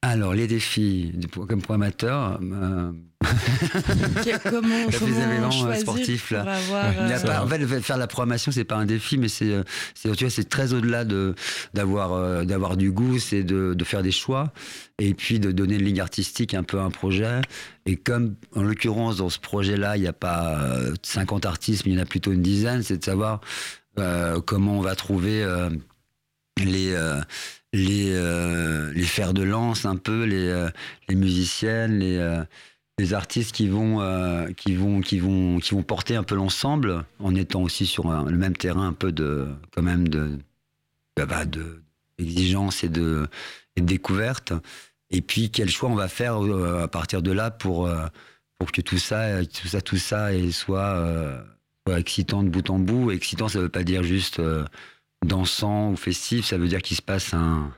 Alors, 0.05 0.35
les 0.35 0.49
défis 0.49 1.13
comme 1.49 1.63
programmateur. 1.63 2.41
Euh... 2.43 2.91
comment, 4.51 4.87
comment 4.99 5.51
choisir 5.53 5.81
sportif, 5.81 6.33
là. 6.33 6.41
Avoir, 6.41 6.93
euh, 6.99 7.45
en 7.45 7.47
fait, 7.47 7.81
faire 7.81 7.97
la 7.97 8.09
programmation, 8.09 8.51
c'est 8.51 8.65
pas 8.65 8.75
un 8.75 8.85
défi, 8.85 9.17
mais 9.17 9.29
c'est, 9.29 9.53
euh, 9.53 9.63
c'est 9.95 10.49
très 10.49 10.75
au-delà 10.75 11.05
de 11.05 11.37
d'avoir 11.73 12.15
euh, 12.15 12.43
d'avoir 12.43 12.77
du 12.77 12.91
goût, 12.91 13.21
c'est 13.21 13.45
de, 13.45 13.75
de, 13.75 13.85
faire 13.85 14.03
des 14.03 14.11
choix 14.11 14.53
et 14.99 15.15
puis 15.15 15.39
de 15.39 15.53
donner 15.53 15.77
une 15.77 15.85
ligne 15.85 16.01
artistique 16.01 16.55
un 16.55 16.65
peu 16.65 16.81
à 16.81 16.83
un 16.83 16.91
projet. 16.91 17.41
Et 17.87 17.95
comme 17.95 18.35
en 18.57 18.63
l'occurrence 18.63 19.19
dans 19.19 19.29
ce 19.29 19.39
projet-là, 19.39 19.97
il 19.97 20.01
n'y 20.01 20.09
a 20.09 20.13
pas 20.13 20.59
50 21.05 21.47
artistes, 21.47 21.87
mais 21.87 21.93
il 21.93 21.95
y 21.97 22.01
en 22.01 22.03
a 22.03 22.07
plutôt 22.07 22.33
une 22.33 22.43
dizaine, 22.43 22.83
c'est 22.83 22.97
de 22.97 23.05
savoir 23.05 23.41
euh, 23.41 23.82
comment 23.97 24.79
on 24.79 24.81
va 24.81 24.95
trouver 24.95 25.43
euh, 25.43 25.71
les 26.59 26.93
euh, 26.93 27.21
les 27.73 28.13
les 28.95 29.05
fers 29.05 29.33
de 29.33 29.43
lance 29.43 29.85
un 29.87 29.97
peu 29.97 30.25
les 30.25 30.69
les 31.09 31.15
musiciennes 31.15 31.99
les 31.99 32.43
les 32.99 33.15
artistes 33.15 33.53
qui 33.53 33.69
vont 33.69 34.01
qui 34.57 34.75
vont 34.75 35.01
qui 35.01 35.19
vont 35.19 35.59
qui 35.59 35.75
vont 35.75 35.83
porter 35.83 36.17
un 36.17 36.23
peu 36.23 36.35
l'ensemble 36.35 37.05
en 37.19 37.35
étant 37.35 37.63
aussi 37.63 37.87
sur 37.87 38.11
le 38.11 38.37
même 38.37 38.57
terrain 38.57 38.89
un 38.89 38.93
peu 38.93 39.11
de 39.11 39.49
quand 39.75 39.83
même 39.83 40.09
de 40.09 40.39
bah, 41.17 41.45
de 41.45 41.83
exigence 42.19 42.85
et 42.85 42.89
de, 42.89 43.27
et 43.77 43.81
de 43.81 43.87
découverte. 43.87 44.53
Et 45.11 45.23
puis 45.23 45.51
quel 45.51 45.71
choix 45.71 45.89
on 45.89 45.95
va 45.95 46.09
faire 46.09 46.37
à 46.37 46.89
partir 46.89 47.23
de 47.23 47.33
là 47.33 47.51
pour 47.51 47.91
pour 48.59 48.71
que 48.71 48.83
tout 48.83 48.99
ça 48.99 49.45
tout 49.47 49.67
ça 49.67 49.81
tout 49.81 49.97
ça 49.97 50.35
et 50.35 50.53
soit 50.53 51.45
excitant 51.91 52.43
de 52.43 52.49
bout 52.49 52.69
en 52.71 52.79
bout. 52.79 53.11
Excitant, 53.11 53.49
ça 53.49 53.61
veut 53.61 53.69
pas 53.69 53.85
dire 53.85 54.03
juste 54.03 54.39
euh, 54.39 54.65
dansant 55.25 55.91
ou 55.91 55.97
festif, 55.97 56.47
ça 56.47 56.59
veut 56.59 56.69
dire 56.69 56.83
qu'il 56.83 56.97
se 56.97 57.03
passe 57.03 57.35
un, 57.35 57.73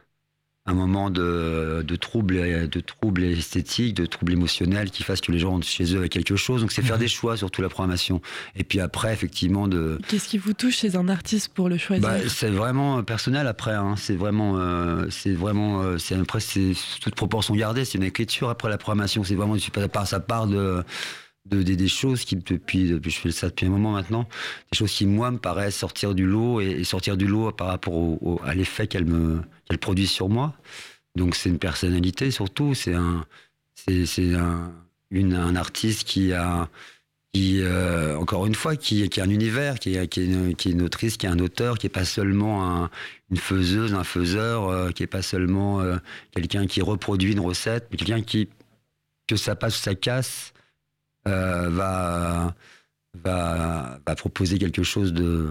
un 0.67 0.73
moment 0.73 1.11
de, 1.11 1.85
de 1.87 1.97
trouble, 1.97 2.69
de 2.69 2.81
trouble 2.81 3.23
esthétique, 3.23 3.95
de 3.95 4.07
trouble 4.07 4.33
émotionnel 4.33 4.91
qui 4.91 5.03
fasse 5.03 5.21
que 5.21 5.31
les 5.31 5.39
gens 5.39 5.51
rentrent 5.51 5.67
chez 5.67 5.95
eux 5.95 5.99
avec 5.99 6.13
quelque 6.13 6.37
chose. 6.37 6.63
Donc 6.63 6.73
c'est 6.73 6.81
faire 6.81 6.97
mhm. 6.97 7.03
des 7.03 7.09
choix 7.09 7.37
sur 7.37 7.51
toute 7.51 7.63
la 7.63 7.69
programmation. 7.69 8.23
Et 8.57 8.65
puis 8.65 8.81
après, 8.81 9.13
effectivement, 9.13 9.69
de. 9.69 9.99
Qu'est-ce 10.09 10.29
qui 10.29 10.39
vous 10.39 10.55
touche 10.55 10.77
chez 10.77 10.97
un 10.97 11.09
artiste 11.09 11.49
pour 11.53 11.69
le 11.69 11.77
choisir? 11.77 12.09
Bah, 12.09 12.17
C'est 12.29 12.49
vraiment 12.49 13.03
personnel 13.03 13.47
après. 13.47 13.75
Hein. 13.75 13.95
C'est 13.99 14.17
vraiment, 14.17 14.57
euh, 14.57 15.07
c'est 15.11 15.35
vraiment, 15.35 15.83
euh, 15.83 15.99
c'est 15.99 16.15
après 16.15 16.41
c'est 16.41 16.73
toute 17.03 17.15
proportion 17.15 17.55
gardée. 17.55 17.85
C'est 17.85 17.99
une 17.99 18.05
écriture 18.05 18.49
après 18.49 18.71
la 18.71 18.79
programmation. 18.79 19.23
C'est 19.23 19.35
vraiment, 19.35 19.57
ça 20.07 20.21
part 20.21 20.47
de 20.47 20.83
de, 21.47 21.63
des 21.63 21.89
choses 21.89 22.25
qui, 22.25 22.37
depuis, 22.37 22.89
depuis, 22.89 23.11
je 23.11 23.19
fais 23.19 23.31
ça 23.31 23.49
depuis 23.49 23.67
un 23.67 23.71
moment 23.71 23.93
maintenant, 23.93 24.29
des 24.73 24.79
choses 24.79 24.93
qui, 24.93 25.07
moi, 25.07 25.31
me 25.31 25.39
paraissent 25.39 25.77
sortir 25.77 26.15
du 26.15 26.27
lot 26.27 26.61
et, 26.61 26.85
sortir 26.85 27.17
du 27.17 27.27
lot 27.27 27.53
par 27.53 27.69
rapport 27.69 28.19
à 28.45 28.55
l'effet 28.55 28.87
qu'elle 28.87 29.05
me 29.05 29.43
qu'elle 29.67 29.79
produit 29.79 30.07
sur 30.07 30.29
moi. 30.29 30.55
Donc, 31.17 31.37
c'est 31.37 31.49
une 31.49 31.59
personnalité 31.59 32.31
surtout, 32.31 32.75
c'est 32.75 32.95
un, 32.95 33.25
un, 33.89 34.73
un 35.13 35.57
artiste 35.57 36.05
qui 36.05 36.33
a, 36.33 36.69
qui, 37.35 37.61
euh, 37.63 38.17
encore 38.17 38.47
une 38.47 38.55
fois, 38.55 38.77
qui, 38.77 39.03
a 39.03 39.25
un 39.25 39.29
univers, 39.29 39.81
qui 39.81 39.97
est, 39.97 40.07
qui, 40.07 40.21
est 40.21 40.27
une, 40.27 40.55
qui 40.55 40.69
est 40.69 40.73
une 40.73 40.83
autrice, 40.83 41.17
qui 41.17 41.27
est 41.27 41.29
un 41.29 41.41
auteur, 41.41 41.79
qui 41.79 41.87
est 41.87 41.91
pas 41.91 42.05
seulement 42.05 42.65
un, 42.65 42.91
une 43.31 43.37
faiseuse, 43.37 43.93
un 43.93 44.05
faiseur, 44.05 44.69
euh, 44.69 44.91
qui 44.93 45.03
est 45.03 45.09
pas 45.09 45.21
seulement 45.21 45.81
euh, 45.81 45.97
quelqu'un 46.31 46.69
qui 46.69 46.81
reproduit 46.81 47.33
une 47.33 47.41
recette, 47.41 47.89
mais 47.91 47.97
quelqu'un 47.97 48.23
qui, 48.23 48.49
que 49.27 49.35
ça 49.35 49.57
passe 49.57 49.77
ou 49.81 49.83
ça 49.83 49.97
casse, 49.97 50.54
euh, 51.27 51.71
va, 51.71 52.55
va, 53.15 53.99
va, 54.07 54.15
proposer 54.15 54.59
quelque 54.59 54.83
chose 54.83 55.13
de 55.13 55.51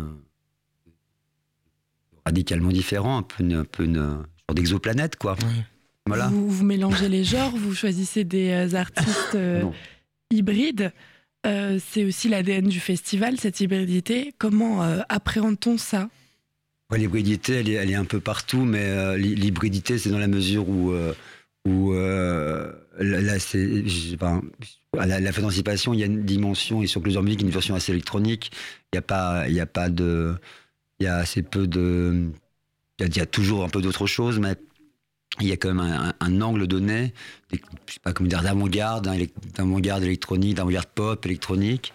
radicalement 2.25 2.69
différent, 2.69 3.17
un 3.17 3.23
peu 3.23 3.43
une, 3.43 3.53
un 3.53 3.65
peu 3.65 3.83
une 3.83 3.95
genre 3.95 4.55
d'exoplanète, 4.55 5.15
quoi. 5.15 5.35
Voilà. 6.05 6.27
Vous, 6.27 6.49
vous, 6.49 6.63
mélangez 6.63 7.09
les 7.09 7.23
genres, 7.23 7.55
vous 7.55 7.73
choisissez 7.73 8.23
des 8.23 8.51
euh, 8.51 8.77
artistes 8.77 9.35
euh, 9.35 9.63
hybrides. 10.29 10.91
c'est 11.43 12.05
aussi 12.05 12.29
l'ADN 12.29 12.67
du 12.67 12.79
festival, 12.79 13.39
cette 13.39 13.59
hybridité. 13.59 14.33
Comment 14.37 14.81
appréhende-t-on 15.09 15.77
ça? 15.77 16.09
L'hybridité, 16.91 17.53
elle 17.53 17.69
est, 17.69 17.73
elle 17.73 17.89
est, 17.89 17.95
un 17.95 18.05
peu 18.05 18.19
partout, 18.19 18.63
mais 18.63 19.17
l'hybridité, 19.17 19.97
c'est 19.97 20.11
dans 20.11 20.19
la 20.19 20.27
mesure 20.27 20.69
où, 20.69 20.93
où 21.65 21.93
là, 21.93 23.39
c'est, 23.39 23.83
la, 24.93 25.19
la 25.19 25.31
il 25.31 25.99
y 25.99 26.03
a 26.03 26.05
une 26.05 26.23
dimension, 26.23 26.81
et 26.81 26.87
sur 26.87 27.01
plusieurs 27.01 27.23
musiques, 27.23 27.41
une 27.41 27.49
version 27.49 27.75
assez 27.75 27.91
électronique. 27.91 28.51
Il 28.91 28.95
n'y 28.95 28.99
a 28.99 29.01
pas, 29.01 29.45
a 29.45 29.65
pas 29.65 29.89
de, 29.89 30.35
il 30.99 31.05
y 31.05 31.07
a 31.07 31.17
assez 31.17 31.41
peu 31.41 31.67
de, 31.67 32.29
il 32.99 33.17
y, 33.17 33.19
a 33.19 33.25
toujours 33.25 33.63
un 33.63 33.69
peu 33.69 33.81
d'autres 33.81 34.05
choses, 34.05 34.39
mais 34.39 34.55
il 35.41 35.47
y 35.47 35.51
a 35.51 35.57
quand 35.57 35.73
même 35.73 36.13
un, 36.19 36.41
angle 36.41 36.67
donné, 36.67 37.13
je 37.51 37.57
sais 37.93 37.99
pas 38.01 38.13
comment 38.13 38.29
dire, 38.29 38.43
d'avant-garde, 38.43 39.07
hein, 39.07 39.17
d'avant-garde 39.55 40.03
électronique, 40.03 40.55
d'avant-garde 40.55 40.87
pop 40.93 41.25
électronique. 41.25 41.91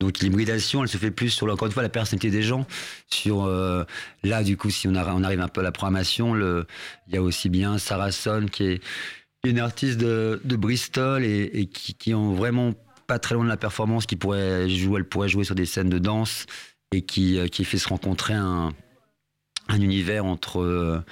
Donc 0.00 0.20
l'hybridation, 0.20 0.82
elle 0.82 0.88
se 0.88 0.96
fait 0.96 1.10
plus 1.10 1.30
sur, 1.30 1.52
encore 1.52 1.66
une 1.66 1.72
fois, 1.72 1.82
la 1.82 1.88
personnalité 1.88 2.30
des 2.30 2.42
gens. 2.42 2.66
Sur 3.10 3.44
euh, 3.44 3.84
là, 4.22 4.44
du 4.44 4.56
coup, 4.56 4.70
si 4.70 4.86
on, 4.88 4.94
arrive 4.94 5.40
un 5.40 5.48
peu 5.48 5.60
à 5.60 5.64
la 5.64 5.72
programmation, 5.72 6.36
il 6.36 6.64
y 7.12 7.16
a 7.16 7.22
aussi 7.22 7.48
bien 7.48 7.78
Sarah 7.78 8.12
Son 8.12 8.46
qui 8.50 8.64
est 8.64 8.82
une 9.44 9.58
artiste 9.58 9.98
de, 9.98 10.56
Bristol 10.56 11.24
et, 11.24 11.66
qui, 11.66 11.94
qui 11.94 12.14
ont 12.14 12.32
vraiment 12.34 12.74
pas 13.06 13.18
très 13.18 13.34
loin 13.34 13.44
de 13.44 13.48
la 13.48 13.56
performance, 13.56 14.06
qui 14.06 14.16
pourrait 14.16 14.68
jouer, 14.68 14.98
elle 14.98 15.08
pourrait 15.08 15.28
jouer 15.28 15.44
sur 15.44 15.54
des 15.54 15.66
scènes 15.66 15.88
de 15.88 15.98
danse 15.98 16.46
et 16.92 17.02
qui, 17.02 17.38
euh, 17.38 17.48
qui 17.48 17.64
fait 17.64 17.78
se 17.78 17.88
rencontrer 17.88 18.34
un, 18.34 18.72
un 19.68 19.80
univers 19.80 20.24
entre, 20.24 20.60
euh, 20.60 21.02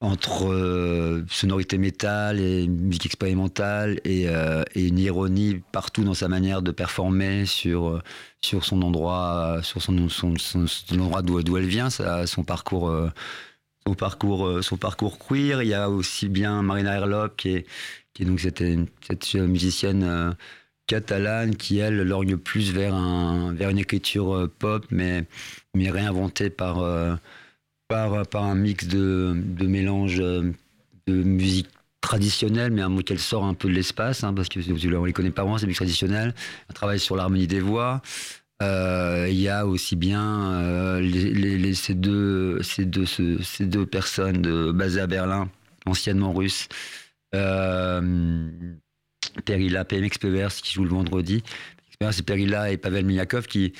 entre 0.00 0.52
euh, 0.52 1.24
sonorité 1.30 1.78
métal 1.78 2.40
et 2.40 2.66
musique 2.66 3.06
expérimentale 3.06 4.00
et, 4.04 4.26
une 4.74 4.98
ironie 4.98 5.62
partout 5.72 6.04
dans 6.04 6.14
sa 6.14 6.28
manière 6.28 6.62
de 6.62 6.70
performer 6.70 7.46
sur, 7.46 8.02
sur 8.42 8.64
son 8.64 8.82
endroit, 8.82 9.60
sur 9.62 9.80
son, 9.80 10.08
l'endroit 10.92 11.22
d'où 11.22 11.56
elle 11.56 11.66
vient, 11.66 11.88
son 11.90 12.44
parcours 12.44 12.92
son 13.86 13.94
parcours, 13.94 14.62
son 14.62 14.76
parcours 14.76 15.18
queer. 15.18 15.62
Il 15.62 15.68
y 15.68 15.74
a 15.74 15.90
aussi 15.90 16.28
bien 16.28 16.62
Marina 16.62 16.94
Herlop, 16.94 17.36
qui 17.36 17.50
est, 17.50 17.66
qui 18.14 18.24
donc 18.24 18.40
cette, 18.40 18.62
cette 19.06 19.34
musicienne 19.34 20.36
catalane 20.86 21.56
qui, 21.56 21.78
elle, 21.78 22.02
lorgne 22.02 22.36
plus 22.36 22.72
vers, 22.72 22.94
un, 22.94 23.52
vers 23.52 23.70
une 23.70 23.78
écriture 23.78 24.48
pop, 24.58 24.86
mais, 24.90 25.24
mais 25.74 25.90
réinventée 25.90 26.50
par, 26.50 26.84
par, 27.88 28.26
par 28.26 28.44
un 28.44 28.54
mix 28.54 28.86
de, 28.86 29.34
de 29.34 29.66
mélange 29.66 30.18
de 30.18 30.52
musique 31.08 31.68
traditionnelle, 32.00 32.70
mais 32.70 32.82
un 32.82 32.88
mot 32.88 33.02
qu'elle 33.02 33.18
sort 33.18 33.44
un 33.44 33.54
peu 33.54 33.68
de 33.68 33.74
l'espace, 33.74 34.24
hein, 34.24 34.32
parce 34.32 34.48
que 34.48 34.60
on 34.96 35.04
les 35.04 35.12
connaît 35.12 35.30
pas 35.30 35.42
vraiment, 35.42 35.58
c'est 35.58 35.66
musique 35.66 35.78
traditionnelle. 35.78 36.34
Un 36.70 36.72
travail 36.72 37.00
sur 37.00 37.16
l'harmonie 37.16 37.46
des 37.46 37.60
voix. 37.60 38.02
Euh, 38.60 39.28
il 39.30 39.38
y 39.38 39.48
a 39.48 39.66
aussi 39.66 39.94
bien 39.94 40.52
euh, 40.52 41.74
ces, 41.74 41.94
deux, 41.94 43.86
personnes 43.86 44.72
basées 44.72 45.00
à 45.00 45.06
Berlin, 45.06 45.48
anciennement 45.86 46.32
russes, 46.32 46.68
euh, 47.34 48.50
Perilla, 49.44 49.84
PMX 49.84 50.18
Pevers, 50.18 50.54
qui 50.54 50.72
joue 50.72 50.82
le 50.82 50.90
vendredi. 50.90 51.42
C'est 52.10 52.22
Perilla 52.24 52.70
et 52.70 52.76
Pavel 52.76 53.04
Miyakov 53.04 53.46
qui, 53.46 53.72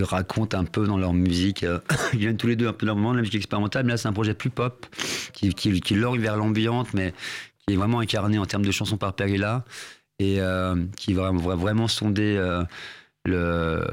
racontent 0.00 0.58
un 0.58 0.64
peu 0.64 0.86
dans 0.86 0.98
leur 0.98 1.14
musique. 1.14 1.64
Ils 2.12 2.18
viennent 2.18 2.36
tous 2.36 2.48
les 2.48 2.56
deux 2.56 2.68
un 2.68 2.72
peu 2.72 2.86
dans 2.86 2.94
moment 2.94 3.12
de 3.12 3.16
la 3.16 3.22
musique 3.22 3.36
expérimentale, 3.36 3.86
mais 3.86 3.92
là 3.92 3.96
c'est 3.96 4.08
un 4.08 4.12
projet 4.12 4.34
plus 4.34 4.50
pop 4.50 4.86
qui, 5.32 5.54
qui, 5.54 5.94
vers 6.18 6.36
l'ambiante, 6.36 6.92
mais 6.92 7.14
qui 7.66 7.74
est 7.74 7.76
vraiment 7.76 8.00
incarné 8.00 8.38
en 8.38 8.44
termes 8.44 8.64
de 8.64 8.72
chansons 8.72 8.98
par 8.98 9.14
Perilla 9.14 9.64
et 10.22 10.40
euh, 10.40 10.76
qui 10.96 11.12
va, 11.12 11.30
vraiment 11.32 11.88
sonder 11.88 12.36
euh, 12.36 12.64
le, 13.24 13.84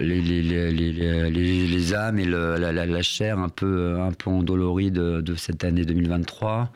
les, 0.00 1.94
âmes 1.94 2.18
et 2.18 2.24
la, 2.24 2.72
la, 2.72 3.02
chair 3.02 3.38
un 3.38 3.48
peu, 3.48 3.98
un 4.00 4.12
peu 4.12 4.30
endolorie 4.30 4.90
de, 4.90 5.34
cette 5.36 5.64
année 5.64 5.84
2023. 5.84 6.72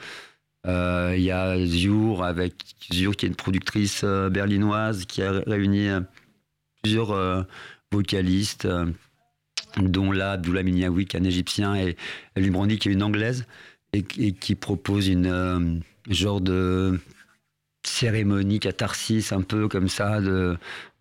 Il 0.66 1.20
y 1.20 1.30
a 1.30 1.56
Ziour, 1.64 2.24
avec 2.24 2.54
qui 2.56 3.04
est 3.04 3.22
une 3.22 3.34
productrice 3.34 4.04
berlinoise 4.04 5.04
qui 5.06 5.22
a 5.22 5.32
réuni 5.46 5.88
plusieurs 6.82 7.46
vocalistes, 7.92 8.64
euh, 8.64 8.86
dont 9.76 10.10
là 10.10 10.32
Abdullah 10.32 10.62
Miniaoui, 10.62 11.06
un 11.14 11.24
égyptien, 11.24 11.76
et 11.76 11.96
Eline 12.34 12.52
Brandy, 12.52 12.78
qui 12.78 12.88
est 12.88 12.92
une 12.92 13.02
anglaise, 13.02 13.44
et, 13.92 14.02
qui 14.02 14.54
propose 14.54 15.08
une 15.08 15.26
euh, 15.26 15.78
genre 16.08 16.40
de 16.40 16.98
cérémonie 17.84 18.60
catharsis, 18.60 19.32
un 19.32 19.42
peu 19.42 19.68
comme 19.68 19.88
ça, 19.88 20.20
de, 20.20 20.56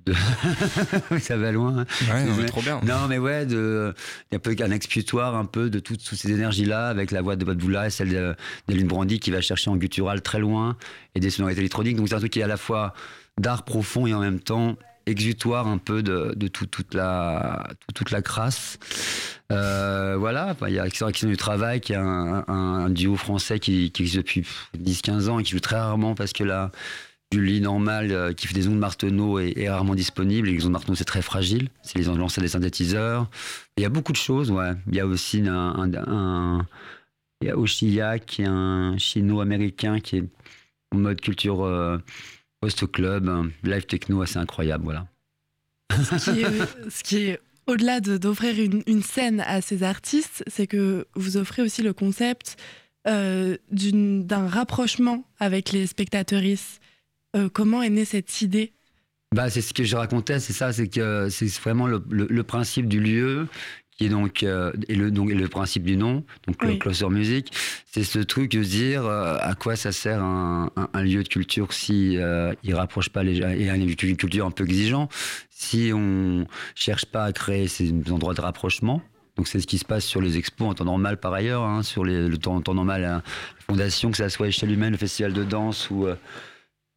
ça 1.20 1.38
va 1.38 1.52
loin. 1.52 1.86
Ouais, 2.12 2.24
non, 2.26 2.36
mais, 2.36 2.46
trop 2.46 2.62
bien. 2.62 2.82
Non, 2.84 3.08
mais 3.08 3.18
ouais, 3.18 3.46
de, 3.46 3.94
il 4.32 4.34
y 4.34 4.36
a 4.36 4.38
un 4.38 4.40
peu 4.40 4.56
un 4.64 4.72
expiatoire 4.72 5.36
un 5.36 5.46
peu 5.46 5.70
de 5.70 5.80
toutes, 5.80 6.02
ces 6.02 6.32
énergies-là, 6.32 6.88
avec 6.88 7.12
la 7.12 7.22
voix 7.22 7.36
de 7.36 7.50
Abdullah 7.50 7.88
et 7.88 7.90
celle 7.90 8.36
d'Eline 8.68 8.88
Brandy 8.88 9.20
qui 9.20 9.32
va 9.32 9.42
chercher 9.42 9.70
en 9.70 9.78
guttural 9.78 10.22
très 10.22 10.40
loin 10.40 10.78
et 11.16 11.20
des 11.20 11.30
sonorités 11.30 11.60
électroniques. 11.60 11.98
Donc 11.98 12.10
c'est 12.10 12.16
un 12.16 12.20
truc 12.20 12.34
qui 12.34 12.40
est 12.40 12.44
à 12.44 12.48
la 12.48 12.58
fois 12.58 12.94
d'art 13.38 13.64
profond 13.64 14.08
et 14.08 14.14
en 14.14 14.20
même 14.20 14.40
temps 14.40 14.78
exutoire 15.06 15.68
un 15.68 15.78
peu 15.78 16.04
de, 16.04 16.34
de 16.36 16.48
toute, 16.48 16.94
la, 16.94 17.68
toute 17.94 18.12
la 18.12 18.22
crasse. 18.22 18.80
Euh, 19.52 20.16
voilà, 20.18 20.56
il 20.68 20.74
y 20.74 20.80
a 20.80 20.84
Accident 20.84 21.30
du 21.30 21.38
Travail, 21.38 21.82
qui 21.82 21.94
est 21.94 21.98
un, 21.98 22.90
duo 22.90 23.16
français 23.16 23.60
qui, 23.60 23.86
existe 23.86 24.18
depuis 24.18 24.46
10-15 24.78 25.30
ans 25.30 25.40
et 25.40 25.44
qui 25.44 25.52
joue 25.52 25.60
très 25.60 25.78
rarement 25.78 26.16
parce 26.16 26.34
que 26.34 26.44
là, 26.44 26.72
Julie 27.32 27.62
Normal, 27.62 28.12
euh, 28.12 28.34
qui 28.34 28.48
fait 28.48 28.54
des 28.54 28.68
ondes 28.68 28.78
Marteneau, 28.78 29.40
est, 29.40 29.70
rarement 29.70 29.96
disponible. 29.96 30.50
les 30.50 30.66
ondes 30.66 30.74
Marteneau, 30.74 30.96
c'est 30.96 31.06
très 31.06 31.22
fragile. 31.22 31.70
C'est 31.82 31.98
les 31.98 32.10
ondes 32.10 32.18
lancées 32.18 32.42
des 32.42 32.50
synthétiseurs. 32.50 33.30
Il 33.78 33.84
y 33.84 33.86
a 33.86 33.90
beaucoup 33.90 34.12
de 34.12 34.18
choses, 34.18 34.52
ouais. 34.52 34.74
Il 34.88 34.96
y 34.96 35.00
a 35.00 35.08
aussi 35.08 35.42
un, 35.48 35.92
un, 36.08 36.68
il 37.42 37.48
y 37.48 37.52
a 37.52 37.58
Oshiya, 37.58 38.20
qui 38.20 38.44
est 38.44 38.48
un 38.48 38.98
chino-américain 38.98 40.00
qui 40.00 40.18
est 40.18 40.24
en 40.94 40.98
mode 40.98 41.22
culture. 41.22 41.64
Euh, 41.64 41.98
Post 42.62 42.92
Club, 42.92 43.52
live 43.64 43.86
techno 43.88 44.22
assez 44.22 44.38
incroyable, 44.38 44.84
voilà. 44.84 45.08
Ce 45.92 47.04
qui 47.04 47.18
est, 47.18 47.40
au-delà 47.68 48.00
d'offrir 48.00 48.56
une, 48.86 49.02
scène 49.02 49.42
à 49.42 49.62
ces 49.62 49.84
artistes, 49.84 50.44
c'est 50.48 50.68
que 50.68 51.08
vous 51.16 51.38
offrez 51.38 51.64
aussi 51.64 51.82
le 51.82 51.94
concept 51.94 52.58
euh, 53.08 53.58
d'un 53.72 54.48
rapprochement 54.48 55.26
avec 55.40 55.72
les 55.72 55.88
spectateuristes. 55.88 56.80
Euh, 57.36 57.50
comment 57.52 57.82
est 57.82 57.90
née 57.90 58.06
cette 58.06 58.42
idée? 58.42 58.74
Bah, 59.34 59.50
c'est 59.50 59.62
ce 59.62 59.74
que 59.74 59.84
je 59.84 59.96
racontais, 59.96 60.40
c'est 60.40 60.54
ça, 60.54 60.74
c'est 60.74 60.88
que 60.88 61.30
c'est 61.30 61.48
vraiment 61.62 61.88
le, 61.88 62.44
principe 62.44 62.88
du 62.88 63.00
lieu 63.00 63.48
qui 64.02 64.08
est 64.08 64.10
donc 64.10 64.42
euh, 64.42 64.72
et 64.88 64.96
le 64.96 65.12
donc 65.12 65.32
le 65.32 65.48
principe 65.48 65.84
du 65.84 65.96
nom, 65.96 66.24
donc 66.48 66.64
le 66.64 66.76
closer 66.78 67.08
music, 67.10 67.52
c'est 67.86 68.04
ce 68.04 68.18
truc 68.18 68.52
de 68.52 68.64
dire 68.64 69.06
euh, 69.06 69.38
à 69.40 69.54
quoi 69.54 69.76
ça 69.76 69.92
sert 69.92 70.24
un, 70.24 70.72
un, 70.76 71.04
lieu 71.04 71.22
de 71.22 71.28
culture 71.28 71.72
si 71.72 72.18
euh, 72.18 72.52
il 72.64 72.74
rapproche 72.74 73.10
pas 73.10 73.22
les 73.22 73.36
gens 73.36 73.50
et 73.50 73.70
un 73.70 73.78
lieu 73.78 73.94
de 73.94 74.14
culture 74.16 74.48
un 74.48 74.52
peu 74.52 74.64
exigeant, 74.64 75.08
si 75.52 75.92
on 75.94 76.48
cherche 76.74 77.06
pas 77.06 77.26
à 77.26 77.32
créer 77.32 77.68
ces 77.68 77.94
endroits 78.10 78.34
de 78.34 78.42
rapprochement. 78.42 79.04
Donc 79.36 79.48
c'est 79.48 79.60
ce 79.60 79.68
qui 79.68 79.78
se 79.78 79.86
passe 79.86 80.04
sur 80.04 80.20
les 80.20 80.36
expos 80.36 80.70
en 80.70 80.74
temps 80.74 80.86
normal 80.86 81.18
par 81.20 81.34
ailleurs, 81.34 81.62
hein, 81.62 81.84
sur 81.84 82.04
les, 82.04 82.28
le 82.28 82.38
temps, 82.40 82.56
en 82.56 82.62
temps 82.62 82.74
normal, 82.74 83.02
la 83.02 83.22
fondation, 83.68 84.10
que 84.10 84.18
ça 84.18 84.30
soit 84.30 84.48
échelle 84.48 84.72
humaine, 84.72 84.94
le 84.94 84.98
festival 84.98 85.32
de 85.32 85.44
danse 85.44 85.92
ou 85.92 86.08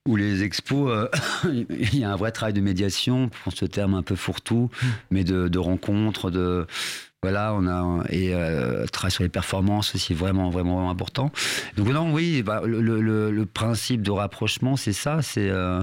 ou 0.06 0.16
les 0.16 0.42
expos, 0.42 0.90
euh, 0.90 1.08
il 1.70 1.98
y 1.98 2.04
a 2.04 2.12
un 2.12 2.16
vrai 2.16 2.32
travail 2.32 2.52
de 2.52 2.60
médiation, 2.60 3.30
pour 3.42 3.52
ce 3.52 3.64
terme 3.64 3.94
un 3.94 4.02
peu 4.02 4.16
fourre-tout, 4.16 4.70
hmm. 4.70 4.86
mais 5.10 5.24
de, 5.24 5.48
de 5.48 5.58
rencontres, 5.58 6.30
de 6.30 6.66
voilà, 7.24 7.54
on 7.54 7.66
a 7.66 8.04
et 8.10 8.34
euh, 8.34 8.84
travail 8.84 9.10
sur 9.10 9.22
les 9.22 9.30
performances 9.30 9.94
aussi 9.94 10.12
vraiment 10.12 10.50
vraiment 10.50 10.90
important. 10.90 11.32
Donc 11.74 11.88
non, 11.88 12.12
oui, 12.12 12.42
bah, 12.42 12.60
le, 12.66 12.82
le, 12.82 13.30
le, 13.30 13.46
principe 13.46 14.02
de 14.02 14.10
rapprochement, 14.10 14.76
c'est 14.76 14.92
ça, 14.92 15.22
c'est 15.22 15.48
euh, 15.48 15.80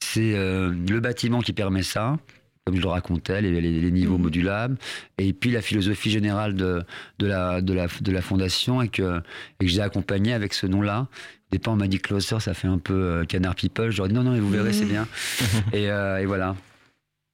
c'est 0.00 0.34
euh, 0.34 0.74
le 0.86 1.00
bâtiment 1.00 1.40
qui 1.40 1.54
permet 1.54 1.82
ça 1.82 2.18
comme 2.66 2.74
je 2.74 2.82
le 2.82 2.88
racontais, 2.88 3.40
les, 3.40 3.60
les, 3.60 3.90
niveaux 3.92 4.18
mmh. 4.18 4.22
modulables, 4.22 4.76
et 5.18 5.32
puis 5.32 5.52
la 5.52 5.62
philosophie 5.62 6.10
générale 6.10 6.56
de, 6.56 6.82
de, 7.20 7.26
la, 7.26 7.60
de, 7.60 7.72
la, 7.72 7.86
de 8.00 8.12
la 8.12 8.20
fondation, 8.20 8.82
et 8.82 8.88
que, 8.88 9.22
et 9.60 9.66
que 9.66 9.70
j'ai 9.70 9.82
accompagné 9.82 10.32
avec 10.32 10.52
ce 10.52 10.66
nom-là. 10.66 11.06
Au 11.12 11.52
départ, 11.52 11.74
on 11.74 11.76
m'a 11.76 11.86
dit 11.86 12.00
Closer, 12.00 12.40
ça 12.40 12.54
fait 12.54 12.66
un 12.66 12.78
peu 12.78 12.92
euh, 12.92 13.24
Canard 13.24 13.54
People. 13.54 13.92
Ai 13.92 14.08
dit 14.08 14.14
non, 14.14 14.24
non, 14.24 14.36
vous 14.36 14.50
verrez, 14.50 14.72
c'est 14.72 14.84
mmh. 14.84 14.88
bien. 14.88 15.06
et, 15.72 15.92
euh, 15.92 16.18
et, 16.18 16.26
voilà. 16.26 16.56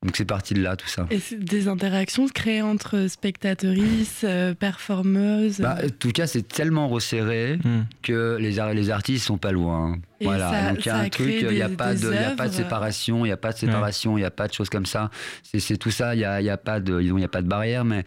Donc 0.03 0.17
c'est 0.17 0.25
parti 0.25 0.55
de 0.55 0.63
là, 0.63 0.77
tout 0.77 0.89
ça. 0.89 1.07
Et 1.11 1.21
des 1.37 1.69
interactions 1.69 2.27
créées 2.27 2.63
entre 2.63 3.07
spectatrices, 3.09 4.23
euh, 4.25 4.53
performeuses 4.53 5.61
bah, 5.61 5.79
En 5.85 5.89
tout 5.91 6.11
cas, 6.11 6.27
c'est 6.27 6.47
tellement 6.47 6.89
resserré 6.89 7.59
hmm. 7.63 7.83
que 8.03 8.37
les, 8.41 8.59
les 8.75 8.91
artistes 8.91 9.27
sont 9.27 9.39
pas 9.39 9.53
loin. 9.53 9.99
voilà, 10.21 10.71
donc 10.71 10.85
il 10.85 10.89
y 10.89 10.91
a 10.91 10.97
un 10.97 11.09
truc, 11.09 11.35
il 11.43 11.49
n'y 11.51 11.63
a, 11.63 11.69
pas 11.69 11.95
de, 11.95 12.13
a 12.13 12.31
pas 12.31 12.49
de 12.49 12.55
séparation, 12.55 13.25
il 13.25 13.29
n'y 13.29 13.33
a 13.33 13.37
pas 13.37 13.53
de 13.53 13.59
séparation, 13.59 14.19
il 14.19 14.23
n'y 14.23 14.27
a 14.27 14.33
pas 14.33 14.49
de 14.49 14.53
choses 14.53 14.71
comme 14.71 14.87
ça. 14.87 15.11
C'est 15.57 15.77
tout 15.77 15.93
ça, 15.93 16.15
il 16.15 16.19
n'y 16.19 16.25
a, 16.25 16.41
y 16.41 16.51
a, 16.51 16.57
pas 16.57 16.81
de, 16.81 17.01
y 17.01 17.25
a 17.25 17.29
pas 17.29 17.43
de 17.43 17.49
barrière, 17.49 17.85
mais 17.85 18.05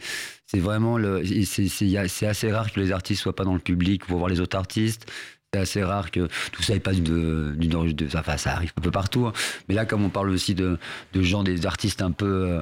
c'est 0.48 0.60
vraiment 0.60 0.98
le, 0.98 1.24
c'est 1.46 2.28
assez 2.28 2.52
rare 2.52 2.72
que 2.72 2.80
les 2.80 2.92
artistes 2.92 3.22
soient 3.22 3.36
pas 3.36 3.46
dans 3.46 3.54
le 3.54 3.60
public 3.60 4.06
pour 4.06 4.18
voir 4.18 4.30
les 4.30 4.42
autres 4.42 4.58
artistes 4.58 5.10
c'est 5.56 5.80
assez 5.80 5.84
rare 5.84 6.12
que 6.12 6.28
tout 6.52 6.64
ça 6.64 6.78
passe 6.80 7.02
de, 7.02 7.56
de, 7.58 8.08
enfin 8.18 8.38
ça 8.38 8.54
arrive 8.54 8.74
un 8.78 8.82
peu 8.82 8.92
partout 8.92 9.28
hein. 9.28 9.34
mais 9.68 9.76
là 9.76 9.86
comme 9.86 10.04
on 10.04 10.10
parle 10.10 10.30
aussi 10.30 10.56
de, 10.56 10.78
de 11.14 11.22
gens 11.22 11.44
des 11.44 11.66
artistes 11.66 12.02
un 12.02 12.12
peu 12.12 12.26
euh, 12.26 12.62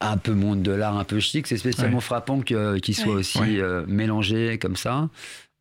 un 0.00 0.16
peu 0.16 0.32
monde 0.32 0.62
de 0.62 0.72
l'art 0.72 0.98
un 0.98 1.04
peu 1.04 1.20
chic 1.20 1.46
c'est 1.46 1.56
spécialement 1.56 2.00
frappant 2.00 2.40
qu'ils 2.40 2.94
soient 2.94 3.14
aussi 3.14 3.60
euh, 3.60 3.84
mélangés 3.86 4.58
comme 4.58 4.76
ça 4.76 5.08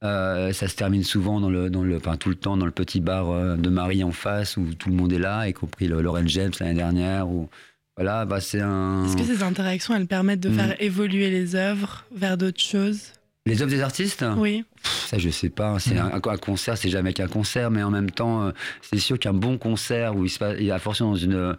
euh, 0.03 0.51
ça 0.51 0.67
se 0.67 0.75
termine 0.75 1.03
souvent 1.03 1.39
dans 1.39 1.49
le, 1.49 1.69
dans 1.69 1.83
le, 1.83 1.95
enfin 1.95 2.17
tout 2.17 2.29
le 2.29 2.35
temps 2.35 2.57
dans 2.57 2.65
le 2.65 2.71
petit 2.71 2.99
bar 2.99 3.57
de 3.57 3.69
Marie 3.69 4.03
en 4.03 4.11
face 4.11 4.57
où 4.57 4.65
tout 4.77 4.89
le 4.89 4.95
monde 4.95 5.13
est 5.13 5.19
là, 5.19 5.47
y 5.47 5.53
compris 5.53 5.87
Lauren 5.87 6.27
James 6.27 6.51
l'année 6.59 6.73
dernière. 6.73 7.29
Ou 7.29 7.47
voilà, 7.95 8.25
bah 8.25 8.41
c'est 8.41 8.59
un. 8.59 9.05
Est-ce 9.05 9.15
que 9.15 9.23
ces 9.23 9.43
interactions 9.43 9.95
elles 9.95 10.07
permettent 10.07 10.41
de 10.41 10.49
mm. 10.49 10.55
faire 10.55 10.81
évoluer 10.81 11.29
les 11.29 11.55
œuvres 11.55 12.03
vers 12.13 12.37
d'autres 12.37 12.59
choses? 12.59 13.13
Les 13.45 13.61
œuvres 13.61 13.71
des 13.71 13.81
artistes 13.81 14.25
Oui. 14.37 14.63
ça, 14.83 15.17
je 15.17 15.29
sais 15.29 15.49
pas. 15.49 15.77
C'est 15.79 15.97
un, 15.97 16.19
concert, 16.37 16.77
c'est 16.77 16.89
jamais 16.89 17.13
qu'un 17.13 17.27
concert, 17.27 17.71
mais 17.71 17.83
en 17.83 17.91
même 17.91 18.11
temps, 18.11 18.43
euh, 18.43 18.51
c'est 18.81 18.99
sûr 18.99 19.19
qu'un 19.19 19.33
bon 19.33 19.57
concert 19.57 20.15
où 20.15 20.23
il 20.23 20.29
se 20.29 20.39
passe, 20.39 20.55
il 20.59 20.65
y 20.65 20.71
a 20.71 20.79
forcément 20.79 21.11
dans 21.11 21.17
une 21.17 21.55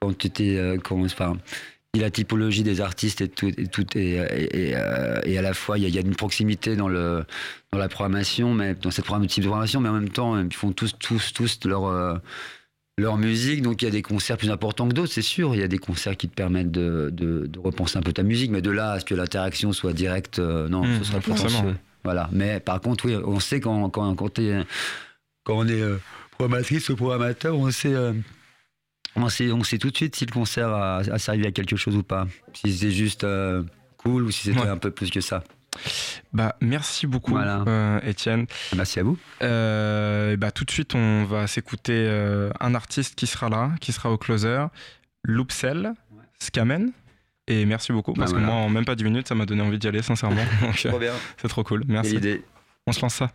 quand 0.00 0.18
tu 0.18 0.26
étais, 0.26 0.56
euh, 0.56 0.78
enfin, 0.90 1.38
la 1.94 2.10
typologie 2.10 2.64
des 2.64 2.80
artistes 2.80 3.20
et 3.20 3.28
tout, 3.28 3.48
et, 3.48 3.66
tout 3.66 3.86
et, 3.96 4.18
euh, 4.18 5.20
et, 5.24 5.38
à 5.38 5.42
la 5.42 5.54
fois 5.54 5.78
il 5.78 5.88
y, 5.88 5.98
a, 5.98 6.00
une 6.00 6.16
proximité 6.16 6.74
dans 6.74 6.88
le 6.88 7.24
dans 7.70 7.78
la 7.78 7.88
programmation, 7.88 8.52
mais 8.52 8.74
dans 8.74 8.90
cette 8.90 9.04
programmation, 9.04 9.80
mais 9.80 9.88
en 9.88 9.94
même 9.94 10.08
temps, 10.08 10.38
ils 10.38 10.52
font 10.52 10.72
tous 10.72 10.92
tous 10.98 11.32
tous 11.32 11.60
leur 11.64 12.20
leur 13.02 13.18
musique. 13.18 13.60
Donc 13.62 13.82
il 13.82 13.84
y 13.84 13.88
a 13.88 13.90
des 13.90 14.02
concerts 14.02 14.38
plus 14.38 14.50
importants 14.50 14.88
que 14.88 14.94
d'autres, 14.94 15.12
c'est 15.12 15.22
sûr. 15.22 15.54
Il 15.54 15.60
y 15.60 15.64
a 15.64 15.68
des 15.68 15.78
concerts 15.78 16.16
qui 16.16 16.28
te 16.28 16.34
permettent 16.34 16.70
de, 16.70 17.10
de, 17.12 17.50
repenser 17.58 17.98
un 17.98 18.02
peu 18.02 18.12
ta 18.12 18.22
musique, 18.22 18.50
mais 18.50 18.62
de 18.62 18.70
là 18.70 18.92
à 18.92 19.00
ce 19.00 19.04
que 19.04 19.14
l'interaction 19.14 19.72
soit 19.72 19.92
directe, 19.92 20.38
euh, 20.38 20.68
non, 20.68 20.84
ce 20.98 21.04
serait 21.04 21.20
forcément. 21.20 21.74
Voilà. 22.04 22.28
Mais 22.32 22.60
par 22.60 22.80
contre, 22.80 23.06
oui, 23.06 23.16
on 23.16 23.38
sait 23.38 23.60
quand, 23.60 23.90
quand, 23.90 24.14
quand, 24.14 24.40
quand 25.44 25.54
on 25.54 25.66
est 25.66 25.80
euh, 25.80 25.98
programmatrice 26.32 26.88
ou 26.88 26.96
programmateur, 26.96 27.56
on 27.56 27.70
sait. 27.70 27.94
Euh, 27.94 28.12
on 29.14 29.28
sait, 29.28 29.52
on 29.52 29.62
sait 29.62 29.76
tout 29.76 29.90
de 29.90 29.96
suite 29.96 30.16
si 30.16 30.24
le 30.24 30.32
concert 30.32 30.70
a, 30.70 31.18
servi 31.18 31.46
à 31.46 31.50
quelque 31.50 31.76
chose 31.76 31.94
ou 31.96 32.02
pas. 32.02 32.26
Si 32.54 32.72
c'est 32.72 32.90
juste 32.90 33.26
cool 33.98 34.22
ou 34.22 34.30
si 34.30 34.48
c'était 34.48 34.66
un 34.66 34.78
peu 34.78 34.90
plus 34.90 35.10
que 35.10 35.20
ça. 35.20 35.44
Bah, 36.32 36.56
merci 36.60 37.06
beaucoup, 37.06 37.36
euh, 37.36 38.00
Étienne. 38.02 38.46
Merci 38.74 39.00
à 39.00 39.02
vous. 39.02 39.18
Euh, 39.42 40.36
bah, 40.36 40.50
tout 40.50 40.64
de 40.64 40.70
suite, 40.70 40.94
on 40.94 41.24
va 41.24 41.46
s'écouter 41.46 42.06
euh, 42.06 42.50
un 42.60 42.74
artiste 42.74 43.14
qui 43.14 43.26
sera 43.26 43.48
là, 43.48 43.72
qui 43.80 43.92
sera 43.92 44.10
au 44.10 44.16
closer, 44.16 44.66
Loopsel, 45.24 45.92
Scamen. 46.38 46.92
Et 47.48 47.66
merci 47.66 47.92
beaucoup, 47.92 48.12
parce 48.12 48.32
bah, 48.32 48.38
que 48.38 48.44
moi, 48.44 48.54
en 48.54 48.70
même 48.70 48.84
pas 48.84 48.94
10 48.94 49.04
minutes, 49.04 49.28
ça 49.28 49.34
m'a 49.34 49.46
donné 49.46 49.62
envie 49.62 49.78
d'y 49.78 49.88
aller, 49.88 50.02
sincèrement. 50.02 50.44
C'est 50.74 51.48
trop 51.48 51.64
cool. 51.64 51.84
Merci. 51.86 52.18
On 52.86 52.92
se 52.92 53.00
lance 53.00 53.14
ça. 53.14 53.30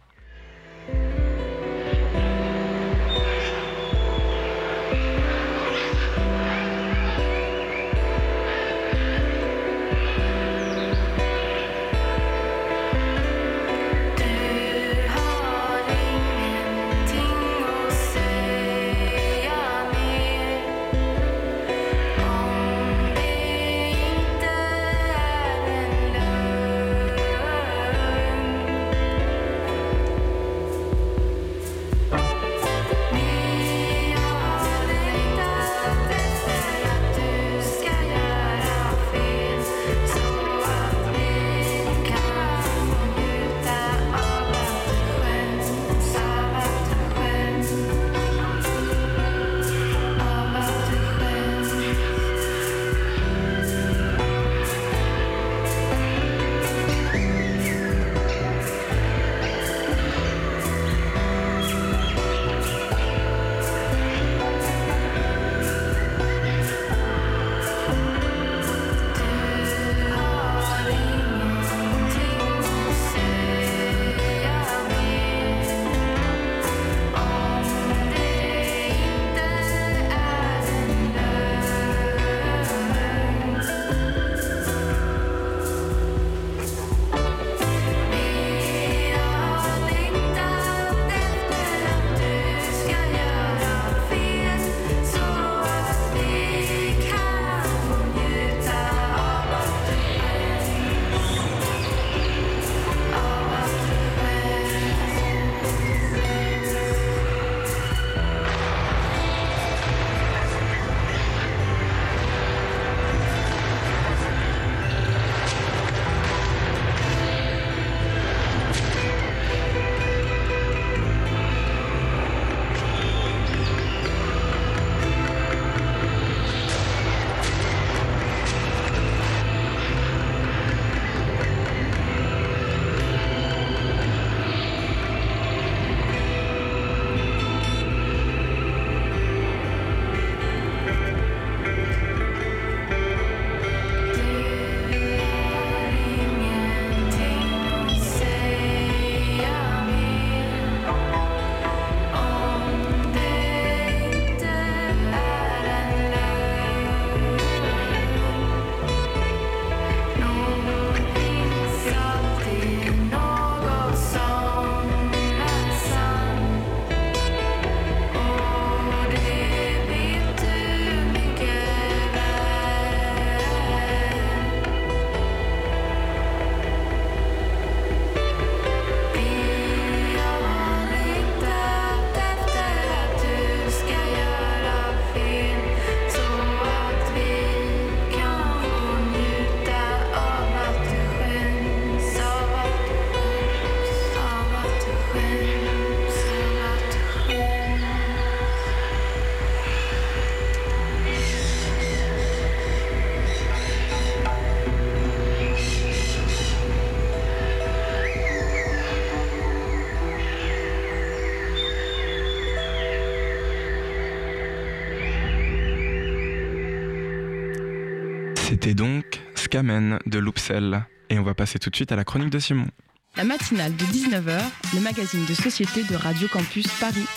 De 219.63 220.19
Loupsel. 220.19 220.85
Et 221.09 221.17
on 221.17 221.23
va 221.23 221.33
passer 221.33 221.57
tout 221.57 221.69
de 221.69 221.75
suite 221.75 221.91
à 221.91 221.95
la 221.95 222.03
chronique 222.03 222.29
de 222.29 222.37
Simon. 222.37 222.67
La 223.15 223.23
matinale 223.23 223.75
de 223.75 223.85
19h, 223.85 224.39
le 224.75 224.79
magazine 224.81 225.25
de 225.25 225.33
société 225.33 225.83
de 225.83 225.95
Radio 225.95 226.27
Campus 226.27 226.67
Paris. 226.79 227.07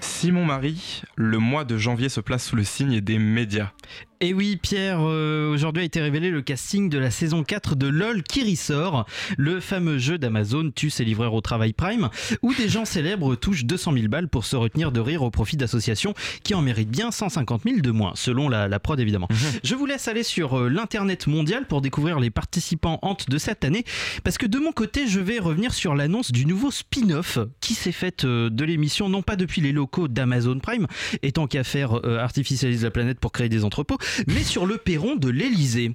Simon 0.00 0.46
Marie, 0.46 1.02
le 1.16 1.38
mois 1.38 1.64
de 1.64 1.76
janvier 1.76 2.08
se 2.08 2.20
place 2.20 2.46
sous 2.46 2.56
le 2.56 2.64
signe 2.64 3.00
des 3.00 3.18
médias. 3.18 3.72
Et 4.20 4.32
oui, 4.32 4.56
Pierre, 4.56 5.00
euh, 5.00 5.52
aujourd'hui 5.52 5.82
a 5.82 5.86
été 5.86 6.00
révélé 6.00 6.30
le 6.30 6.40
casting 6.40 6.88
de 6.88 6.98
la 6.98 7.10
saison 7.10 7.42
4 7.42 7.74
de 7.74 7.88
LOL 7.88 8.22
qui 8.22 8.48
ressort, 8.48 9.06
le 9.36 9.60
fameux 9.60 9.98
jeu 9.98 10.18
d'Amazon 10.18 10.70
tue 10.74 10.90
ses 10.90 11.04
livreurs 11.04 11.34
au 11.34 11.40
travail 11.40 11.72
Prime, 11.72 12.10
où 12.42 12.54
des 12.54 12.68
gens 12.68 12.84
célèbres 12.84 13.34
touchent 13.34 13.64
200 13.64 13.92
000 13.94 14.08
balles 14.08 14.28
pour 14.28 14.44
se 14.44 14.56
retenir 14.56 14.92
de 14.92 15.00
rire 15.00 15.22
au 15.22 15.30
profit 15.30 15.56
d'associations 15.56 16.14
qui 16.42 16.54
en 16.54 16.62
méritent 16.62 16.90
bien 16.90 17.10
150 17.10 17.62
000 17.64 17.80
de 17.80 17.90
moins, 17.90 18.12
selon 18.14 18.48
la, 18.48 18.78
prod 18.78 19.00
évidemment. 19.00 19.26
Mhm. 19.30 19.36
Je 19.64 19.74
vous 19.74 19.86
laisse 19.86 20.06
aller 20.06 20.22
sur 20.22 20.58
euh, 20.58 20.68
l'internet 20.68 21.26
mondial 21.26 21.66
pour 21.66 21.80
découvrir 21.80 22.20
les 22.20 22.30
participants 22.30 22.98
hantes 23.02 23.28
de 23.28 23.38
cette 23.38 23.64
année, 23.64 23.84
parce 24.22 24.38
que 24.38 24.46
de 24.46 24.58
mon 24.58 24.72
côté, 24.72 25.08
je 25.08 25.20
vais 25.20 25.38
revenir 25.38 25.74
sur 25.74 25.94
l'annonce 25.94 26.30
du 26.30 26.46
nouveau 26.46 26.70
spin-off 26.70 27.38
qui 27.60 27.74
s'est 27.74 27.92
faite 27.92 28.24
euh, 28.24 28.48
de 28.48 28.64
l'émission, 28.64 29.08
non 29.08 29.22
pas 29.22 29.36
depuis 29.36 29.60
les 29.60 29.72
locaux 29.72 30.08
d'Amazon 30.08 30.60
Prime, 30.60 30.86
étant 31.22 31.46
qu'à 31.46 31.64
faire 31.64 31.94
artificialise 32.04 32.84
la 32.84 32.90
planète 32.90 33.18
pour 33.18 33.32
créer 33.32 33.48
des 33.48 33.64
entrepôts, 33.64 33.98
mais 34.26 34.42
sur 34.42 34.66
le 34.66 34.78
perron 34.78 35.16
de 35.16 35.28
l'Elysée. 35.28 35.92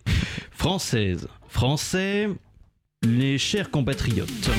Française, 0.51 1.27
français, 1.47 2.29
les 3.01 3.37
chers 3.37 3.71
compatriotes, 3.71 4.49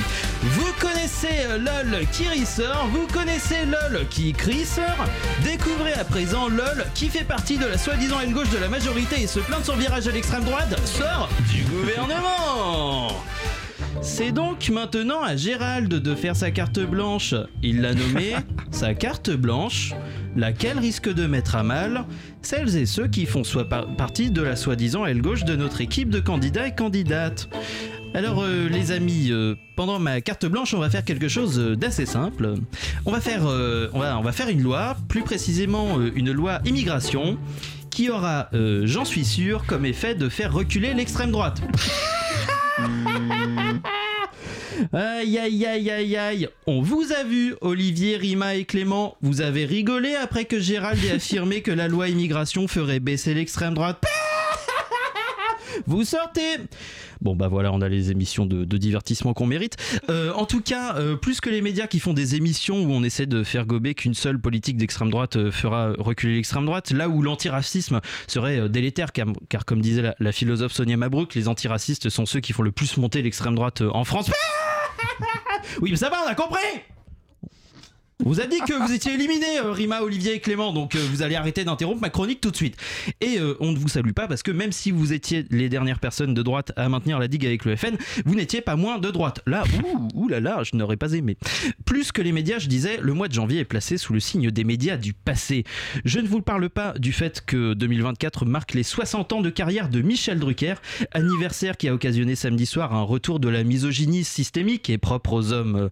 vous 0.41 0.73
connaissez 0.79 1.45
euh, 1.45 1.59
LOL 1.59 2.07
qui 2.11 2.27
ressort, 2.27 2.87
vous 2.87 3.05
connaissez 3.07 3.65
LOL 3.65 4.07
qui 4.09 4.33
crisseur. 4.33 4.97
Découvrez 5.43 5.93
à 5.93 6.03
présent 6.03 6.49
LOL 6.49 6.85
qui 6.95 7.07
fait 7.07 7.23
partie 7.23 7.57
de 7.59 7.67
la 7.67 7.77
soi-disant 7.77 8.19
aile 8.19 8.33
gauche 8.33 8.49
de 8.49 8.57
la 8.57 8.67
majorité 8.67 9.21
et 9.21 9.27
se 9.27 9.39
plaint 9.39 9.61
de 9.61 9.65
son 9.65 9.75
virage 9.75 10.07
à 10.07 10.11
l'extrême 10.11 10.43
droite, 10.43 10.75
sort 10.87 11.29
du 11.51 11.63
gouvernement. 11.65 13.09
C'est 13.99 14.31
donc 14.31 14.69
maintenant 14.69 15.21
à 15.21 15.35
Gérald 15.35 15.89
de 15.93 16.15
faire 16.15 16.35
sa 16.35 16.51
carte 16.51 16.79
blanche. 16.79 17.35
Il 17.61 17.81
l'a 17.81 17.93
nommée 17.93 18.33
sa 18.71 18.93
carte 18.93 19.29
blanche, 19.31 19.93
laquelle 20.35 20.79
risque 20.79 21.11
de 21.13 21.27
mettre 21.27 21.55
à 21.55 21.63
mal 21.63 22.05
celles 22.41 22.75
et 22.77 22.85
ceux 22.85 23.07
qui 23.07 23.25
font 23.25 23.43
soit 23.43 23.67
par- 23.69 23.87
partie 23.95 24.31
de 24.31 24.41
la 24.41 24.55
soi-disant 24.55 25.05
aile 25.05 25.21
gauche 25.21 25.43
de 25.43 25.55
notre 25.55 25.81
équipe 25.81 26.09
de 26.09 26.19
candidats 26.19 26.67
et 26.67 26.75
candidates. 26.75 27.49
Alors 28.13 28.41
euh, 28.43 28.67
les 28.69 28.91
amis, 28.91 29.27
euh, 29.31 29.55
pendant 29.75 29.97
ma 29.99 30.19
carte 30.21 30.45
blanche, 30.45 30.73
on 30.73 30.79
va 30.79 30.89
faire 30.89 31.05
quelque 31.05 31.27
chose 31.29 31.59
euh, 31.59 31.75
d'assez 31.75 32.05
simple. 32.05 32.55
On 33.05 33.11
va 33.11 33.21
faire, 33.21 33.45
euh, 33.45 33.89
on 33.93 33.99
va, 33.99 34.17
on 34.17 34.21
va 34.21 34.31
faire 34.33 34.49
une 34.49 34.61
loi, 34.61 34.97
plus 35.07 35.21
précisément 35.21 35.97
euh, 35.99 36.11
une 36.15 36.31
loi 36.31 36.59
immigration, 36.65 37.37
qui 37.89 38.09
aura, 38.09 38.49
euh, 38.53 38.81
j'en 38.85 39.05
suis 39.05 39.23
sûr, 39.25 39.65
comme 39.65 39.85
effet 39.85 40.13
de 40.15 40.27
faire 40.27 40.51
reculer 40.53 40.93
l'extrême 40.93 41.31
droite. 41.31 41.61
Aïe 44.93 45.37
aïe 45.37 45.65
aïe 45.65 45.89
aïe 45.89 46.17
aïe 46.17 46.49
On 46.67 46.81
vous 46.81 47.11
a 47.11 47.23
vu, 47.23 47.55
Olivier, 47.61 48.17
Rima 48.17 48.55
et 48.55 48.65
Clément. 48.65 49.15
Vous 49.21 49.41
avez 49.41 49.65
rigolé 49.65 50.15
après 50.15 50.45
que 50.45 50.59
Gérald 50.59 51.03
ait 51.03 51.11
affirmé 51.11 51.61
que 51.61 51.71
la 51.71 51.87
loi 51.87 52.09
immigration 52.09 52.67
ferait 52.67 52.99
baisser 52.99 53.33
l'extrême 53.33 53.73
droite. 53.73 54.03
Vous 55.87 56.03
sortez 56.03 56.57
Bon 57.21 57.35
bah 57.35 57.47
voilà, 57.47 57.71
on 57.71 57.81
a 57.81 57.87
les 57.87 58.09
émissions 58.09 58.47
de, 58.47 58.65
divertissement 58.77 59.33
qu'on 59.33 59.45
mérite. 59.45 59.77
Euh, 60.09 60.33
en 60.33 60.45
tout 60.45 60.61
cas, 60.61 60.95
euh, 60.95 61.15
plus 61.15 61.39
que 61.39 61.51
les 61.51 61.61
médias 61.61 61.85
qui 61.85 61.99
font 61.99 62.13
des 62.13 62.35
émissions 62.35 62.81
où 62.81 62.91
on 62.91 63.03
essaie 63.03 63.27
de 63.27 63.43
faire 63.43 63.67
gober 63.67 63.93
qu'une 63.93 64.15
seule 64.15 64.39
politique 64.39 64.77
d'extrême 64.77 65.11
droite 65.11 65.35
euh, 65.35 65.51
fera 65.51 65.93
reculer 65.99 66.35
l'extrême 66.35 66.65
droite, 66.65 66.91
là 66.91 67.09
où 67.09 67.21
l'antiracisme 67.21 68.01
serait 68.27 68.69
délétère, 68.69 69.11
car, 69.11 69.65
comme 69.65 69.81
disait 69.81 70.13
la, 70.17 70.31
philosophe 70.31 70.73
Sonia 70.73 70.97
Mabrouk, 70.97 71.35
les 71.35 71.47
antiracistes 71.47 72.09
sont 72.09 72.25
ceux 72.25 72.39
qui 72.39 72.53
font 72.53 72.63
le 72.63 72.71
plus 72.71 72.97
monter 72.97 73.21
l'extrême 73.21 73.53
droite 73.53 73.81
en 73.81 74.03
France. 74.03 74.31
Oui, 75.81 75.91
mais 75.91 75.97
ça 75.97 76.09
va, 76.09 76.23
on 76.25 76.27
a 76.27 76.35
compris 76.35 76.59
on 78.25 78.29
vous 78.29 78.41
a 78.41 78.45
dit 78.45 78.59
que 78.59 78.73
vous 78.73 78.93
étiez 78.93 79.13
éliminés, 79.13 79.59
euh, 79.63 79.71
Rima, 79.71 80.01
Olivier 80.01 80.35
et 80.35 80.39
Clément, 80.39 80.73
donc 80.73 80.95
euh, 80.95 80.99
vous 81.11 81.21
allez 81.21 81.35
arrêter 81.35 81.63
d'interrompre 81.63 82.01
ma 82.01 82.09
chronique 82.09 82.41
tout 82.41 82.51
de 82.51 82.55
suite. 82.55 82.77
Et 83.19 83.39
euh, 83.39 83.55
on 83.59 83.71
ne 83.71 83.77
vous 83.77 83.87
salue 83.87 84.11
pas 84.11 84.27
parce 84.27 84.43
que 84.43 84.51
même 84.51 84.71
si 84.71 84.91
vous 84.91 85.13
étiez 85.13 85.45
les 85.49 85.69
dernières 85.69 85.99
personnes 85.99 86.33
de 86.33 86.41
droite 86.43 86.71
à 86.75 86.87
maintenir 86.89 87.19
la 87.19 87.27
digue 87.27 87.45
avec 87.45 87.65
le 87.65 87.75
FN, 87.75 87.97
vous 88.25 88.35
n'étiez 88.35 88.61
pas 88.61 88.75
moins 88.75 88.99
de 88.99 89.09
droite. 89.09 89.41
Là, 89.47 89.63
ouh, 89.83 90.07
ouh 90.13 90.27
là 90.27 90.39
là, 90.39 90.61
je 90.63 90.75
n'aurais 90.75 90.97
pas 90.97 91.13
aimé. 91.13 91.37
Plus 91.85 92.11
que 92.11 92.21
les 92.21 92.31
médias, 92.31 92.59
je 92.59 92.67
disais, 92.67 92.99
le 93.01 93.13
mois 93.13 93.27
de 93.27 93.33
janvier 93.33 93.59
est 93.59 93.65
placé 93.65 93.97
sous 93.97 94.13
le 94.13 94.19
signe 94.19 94.51
des 94.51 94.63
médias 94.63 94.97
du 94.97 95.13
passé. 95.13 95.63
Je 96.05 96.19
ne 96.19 96.27
vous 96.27 96.41
parle 96.41 96.69
pas 96.69 96.93
du 96.99 97.13
fait 97.13 97.43
que 97.45 97.73
2024 97.73 98.45
marque 98.45 98.73
les 98.73 98.83
60 98.83 99.33
ans 99.33 99.41
de 99.41 99.49
carrière 99.49 99.89
de 99.89 100.01
Michel 100.01 100.39
Drucker, 100.39 100.75
anniversaire 101.11 101.75
qui 101.75 101.87
a 101.87 101.93
occasionné 101.93 102.35
samedi 102.35 102.65
soir 102.65 102.93
un 102.93 103.01
retour 103.01 103.39
de 103.39 103.49
la 103.49 103.63
misogynie 103.63 104.23
systémique 104.23 104.89
et 104.89 104.97
propre 104.97 105.33
aux 105.33 105.53
hommes, 105.53 105.89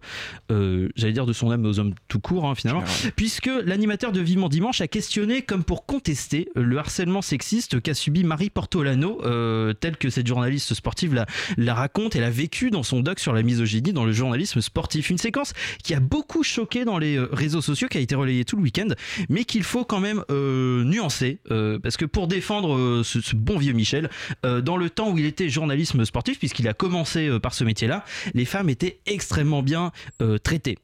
j'allais 0.48 1.12
dire 1.12 1.26
de 1.26 1.32
son 1.32 1.50
âme, 1.50 1.64
aux 1.66 1.78
hommes 1.78 1.94
tout 2.08 2.19
court 2.20 2.46
hein, 2.46 2.54
finalement, 2.54 2.84
puisque 3.16 3.50
l'animateur 3.64 4.12
de 4.12 4.20
Vivement 4.20 4.48
Dimanche 4.48 4.80
a 4.80 4.88
questionné 4.88 5.42
comme 5.42 5.64
pour 5.64 5.86
contester 5.86 6.48
le 6.54 6.78
harcèlement 6.78 7.22
sexiste 7.22 7.80
qu'a 7.80 7.94
subi 7.94 8.24
Marie 8.24 8.50
Portolano, 8.50 9.20
euh, 9.24 9.72
tel 9.72 9.96
que 9.96 10.10
cette 10.10 10.26
journaliste 10.26 10.74
sportive 10.74 11.14
la, 11.14 11.26
la 11.56 11.74
raconte 11.74 12.16
et 12.16 12.20
l'a 12.20 12.30
vécu 12.30 12.70
dans 12.70 12.82
son 12.82 13.00
doc 13.00 13.18
sur 13.18 13.32
la 13.32 13.42
misogynie 13.42 13.92
dans 13.92 14.04
le 14.04 14.12
journalisme 14.12 14.60
sportif. 14.60 15.10
Une 15.10 15.18
séquence 15.18 15.52
qui 15.82 15.94
a 15.94 16.00
beaucoup 16.00 16.42
choqué 16.42 16.84
dans 16.84 16.98
les 16.98 17.16
euh, 17.16 17.28
réseaux 17.32 17.62
sociaux, 17.62 17.88
qui 17.88 17.98
a 17.98 18.00
été 18.00 18.14
relayée 18.14 18.44
tout 18.44 18.56
le 18.56 18.62
week-end, 18.62 18.88
mais 19.28 19.44
qu'il 19.44 19.62
faut 19.62 19.84
quand 19.84 20.00
même 20.00 20.22
euh, 20.30 20.84
nuancer, 20.84 21.38
euh, 21.50 21.78
parce 21.78 21.96
que 21.96 22.04
pour 22.04 22.28
défendre 22.28 22.74
euh, 22.76 23.02
ce, 23.04 23.20
ce 23.20 23.36
bon 23.36 23.58
vieux 23.58 23.72
Michel, 23.72 24.10
euh, 24.44 24.60
dans 24.60 24.76
le 24.76 24.90
temps 24.90 25.10
où 25.10 25.18
il 25.18 25.24
était 25.24 25.48
journalisme 25.48 26.04
sportif, 26.04 26.38
puisqu'il 26.38 26.68
a 26.68 26.74
commencé 26.74 27.28
euh, 27.28 27.38
par 27.38 27.54
ce 27.54 27.64
métier-là, 27.64 28.04
les 28.34 28.44
femmes 28.44 28.68
étaient 28.68 29.00
extrêmement 29.06 29.62
bien 29.62 29.92
euh, 30.22 30.38
traitées. 30.38 30.78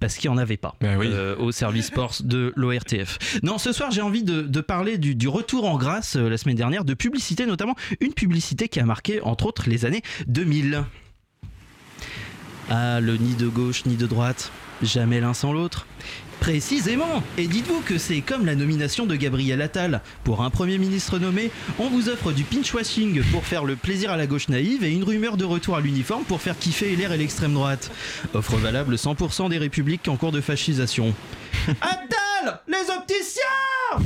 Parce 0.00 0.16
qu'il 0.16 0.30
n'y 0.30 0.36
en 0.36 0.38
avait 0.38 0.56
pas 0.56 0.74
euh, 0.82 1.36
au 1.36 1.52
service 1.52 1.86
sport 1.86 2.14
de 2.20 2.52
l'ORTF. 2.56 3.40
Non, 3.42 3.58
ce 3.58 3.72
soir, 3.72 3.90
j'ai 3.90 4.02
envie 4.02 4.22
de, 4.22 4.42
de 4.42 4.60
parler 4.60 4.98
du, 4.98 5.14
du 5.14 5.28
retour 5.28 5.68
en 5.68 5.76
grâce 5.76 6.16
euh, 6.16 6.28
la 6.28 6.36
semaine 6.36 6.56
dernière 6.56 6.84
de 6.84 6.94
publicité, 6.94 7.46
notamment 7.46 7.74
une 8.00 8.14
publicité 8.14 8.68
qui 8.68 8.80
a 8.80 8.84
marqué, 8.84 9.20
entre 9.22 9.46
autres, 9.46 9.68
les 9.68 9.84
années 9.84 10.02
2000. 10.26 10.84
Ah, 12.70 13.00
le 13.00 13.16
ni 13.16 13.34
de 13.34 13.48
gauche 13.48 13.84
ni 13.86 13.96
de 13.96 14.06
droite, 14.06 14.50
jamais 14.82 15.20
l'un 15.20 15.34
sans 15.34 15.52
l'autre. 15.52 15.86
Précisément 16.42 17.22
Et 17.38 17.46
dites-vous 17.46 17.82
que 17.82 17.98
c'est 17.98 18.20
comme 18.20 18.46
la 18.46 18.56
nomination 18.56 19.06
de 19.06 19.14
Gabriel 19.14 19.62
Attal. 19.62 20.00
Pour 20.24 20.42
un 20.42 20.50
Premier 20.50 20.76
ministre 20.76 21.20
nommé, 21.20 21.52
on 21.78 21.88
vous 21.88 22.08
offre 22.08 22.32
du 22.32 22.42
pinch-washing 22.42 23.22
pour 23.30 23.44
faire 23.44 23.64
le 23.64 23.76
plaisir 23.76 24.10
à 24.10 24.16
la 24.16 24.26
gauche 24.26 24.48
naïve 24.48 24.82
et 24.82 24.90
une 24.90 25.04
rumeur 25.04 25.36
de 25.36 25.44
retour 25.44 25.76
à 25.76 25.80
l'uniforme 25.80 26.24
pour 26.24 26.40
faire 26.42 26.58
kiffer 26.58 26.96
l'air 26.96 27.12
et 27.12 27.16
l'extrême 27.16 27.54
droite. 27.54 27.92
Offre 28.34 28.56
valable 28.56 28.96
100% 28.96 29.50
des 29.50 29.58
républiques 29.58 30.08
en 30.08 30.16
cours 30.16 30.32
de 30.32 30.40
fascisation. 30.40 31.14
Attal 31.80 32.60
Les 32.66 32.90
opticiens 32.90 34.02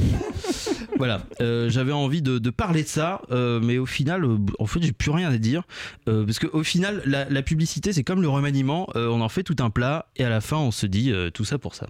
Voilà, 0.98 1.22
euh, 1.40 1.70
j'avais 1.70 1.92
envie 1.92 2.20
de, 2.20 2.36
de 2.36 2.50
parler 2.50 2.82
de 2.82 2.88
ça, 2.88 3.22
euh, 3.30 3.60
mais 3.62 3.78
au 3.78 3.86
final, 3.86 4.26
euh, 4.26 4.36
en 4.58 4.66
fait, 4.66 4.82
j'ai 4.82 4.92
plus 4.92 5.10
rien 5.10 5.30
à 5.30 5.38
dire. 5.38 5.62
parce 6.04 6.38
qu'au 6.38 6.62
final, 6.62 7.00
la, 7.06 7.24
la 7.30 7.40
publicité, 7.40 7.94
c'est 7.94 8.04
comme 8.04 8.20
le 8.20 8.28
remaniement, 8.28 8.88
on 8.94 9.22
en 9.22 9.28
fait 9.30 9.42
tout 9.42 9.56
un 9.60 9.70
plat, 9.70 10.10
et 10.16 10.24
à 10.24 10.28
la 10.28 10.42
fin, 10.42 10.58
on 10.58 10.70
se 10.70 10.84
dit 10.84 11.14
tout 11.32 11.46
ça 11.46 11.56
pour 11.56 11.74
ça. 11.74 11.86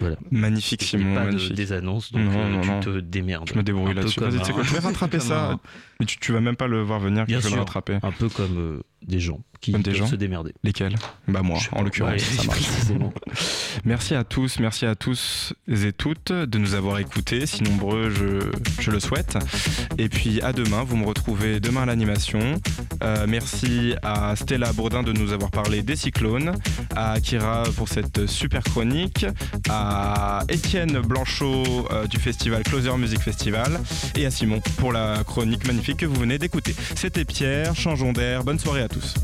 Voilà. 0.00 0.16
Magnifique, 0.30 0.82
Simon. 0.82 1.14
pas 1.14 1.20
de- 1.20 1.26
magnifique. 1.26 1.54
des 1.54 1.72
annonces, 1.72 2.12
donc 2.12 2.22
Non, 2.22 2.38
euh, 2.40 2.48
non, 2.50 2.60
tu 2.60 2.68
non. 2.68 2.80
te 2.80 2.98
démerdes. 3.00 3.48
Je 3.52 3.58
me 3.58 3.62
débrouille 3.62 3.94
là-dessus. 3.94 4.20
Vas-y, 4.20 4.38
tu 4.38 4.44
sais 4.44 4.52
quoi, 4.52 4.62
je 4.62 4.72
vais 4.72 4.78
rattraper 4.80 5.20
ça. 5.20 5.58
Mais 6.00 6.06
tu, 6.06 6.18
tu 6.18 6.32
vas 6.32 6.40
même 6.40 6.56
pas 6.56 6.66
le 6.68 6.80
voir 6.82 7.00
venir 7.00 7.22
que 7.24 7.28
Bien 7.28 7.40
je 7.40 7.48
vais 7.48 7.54
le 7.54 7.60
rattraper. 7.60 7.98
Un 8.02 8.12
peu 8.12 8.28
comme 8.28 8.58
euh, 8.58 8.80
des 9.06 9.20
gens 9.20 9.40
qui 9.60 9.72
des 9.72 9.94
gens 9.94 10.06
se 10.06 10.16
démerder. 10.16 10.52
Lesquels? 10.62 10.94
Bah 11.26 11.42
moi, 11.42 11.58
en 11.72 11.82
l'occurrence. 11.82 12.22
Ouais. 12.46 12.96
Merci 13.84 14.14
à 14.14 14.24
tous, 14.24 14.58
merci 14.58 14.86
à 14.86 14.94
tous 14.94 15.52
et 15.68 15.92
toutes 15.92 16.32
de 16.32 16.58
nous 16.58 16.74
avoir 16.74 16.98
écoutés, 16.98 17.46
si 17.46 17.62
nombreux 17.62 18.10
je, 18.10 18.40
je 18.80 18.90
le 18.90 18.98
souhaite. 18.98 19.38
Et 19.98 20.08
puis 20.08 20.40
à 20.42 20.52
demain, 20.52 20.82
vous 20.82 20.96
me 20.96 21.06
retrouvez 21.06 21.60
demain 21.60 21.82
à 21.82 21.86
l'animation. 21.86 22.60
Euh, 23.02 23.26
merci 23.28 23.94
à 24.02 24.34
Stella 24.36 24.72
Bourdin 24.72 25.02
de 25.02 25.12
nous 25.12 25.32
avoir 25.32 25.50
parlé 25.50 25.82
des 25.82 25.96
cyclones, 25.96 26.52
à 26.96 27.12
Akira 27.12 27.64
pour 27.76 27.88
cette 27.88 28.26
super 28.26 28.62
chronique, 28.64 29.26
à 29.68 30.42
Étienne 30.48 31.00
Blanchot 31.00 31.88
euh, 31.92 32.06
du 32.06 32.18
festival 32.18 32.62
Closer 32.64 32.96
Music 32.96 33.20
Festival 33.20 33.80
et 34.16 34.26
à 34.26 34.30
Simon 34.30 34.60
pour 34.78 34.92
la 34.92 35.22
chronique 35.24 35.66
magnifique 35.66 35.98
que 35.98 36.06
vous 36.06 36.20
venez 36.20 36.38
d'écouter. 36.38 36.74
C'était 36.96 37.24
Pierre, 37.24 37.76
changeons 37.76 38.12
d'air, 38.12 38.42
bonne 38.42 38.58
soirée 38.58 38.82
tous. 38.88 39.14